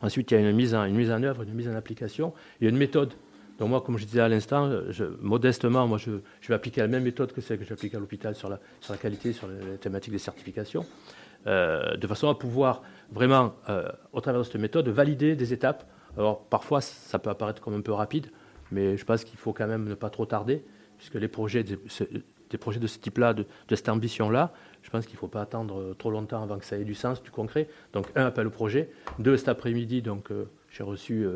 Ensuite, 0.00 0.30
il 0.30 0.34
y 0.34 0.36
a 0.36 0.40
une 0.40 0.56
mise 0.56 0.74
en, 0.74 0.84
une 0.84 0.96
mise 0.96 1.10
en 1.10 1.22
œuvre, 1.22 1.42
une 1.42 1.54
mise 1.54 1.68
en 1.68 1.74
application. 1.74 2.32
Il 2.60 2.64
y 2.64 2.66
a 2.66 2.70
une 2.70 2.78
méthode 2.78 3.12
donc 3.58 3.68
moi, 3.68 3.80
comme 3.80 3.96
je 3.96 4.04
disais 4.04 4.20
à 4.20 4.28
l'instant, 4.28 4.68
modestement, 5.20 5.86
moi, 5.86 5.96
je, 5.98 6.10
vais 6.48 6.54
appliquer 6.54 6.80
la 6.80 6.88
même 6.88 7.04
méthode 7.04 7.32
que 7.32 7.40
celle 7.40 7.58
que 7.58 7.64
j'applique 7.64 7.94
à 7.94 8.00
l'hôpital 8.00 8.34
sur 8.34 8.48
la, 8.48 8.58
sur 8.80 8.92
la 8.92 8.98
qualité, 8.98 9.32
sur 9.32 9.46
les 9.46 9.78
thématiques 9.78 10.12
des 10.12 10.18
certifications, 10.18 10.84
euh, 11.46 11.96
de 11.96 12.06
façon 12.08 12.28
à 12.28 12.34
pouvoir 12.34 12.82
vraiment, 13.12 13.54
euh, 13.68 13.88
au 14.12 14.20
travers 14.20 14.40
de 14.40 14.44
cette 14.44 14.60
méthode, 14.60 14.88
valider 14.88 15.36
des 15.36 15.52
étapes. 15.52 15.88
Alors 16.16 16.44
parfois, 16.44 16.80
ça 16.80 17.18
peut 17.18 17.30
apparaître 17.30 17.62
comme 17.62 17.74
un 17.74 17.80
peu 17.82 17.92
rapide, 17.92 18.28
mais 18.70 18.96
je 18.96 19.04
pense 19.04 19.24
qu'il 19.24 19.38
faut 19.38 19.52
quand 19.52 19.66
même 19.66 19.88
ne 19.88 19.94
pas 19.94 20.10
trop 20.10 20.26
tarder, 20.26 20.64
puisque 20.96 21.14
les 21.14 21.28
projets, 21.28 21.64
des, 22.52 22.58
projets 22.58 22.78
de 22.78 22.86
ce 22.86 22.98
type-là, 22.98 23.34
de, 23.34 23.46
cette 23.70 23.88
ambition-là, 23.88 24.52
je 24.82 24.90
pense 24.90 25.06
qu'il 25.06 25.16
ne 25.16 25.20
faut 25.20 25.28
pas 25.28 25.42
attendre 25.42 25.94
trop 25.98 26.10
longtemps 26.10 26.42
avant 26.42 26.58
que 26.58 26.64
ça 26.64 26.78
ait 26.78 26.84
du 26.84 26.94
sens, 26.94 27.22
du 27.22 27.30
concret. 27.30 27.68
Donc 27.92 28.06
un 28.14 28.26
appel 28.26 28.46
au 28.46 28.50
projet, 28.50 28.90
deux 29.18 29.36
cet 29.36 29.48
après-midi, 29.48 30.02
donc 30.02 30.30
euh, 30.30 30.48
j'ai 30.70 30.84
reçu 30.84 31.26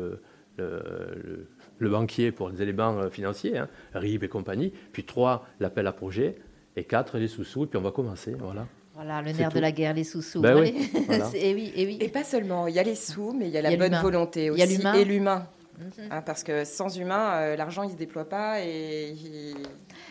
le 0.57 1.47
le 1.79 1.89
banquier 1.89 2.31
pour 2.31 2.49
les 2.49 2.61
éléments 2.61 2.97
euh, 2.97 3.09
financiers, 3.09 3.57
hein, 3.57 3.67
RIB 3.93 4.23
et 4.23 4.27
compagnie, 4.27 4.73
puis 4.91 5.03
trois, 5.03 5.45
l'appel 5.59 5.87
à 5.87 5.91
projet, 5.91 6.35
et 6.75 6.83
quatre, 6.83 7.17
les 7.17 7.27
sous-sous, 7.27 7.63
et 7.63 7.67
puis 7.67 7.77
on 7.77 7.81
va 7.81 7.91
commencer. 7.91 8.35
Voilà. 8.37 8.67
Voilà, 8.93 9.21
le 9.21 9.31
nerf 9.31 9.51
de 9.51 9.59
la 9.59 9.71
guerre, 9.71 9.93
les 9.93 10.03
sous-sous. 10.03 10.41
Ben 10.41 10.59
oui, 10.59 10.89
et, 11.35 11.53
oui, 11.53 11.71
et, 11.75 11.85
oui. 11.85 11.97
et 12.01 12.09
pas 12.09 12.23
seulement, 12.23 12.67
il 12.67 12.75
y 12.75 12.79
a 12.79 12.83
les 12.83 12.95
sous, 12.95 13.31
mais 13.31 13.47
il 13.47 13.51
y 13.51 13.57
a 13.57 13.61
la 13.61 13.75
bonne 13.75 13.95
volonté 14.01 14.49
aussi, 14.49 14.61
et 14.61 15.05
l'humain. 15.05 15.47
Mhm. 15.77 16.07
Hein, 16.09 16.21
parce 16.23 16.43
que 16.43 16.65
sans 16.65 16.97
humain, 16.97 17.35
euh, 17.35 17.55
l'argent, 17.55 17.83
il 17.83 17.87
ne 17.87 17.91
se 17.91 17.97
déploie 17.97 18.25
pas 18.25 18.61
et 18.61 19.13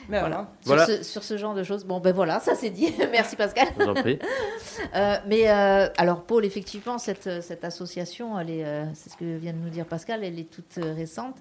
voilà. 0.09 0.49
Sur, 1.03 1.23
ce, 1.23 1.37
genre 1.37 1.55
de 1.55 1.63
choses. 1.63 1.85
Bon, 1.85 2.01
ben 2.01 2.15
voilà, 2.15 2.41
ça 2.41 2.55
c'est 2.55 2.71
dit. 2.71 2.95
Merci 3.13 3.37
Pascal. 3.37 3.69
vous 3.77 3.87
en 3.89 3.95
prie. 3.95 4.19
Euh, 4.95 5.17
mais 5.27 5.49
euh, 5.49 5.89
alors, 5.97 6.23
Paul, 6.25 6.45
effectivement, 6.45 6.99
cette, 6.99 7.43
cette 7.43 7.65
association, 7.65 8.39
elle 8.39 8.51
est, 8.51 8.65
euh, 8.65 8.85
c'est 8.95 9.11
ce 9.11 9.17
que 9.17 9.37
vient 9.37 9.53
de 9.53 9.59
nous 9.59 9.71
dire 9.71 9.87
Pascal, 9.87 10.23
elle 10.23 10.39
est 10.39 10.51
toute 10.51 10.79
récente, 10.79 11.37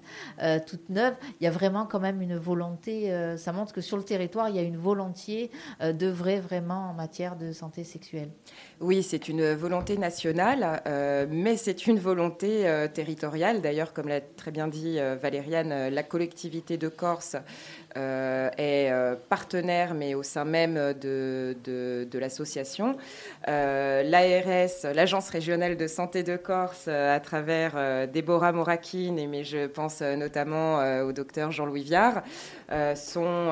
toute 0.66 0.88
neuve. 0.88 1.14
Il 1.40 1.44
y 1.44 1.46
a 1.46 1.50
vraiment 1.50 1.86
quand 1.86 2.00
même 2.00 2.22
une 2.22 2.36
volonté. 2.36 3.14
ça 3.36 3.52
montre 3.52 3.72
que 3.72 3.80
sur 3.80 3.96
le 3.96 4.02
territoire, 4.02 4.48
il 4.48 4.56
y 4.56 4.58
a 4.58 4.62
une 4.62 4.76
volonté 4.76 5.50
d'œuvrer 5.82 6.40
vraiment 6.40 6.90
en 6.90 6.94
matière 6.94 7.36
de 7.36 7.52
santé 7.52 7.84
sexuelle. 7.84 8.30
Oui, 8.80 9.02
c'est 9.02 9.28
une 9.28 9.52
volonté 9.52 9.98
nationale, 9.98 10.82
mais 11.30 11.56
c'est 11.56 11.86
une 11.86 11.98
volonté 11.98 12.88
territoriale. 12.94 13.60
D'ailleurs, 13.60 13.92
comme 13.92 14.08
l'a 14.08 14.20
très 14.20 14.50
bien 14.50 14.68
dit 14.68 14.98
Valériane, 15.20 15.88
la 15.88 16.02
collectivité 16.02 16.76
de 16.76 16.88
Corse 16.88 17.36
euh, 17.96 18.50
est 18.58 18.90
euh, 18.90 19.14
partenaire, 19.28 19.94
mais 19.94 20.14
au 20.14 20.22
sein 20.22 20.44
même 20.44 20.74
de, 20.74 21.56
l'association. 22.12 22.96
Euh, 23.48 24.02
L'ARS, 24.02 24.94
l'Agence 24.94 25.30
régionale 25.30 25.76
de 25.76 25.86
santé 25.86 26.22
de 26.22 26.36
Corse, 26.36 26.88
à 26.88 27.18
travers 27.20 28.08
Déborah 28.08 28.52
Morakine, 28.52 29.28
mais 29.28 29.44
je 29.44 29.66
pense 29.66 30.02
notamment 30.02 30.78
au 31.02 31.12
docteur 31.12 31.52
Jean-Louis 31.52 31.84
Viard, 31.84 32.22
sont 32.94 33.50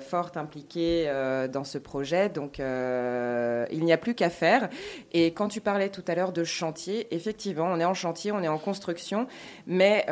fort 0.00 0.30
impliqués 0.36 1.10
dans 1.52 1.64
ce 1.64 1.78
projet. 1.78 2.28
Donc, 2.28 2.58
il 2.58 3.84
n'y 3.84 3.92
a 3.92 3.98
plus 3.98 4.14
qu'à 4.14 4.30
faire. 4.30 4.68
Et 5.12 5.32
quand 5.32 5.48
tu 5.48 5.60
parlais 5.60 5.88
tout 5.88 6.04
à 6.06 6.14
l'heure 6.14 6.32
de 6.32 6.44
chantier, 6.44 7.06
effectivement, 7.14 7.66
on 7.66 7.80
est 7.80 7.84
en 7.84 7.94
chantier, 7.94 8.32
on 8.32 8.42
est 8.42 8.48
en 8.48 8.58
construction, 8.58 9.26
mais 9.66 10.04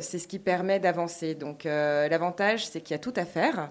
c'est 0.00 0.18
ce 0.18 0.28
qui 0.28 0.38
permet 0.38 0.78
d'avancer. 0.78 1.34
Donc, 1.34 1.64
l'avantage, 1.64 2.66
c'est 2.66 2.80
qu'il 2.88 2.94
y 2.94 2.96
a 2.96 2.98
tout 2.98 3.12
à 3.16 3.26
faire, 3.26 3.70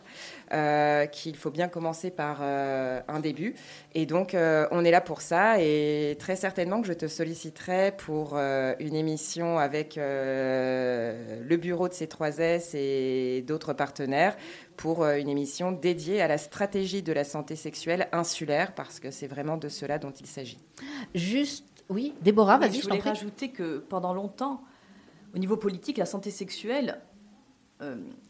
euh, 0.54 1.08
qu'il 1.08 1.36
faut 1.36 1.50
bien 1.50 1.68
commencer 1.68 2.12
par 2.12 2.38
euh, 2.42 3.02
un 3.08 3.20
début. 3.20 3.56
Et 3.96 4.06
donc, 4.06 4.36
euh, 4.36 4.68
on 4.70 4.86
est 4.86 4.92
là 4.92 5.02
pour 5.02 5.22
ça. 5.22 5.60
Et 5.60 6.16
très 6.20 6.36
certainement 6.36 6.82
que 6.82 6.88
je 6.88 6.94
te 6.94 7.08
solliciterai 7.08 7.94
pour 7.98 8.38
une 8.38 8.96
émission 8.96 9.58
avec 9.58 9.96
le 9.98 11.56
bureau 11.56 11.88
de 11.88 11.94
C3S 11.94 12.76
et 12.76 13.44
d'autres 13.48 13.74
partenaires 13.74 14.38
pour 14.76 15.06
une 15.08 15.30
émission 15.30 15.72
dédiée 15.72 16.22
à 16.22 16.28
la 16.28 16.38
stratégie 16.38 17.02
de 17.02 17.12
la 17.12 17.24
santé 17.24 17.56
sexuelle 17.56 18.08
insulaire, 18.12 18.76
parce 18.76 19.00
que 19.00 19.10
c'est 19.10 19.26
vraiment 19.26 19.58
de 19.58 19.70
cela 19.70 19.98
dont 19.98 20.12
il 20.12 20.28
s'agit. 20.28 20.60
Juste, 21.16 21.66
oui, 21.90 22.14
Déborah, 22.22 22.60
vas-y. 22.60 22.82
je 22.82 22.84
voulais 22.84 23.00
rajouter 23.00 23.50
que 23.50 23.80
pendant 23.80 24.14
longtemps, 24.14 24.62
au 25.34 25.40
niveau 25.40 25.58
politique, 25.58 25.98
la 25.98 26.06
santé 26.06 26.30
sexuelle, 26.30 27.00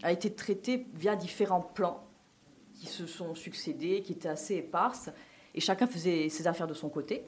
a 0.04 0.12
été 0.12 0.34
traité 0.34 0.86
via 0.94 1.16
différents 1.16 1.62
plans 1.62 2.04
qui 2.76 2.88
se 2.88 3.06
sont 3.06 3.36
succédés, 3.36 4.02
qui 4.02 4.14
étaient 4.14 4.30
assez 4.30 4.56
éparses, 4.56 5.10
et 5.56 5.60
chacun 5.60 5.88
faisait 5.88 6.30
ses 6.30 6.48
affaires 6.48 6.68
de 6.68 6.74
son 6.74 6.90
côté. 6.90 7.24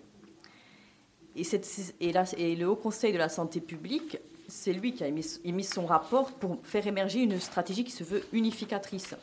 Et, 1.35 2.55
le 2.55 2.65
Haut 2.65 2.75
Conseil 2.75 3.13
de 3.13 3.17
la 3.17 3.29
santé 3.29 3.61
publique, 3.61 4.19
c'est 4.47 4.73
lui 4.73 4.93
qui 4.93 5.03
a 5.03 5.07
émis, 5.07 5.63
son 5.63 5.85
rapport 5.85 6.31
pour 6.33 6.59
faire 6.63 6.85
émerger 6.85 7.21
une 7.21 7.39
stratégie 7.39 7.83
qui 7.83 7.91
se 7.91 8.03
veut 8.03 8.23
unificatrice, 8.33 9.15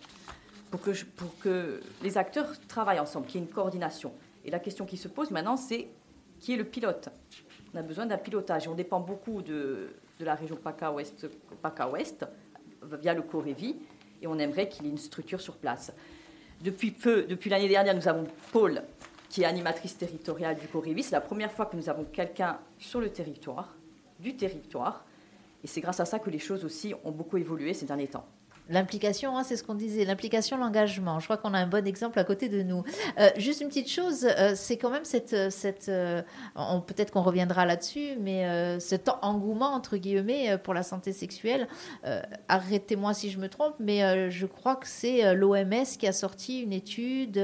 pour 0.71 0.81
que, 0.81 0.91
pour 1.17 1.39
que 1.39 1.81
les 2.03 2.19
acteurs 2.19 2.53
travaillent 2.69 3.01
ensemble, 3.01 3.27
qu'il 3.27 3.41
y 3.41 3.45
ait 3.45 3.47
une 3.47 3.53
coordination. 3.53 4.13
Et 4.45 4.51
la 4.51 4.59
question 4.59 4.87
qui 4.87 4.97
se 4.97 5.09
pose 5.09 5.31
maintenant, 5.31 5.57
c'est 5.57 5.89
qui 6.41 6.55
est 6.55 6.57
le 6.57 6.65
pilote? 6.65 7.09
On 7.75 7.79
a 7.79 7.83
besoin 7.83 8.07
d'un 8.07 8.19
pilotage. 8.19 8.69
On 8.69 8.75
dépend 8.75 9.01
beaucoup 9.01 9.43
de, 9.43 9.91
de 10.19 10.25
la 10.25 10.35
région 10.35 10.57
PACA-Ouest, 10.57 11.27
PACA-Ouest 11.63 12.27
via 12.95 13.15
le 13.15 13.23
Corévi, 13.23 13.77
et 14.23 14.27
on 14.27 14.39
aimerait 14.39 14.69
qu'il 14.69 14.87
ait 14.87 14.91
une 14.91 14.99
structure 14.99 15.41
sur 15.41 15.57
place. 15.57 15.93
Depuis 16.63 16.91
peu, 16.91 17.25
depuis 17.25 17.51
l'année 17.51 17.69
dernière, 17.69 17.95
nous 17.95 18.09
avons 18.09 18.27
Paul, 18.53 18.83
qui 19.29 19.43
est 19.43 19.45
animatrice 19.45 19.99
territoriale 19.99 20.57
du 20.57 20.67
Corévi. 20.69 21.03
C'est 21.03 21.13
la 21.13 21.21
première 21.21 21.53
fois 21.53 21.67
que 21.67 21.77
nous 21.77 21.89
avons 21.89 22.05
quelqu'un 22.05 22.59
sur 22.79 23.01
le 23.01 23.11
territoire, 23.11 23.75
du 24.21 24.37
territoire, 24.37 25.05
et 25.63 25.67
c'est 25.67 25.81
grâce 25.81 26.01
à 26.01 26.05
ça 26.05 26.19
que 26.19 26.31
les 26.31 26.39
choses 26.39 26.65
aussi 26.65 26.95
ont 27.05 27.11
beaucoup 27.11 27.37
évolué 27.37 27.75
ces 27.75 27.87
derniers 27.87 28.09
temps. 28.09 28.27
L'implication, 28.69 29.37
hein, 29.37 29.45
c'est 29.45 29.57
ce 29.57 29.63
qu'on 29.63 29.75
disait, 29.75 30.05
l'implication, 30.05 30.57
l'engagement. 30.57 31.21
Je 31.21 31.27
crois 31.27 31.37
qu'on 31.37 31.55
a 31.55 31.59
un 31.59 31.69
bon 31.69 31.87
exemple 31.87 32.19
à 32.19 32.25
côté 32.25 32.49
de 32.49 32.63
nous. 32.63 32.83
Euh, 33.19 33.31
juste 33.37 33.61
une 33.61 33.69
petite 33.69 33.89
chose, 33.89 34.27
euh, 34.27 34.55
c'est 34.57 34.77
quand 34.77 34.91
même 34.91 35.05
cette, 35.05 35.53
cette 35.53 35.89
euh, 35.89 36.23
peut-être 36.87 37.13
qu'on 37.13 37.23
reviendra 37.23 37.65
là-dessus, 37.65 38.17
mais 38.19 38.79
cet 38.81 39.09
engouement 39.23 39.73
entre 39.73 39.97
guillemets 39.97 40.59
pour 40.59 40.75
la 40.75 40.83
santé 40.83 41.13
sexuelle. 41.13 41.69
Arrêtez-moi 42.49 43.15
si 43.15 43.31
je 43.31 43.39
me 43.39 43.49
trompe, 43.49 43.75
mais 43.79 44.31
je 44.31 44.47
crois 44.47 44.77
que 44.77 44.87
c'est 44.87 45.35
l'OMS 45.35 45.85
qui 45.99 46.07
a 46.07 46.13
sorti 46.13 46.63
une 46.63 46.73
étude 46.73 47.39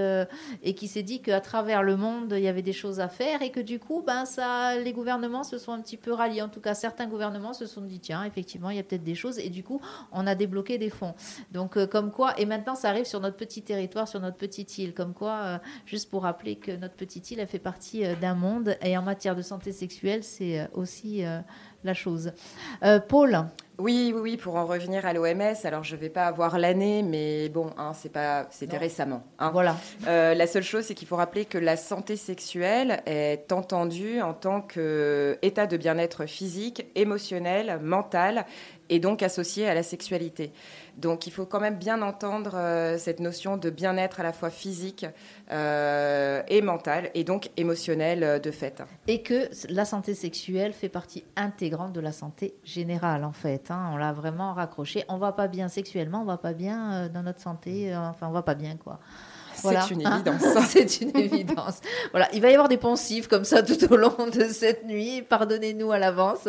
et 0.63 0.75
qui 0.75 0.89
s'est 0.89 1.03
dit 1.03 1.23
qu'à 1.23 1.41
travers 1.41 1.83
le 1.83 1.97
monde 1.97 2.35
il 2.37 2.43
y 2.43 2.49
avait 2.49 2.63
des 2.63 2.73
choses 2.73 3.01
à 3.01 3.09
faire 3.09 3.43
et 3.43 3.51
que 3.51 3.61
du 3.61 3.79
coup, 3.79 4.03
ben 4.07 4.25
ça, 4.25 4.77
les 4.79 4.93
gouvernements 4.93 5.45
se 5.45 5.59
sont 5.59 5.73
un 5.73 5.81
petit 5.81 5.97
peu 5.97 6.13
ralliés. 6.13 6.43
En 6.43 6.49
tout 6.49 6.61
cas, 6.61 6.75
certains 6.75 7.07
gouvernements 7.07 7.53
se 7.53 7.67
sont 7.67 7.83
dit 7.83 8.01
tiens, 8.01 8.25
effectivement, 8.25 8.71
il 8.71 8.77
y 8.77 8.81
a 8.81 8.83
peut-être 8.83 9.05
des 9.05 9.15
choses 9.15 9.39
et 9.39 9.51
du 9.51 9.63
coup, 9.63 9.81
on 10.13 10.27
a 10.27 10.35
débloqué 10.35 10.79
des 10.79 10.91
fonds. 10.91 11.12
Donc, 11.51 11.77
euh, 11.77 11.87
comme 11.87 12.11
quoi, 12.11 12.39
et 12.39 12.47
maintenant, 12.47 12.75
ça 12.75 12.89
arrive 12.89 13.05
sur 13.05 13.21
notre 13.21 13.37
petit 13.37 13.63
territoire, 13.63 14.09
sur 14.09 14.21
notre 14.21 14.37
petite 14.37 14.79
île. 14.79 14.95
Comme 14.95 15.15
quoi, 15.15 15.33
euh, 15.33 15.59
juste 15.87 16.11
pour 16.11 16.23
rappeler 16.23 16.57
que 16.57 16.73
notre 16.73 16.95
petite 16.95 17.31
île, 17.31 17.41
elle 17.41 17.49
fait 17.49 17.59
partie 17.59 18.05
euh, 18.05 18.15
d'un 18.17 18.35
monde. 18.35 18.77
Et 18.83 18.97
en 18.97 19.03
matière 19.03 19.37
de 19.37 19.43
santé 19.43 19.73
sexuelle, 19.73 20.25
c'est 20.25 20.69
aussi 20.75 21.25
la 21.85 21.95
chose. 21.95 22.33
Paul 23.09 23.47
oui, 23.79 24.13
oui, 24.15 24.21
oui, 24.21 24.37
pour 24.37 24.57
en 24.57 24.67
revenir 24.67 25.07
à 25.07 25.13
l'OMS, 25.13 25.57
alors 25.65 25.83
je 25.83 25.97
ne 25.97 26.01
vais 26.01 26.11
pas 26.11 26.27
avoir 26.27 26.59
l'année, 26.59 27.03
mais 27.03 27.49
bon, 27.49 27.71
hein, 27.79 27.93
c'est 27.95 28.13
pas, 28.13 28.47
c'était 28.51 28.77
récemment. 28.77 29.25
Hein. 29.39 29.51
Voilà. 29.51 29.77
Euh, 30.07 30.35
la 30.35 30.47
seule 30.47 30.63
chose, 30.63 30.85
c'est 30.85 30.95
qu'il 30.95 31.09
faut 31.09 31.17
rappeler 31.17 31.47
que 31.47 31.59
la 31.59 31.77
santé 31.77 32.17
sexuelle 32.17 33.03
est 33.07 33.51
entendue 33.51 34.21
en 34.21 34.35
tant 34.35 34.61
qu'état 34.61 35.67
de 35.67 35.77
bien-être 35.77 36.27
physique, 36.27 36.87
émotionnel, 36.95 37.81
mental, 37.83 38.45
et 38.91 39.01
donc 39.01 39.23
associée 39.23 39.67
à 39.67 39.75
la 39.75 39.83
sexualité. 39.83 40.53
Donc 40.97 41.27
il 41.27 41.33
faut 41.33 41.47
quand 41.47 41.61
même 41.61 41.77
bien 41.77 42.03
entendre 42.03 42.53
euh, 42.55 42.99
cette 42.99 43.21
notion 43.21 43.57
de 43.57 43.71
bien-être 43.71 44.21
à 44.21 44.23
la 44.23 44.33
fois 44.33 44.51
physique 44.51 45.07
euh, 45.51 46.43
et 46.49 46.63
mental 46.63 47.11
et 47.15 47.25
donc 47.25 47.51
émotionnel 47.57 48.23
euh, 48.23 48.39
de 48.39 48.51
fait. 48.51 48.83
Et 49.07 49.23
que 49.23 49.49
la 49.69 49.85
santé 49.85 50.15
sexuelle 50.15 50.73
fait 50.73 50.89
partie 50.89 51.25
intégrante 51.37 51.93
de 51.93 52.01
la 52.01 52.13
santé 52.13 52.55
générale 52.65 53.25
en 53.25 53.33
fait. 53.33 53.71
Hein. 53.71 53.91
On 53.93 53.97
l'a 53.97 54.13
vraiment 54.13 54.53
raccroché. 54.55 55.05
On 55.09 55.19
va 55.19 55.33
pas 55.33 55.49
bien 55.49 55.69
sexuellement, 55.69 56.23
on 56.23 56.27
va 56.27 56.39
pas 56.39 56.53
bien 56.53 57.09
dans 57.09 57.23
notre 57.23 57.41
santé, 57.41 57.95
enfin 57.97 58.29
on 58.29 58.33
va 58.33 58.43
pas 58.43 58.55
bien 58.55 58.77
quoi. 58.77 59.01
C'est 59.55 59.91
une 59.91 60.07
hein 60.07 60.23
évidence. 60.25 60.65
c'est 60.69 61.01
une 61.01 61.17
évidence. 61.17 61.81
Voilà, 62.11 62.29
il 62.33 62.41
va 62.41 62.51
y 62.51 62.55
avoir 62.55 62.69
des 62.69 62.77
poncifs 62.77 63.29
comme 63.29 63.45
ça 63.45 63.63
tout 63.63 63.93
au 63.93 63.97
long 63.97 64.27
de 64.33 64.45
cette 64.45 64.87
nuit. 64.87 65.23
Pardonnez-nous 65.23 65.93
à 65.93 65.99
l'avance. 65.99 66.49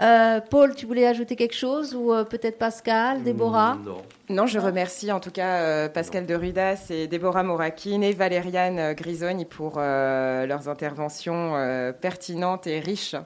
Euh, 0.00 0.40
Paul, 0.50 0.74
tu 0.74 0.86
voulais 0.86 1.06
ajouter 1.06 1.36
quelque 1.36 1.54
chose 1.54 1.94
ou 1.94 2.12
euh, 2.12 2.24
peut-être 2.24 2.58
Pascal, 2.58 3.22
Déborah 3.22 3.78
Non. 3.84 4.02
Non, 4.30 4.46
je 4.46 4.58
remercie 4.58 5.12
en 5.12 5.20
tout 5.20 5.30
cas 5.30 5.56
euh, 5.60 5.88
Pascal 5.88 6.24
de 6.24 6.34
Rudas 6.34 6.86
et 6.88 7.06
Déborah 7.08 7.42
Morakine 7.42 8.02
et 8.02 8.12
Valériane 8.12 8.94
Grisogne 8.94 9.44
pour 9.44 9.78
leurs 9.78 10.68
interventions 10.68 11.92
pertinentes 12.00 12.66
et 12.66 12.80
riches. 12.80 13.16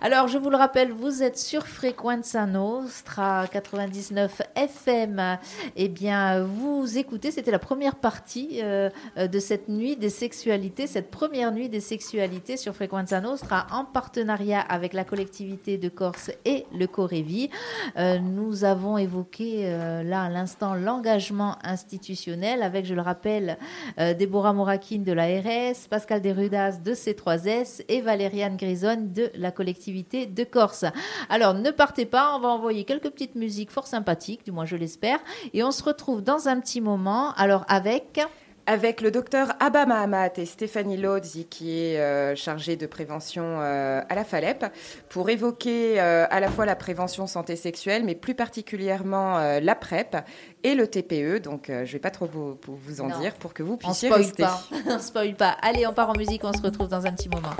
Alors, 0.00 0.28
je 0.28 0.38
vous 0.38 0.50
le 0.50 0.56
rappelle, 0.56 0.92
vous 0.92 1.22
êtes 1.22 1.38
sur 1.38 1.66
Frequenza 1.66 2.46
Nostra 2.46 3.46
99 3.50 4.42
FM. 4.54 5.38
Eh 5.74 5.88
bien, 5.88 6.44
vous 6.44 6.98
écoutez, 6.98 7.30
c'était 7.30 7.50
la 7.50 7.58
première 7.58 7.96
partie 7.96 8.60
euh, 8.62 8.90
de 9.16 9.38
cette 9.38 9.68
nuit 9.68 9.96
des 9.96 10.10
sexualités, 10.10 10.86
cette 10.86 11.10
première 11.10 11.52
nuit 11.52 11.68
des 11.68 11.80
sexualités 11.80 12.56
sur 12.56 12.74
Frequenza 12.74 13.20
Nostra 13.20 13.66
en 13.72 13.84
partenariat 13.84 14.60
avec 14.60 14.92
la 14.92 15.04
collectivité 15.04 15.78
de 15.78 15.88
Corse 15.88 16.30
et 16.44 16.66
le 16.74 16.86
Corévi. 16.86 17.50
Euh, 17.96 18.18
nous 18.18 18.64
avons 18.64 18.98
évoqué 18.98 19.62
euh, 19.64 20.02
là 20.02 20.24
à 20.24 20.28
l'instant 20.28 20.74
l'engagement 20.74 21.56
institutionnel 21.64 22.62
avec, 22.62 22.86
je 22.86 22.94
le 22.94 23.02
rappelle, 23.02 23.58
Déborah 23.96 24.52
Morakine 24.52 25.04
de 25.04 25.12
la 25.12 25.26
RS, 25.26 25.88
Pascal 25.88 26.20
Derudas 26.20 26.78
de 26.84 26.92
C3S 26.92 27.82
et 27.88 28.00
Valériane 28.00 28.56
Grisonne 28.56 29.12
de 29.12 29.30
la 29.34 29.50
collectivité 29.50 29.65
de 29.72 30.44
Corse. 30.44 30.84
Alors 31.28 31.54
ne 31.54 31.70
partez 31.70 32.06
pas, 32.06 32.34
on 32.36 32.40
va 32.40 32.48
envoyer 32.48 32.84
quelques 32.84 33.10
petites 33.10 33.34
musiques 33.34 33.70
fort 33.70 33.86
sympathiques, 33.86 34.44
du 34.44 34.52
moins 34.52 34.64
je 34.64 34.76
l'espère, 34.76 35.18
et 35.52 35.62
on 35.62 35.70
se 35.70 35.82
retrouve 35.82 36.22
dans 36.22 36.48
un 36.48 36.60
petit 36.60 36.80
moment. 36.80 37.32
Alors 37.34 37.64
avec 37.68 38.20
avec 38.66 39.00
le 39.00 39.10
docteur 39.10 39.54
Abba 39.60 39.86
Mahamat 39.86 40.30
et 40.38 40.44
Stéphanie 40.44 40.96
Lodzi, 40.96 41.46
qui 41.46 41.78
est 41.78 42.00
euh, 42.00 42.34
chargée 42.34 42.76
de 42.76 42.86
prévention 42.86 43.44
euh, 43.60 44.02
à 44.08 44.14
la 44.14 44.24
FALEP, 44.24 44.66
pour 45.08 45.30
évoquer 45.30 46.00
euh, 46.00 46.26
à 46.30 46.40
la 46.40 46.50
fois 46.50 46.66
la 46.66 46.74
prévention 46.74 47.26
santé 47.26 47.54
sexuelle, 47.54 48.04
mais 48.04 48.16
plus 48.16 48.34
particulièrement 48.34 49.38
la 49.60 49.74
PrEP 49.74 50.16
et 50.64 50.74
le 50.74 50.86
TPE. 50.88 51.38
Donc, 51.38 51.66
je 51.68 51.72
ne 51.72 51.84
vais 51.84 51.98
pas 51.98 52.10
trop 52.10 52.26
vous, 52.26 52.58
vous 52.66 53.00
en 53.00 53.18
dire 53.20 53.34
pour 53.34 53.54
que 53.54 53.62
vous 53.62 53.76
puissiez 53.76 54.10
on 54.10 54.16
rester. 54.16 54.42
Pas. 54.42 54.60
on 54.86 54.98
spoil 54.98 55.34
pas. 55.34 55.56
Allez, 55.62 55.86
on 55.86 55.92
part 55.92 56.10
en 56.10 56.14
musique, 56.14 56.42
on 56.44 56.52
se 56.52 56.62
retrouve 56.62 56.88
dans 56.88 57.06
un 57.06 57.12
petit 57.12 57.28
moment. 57.28 57.54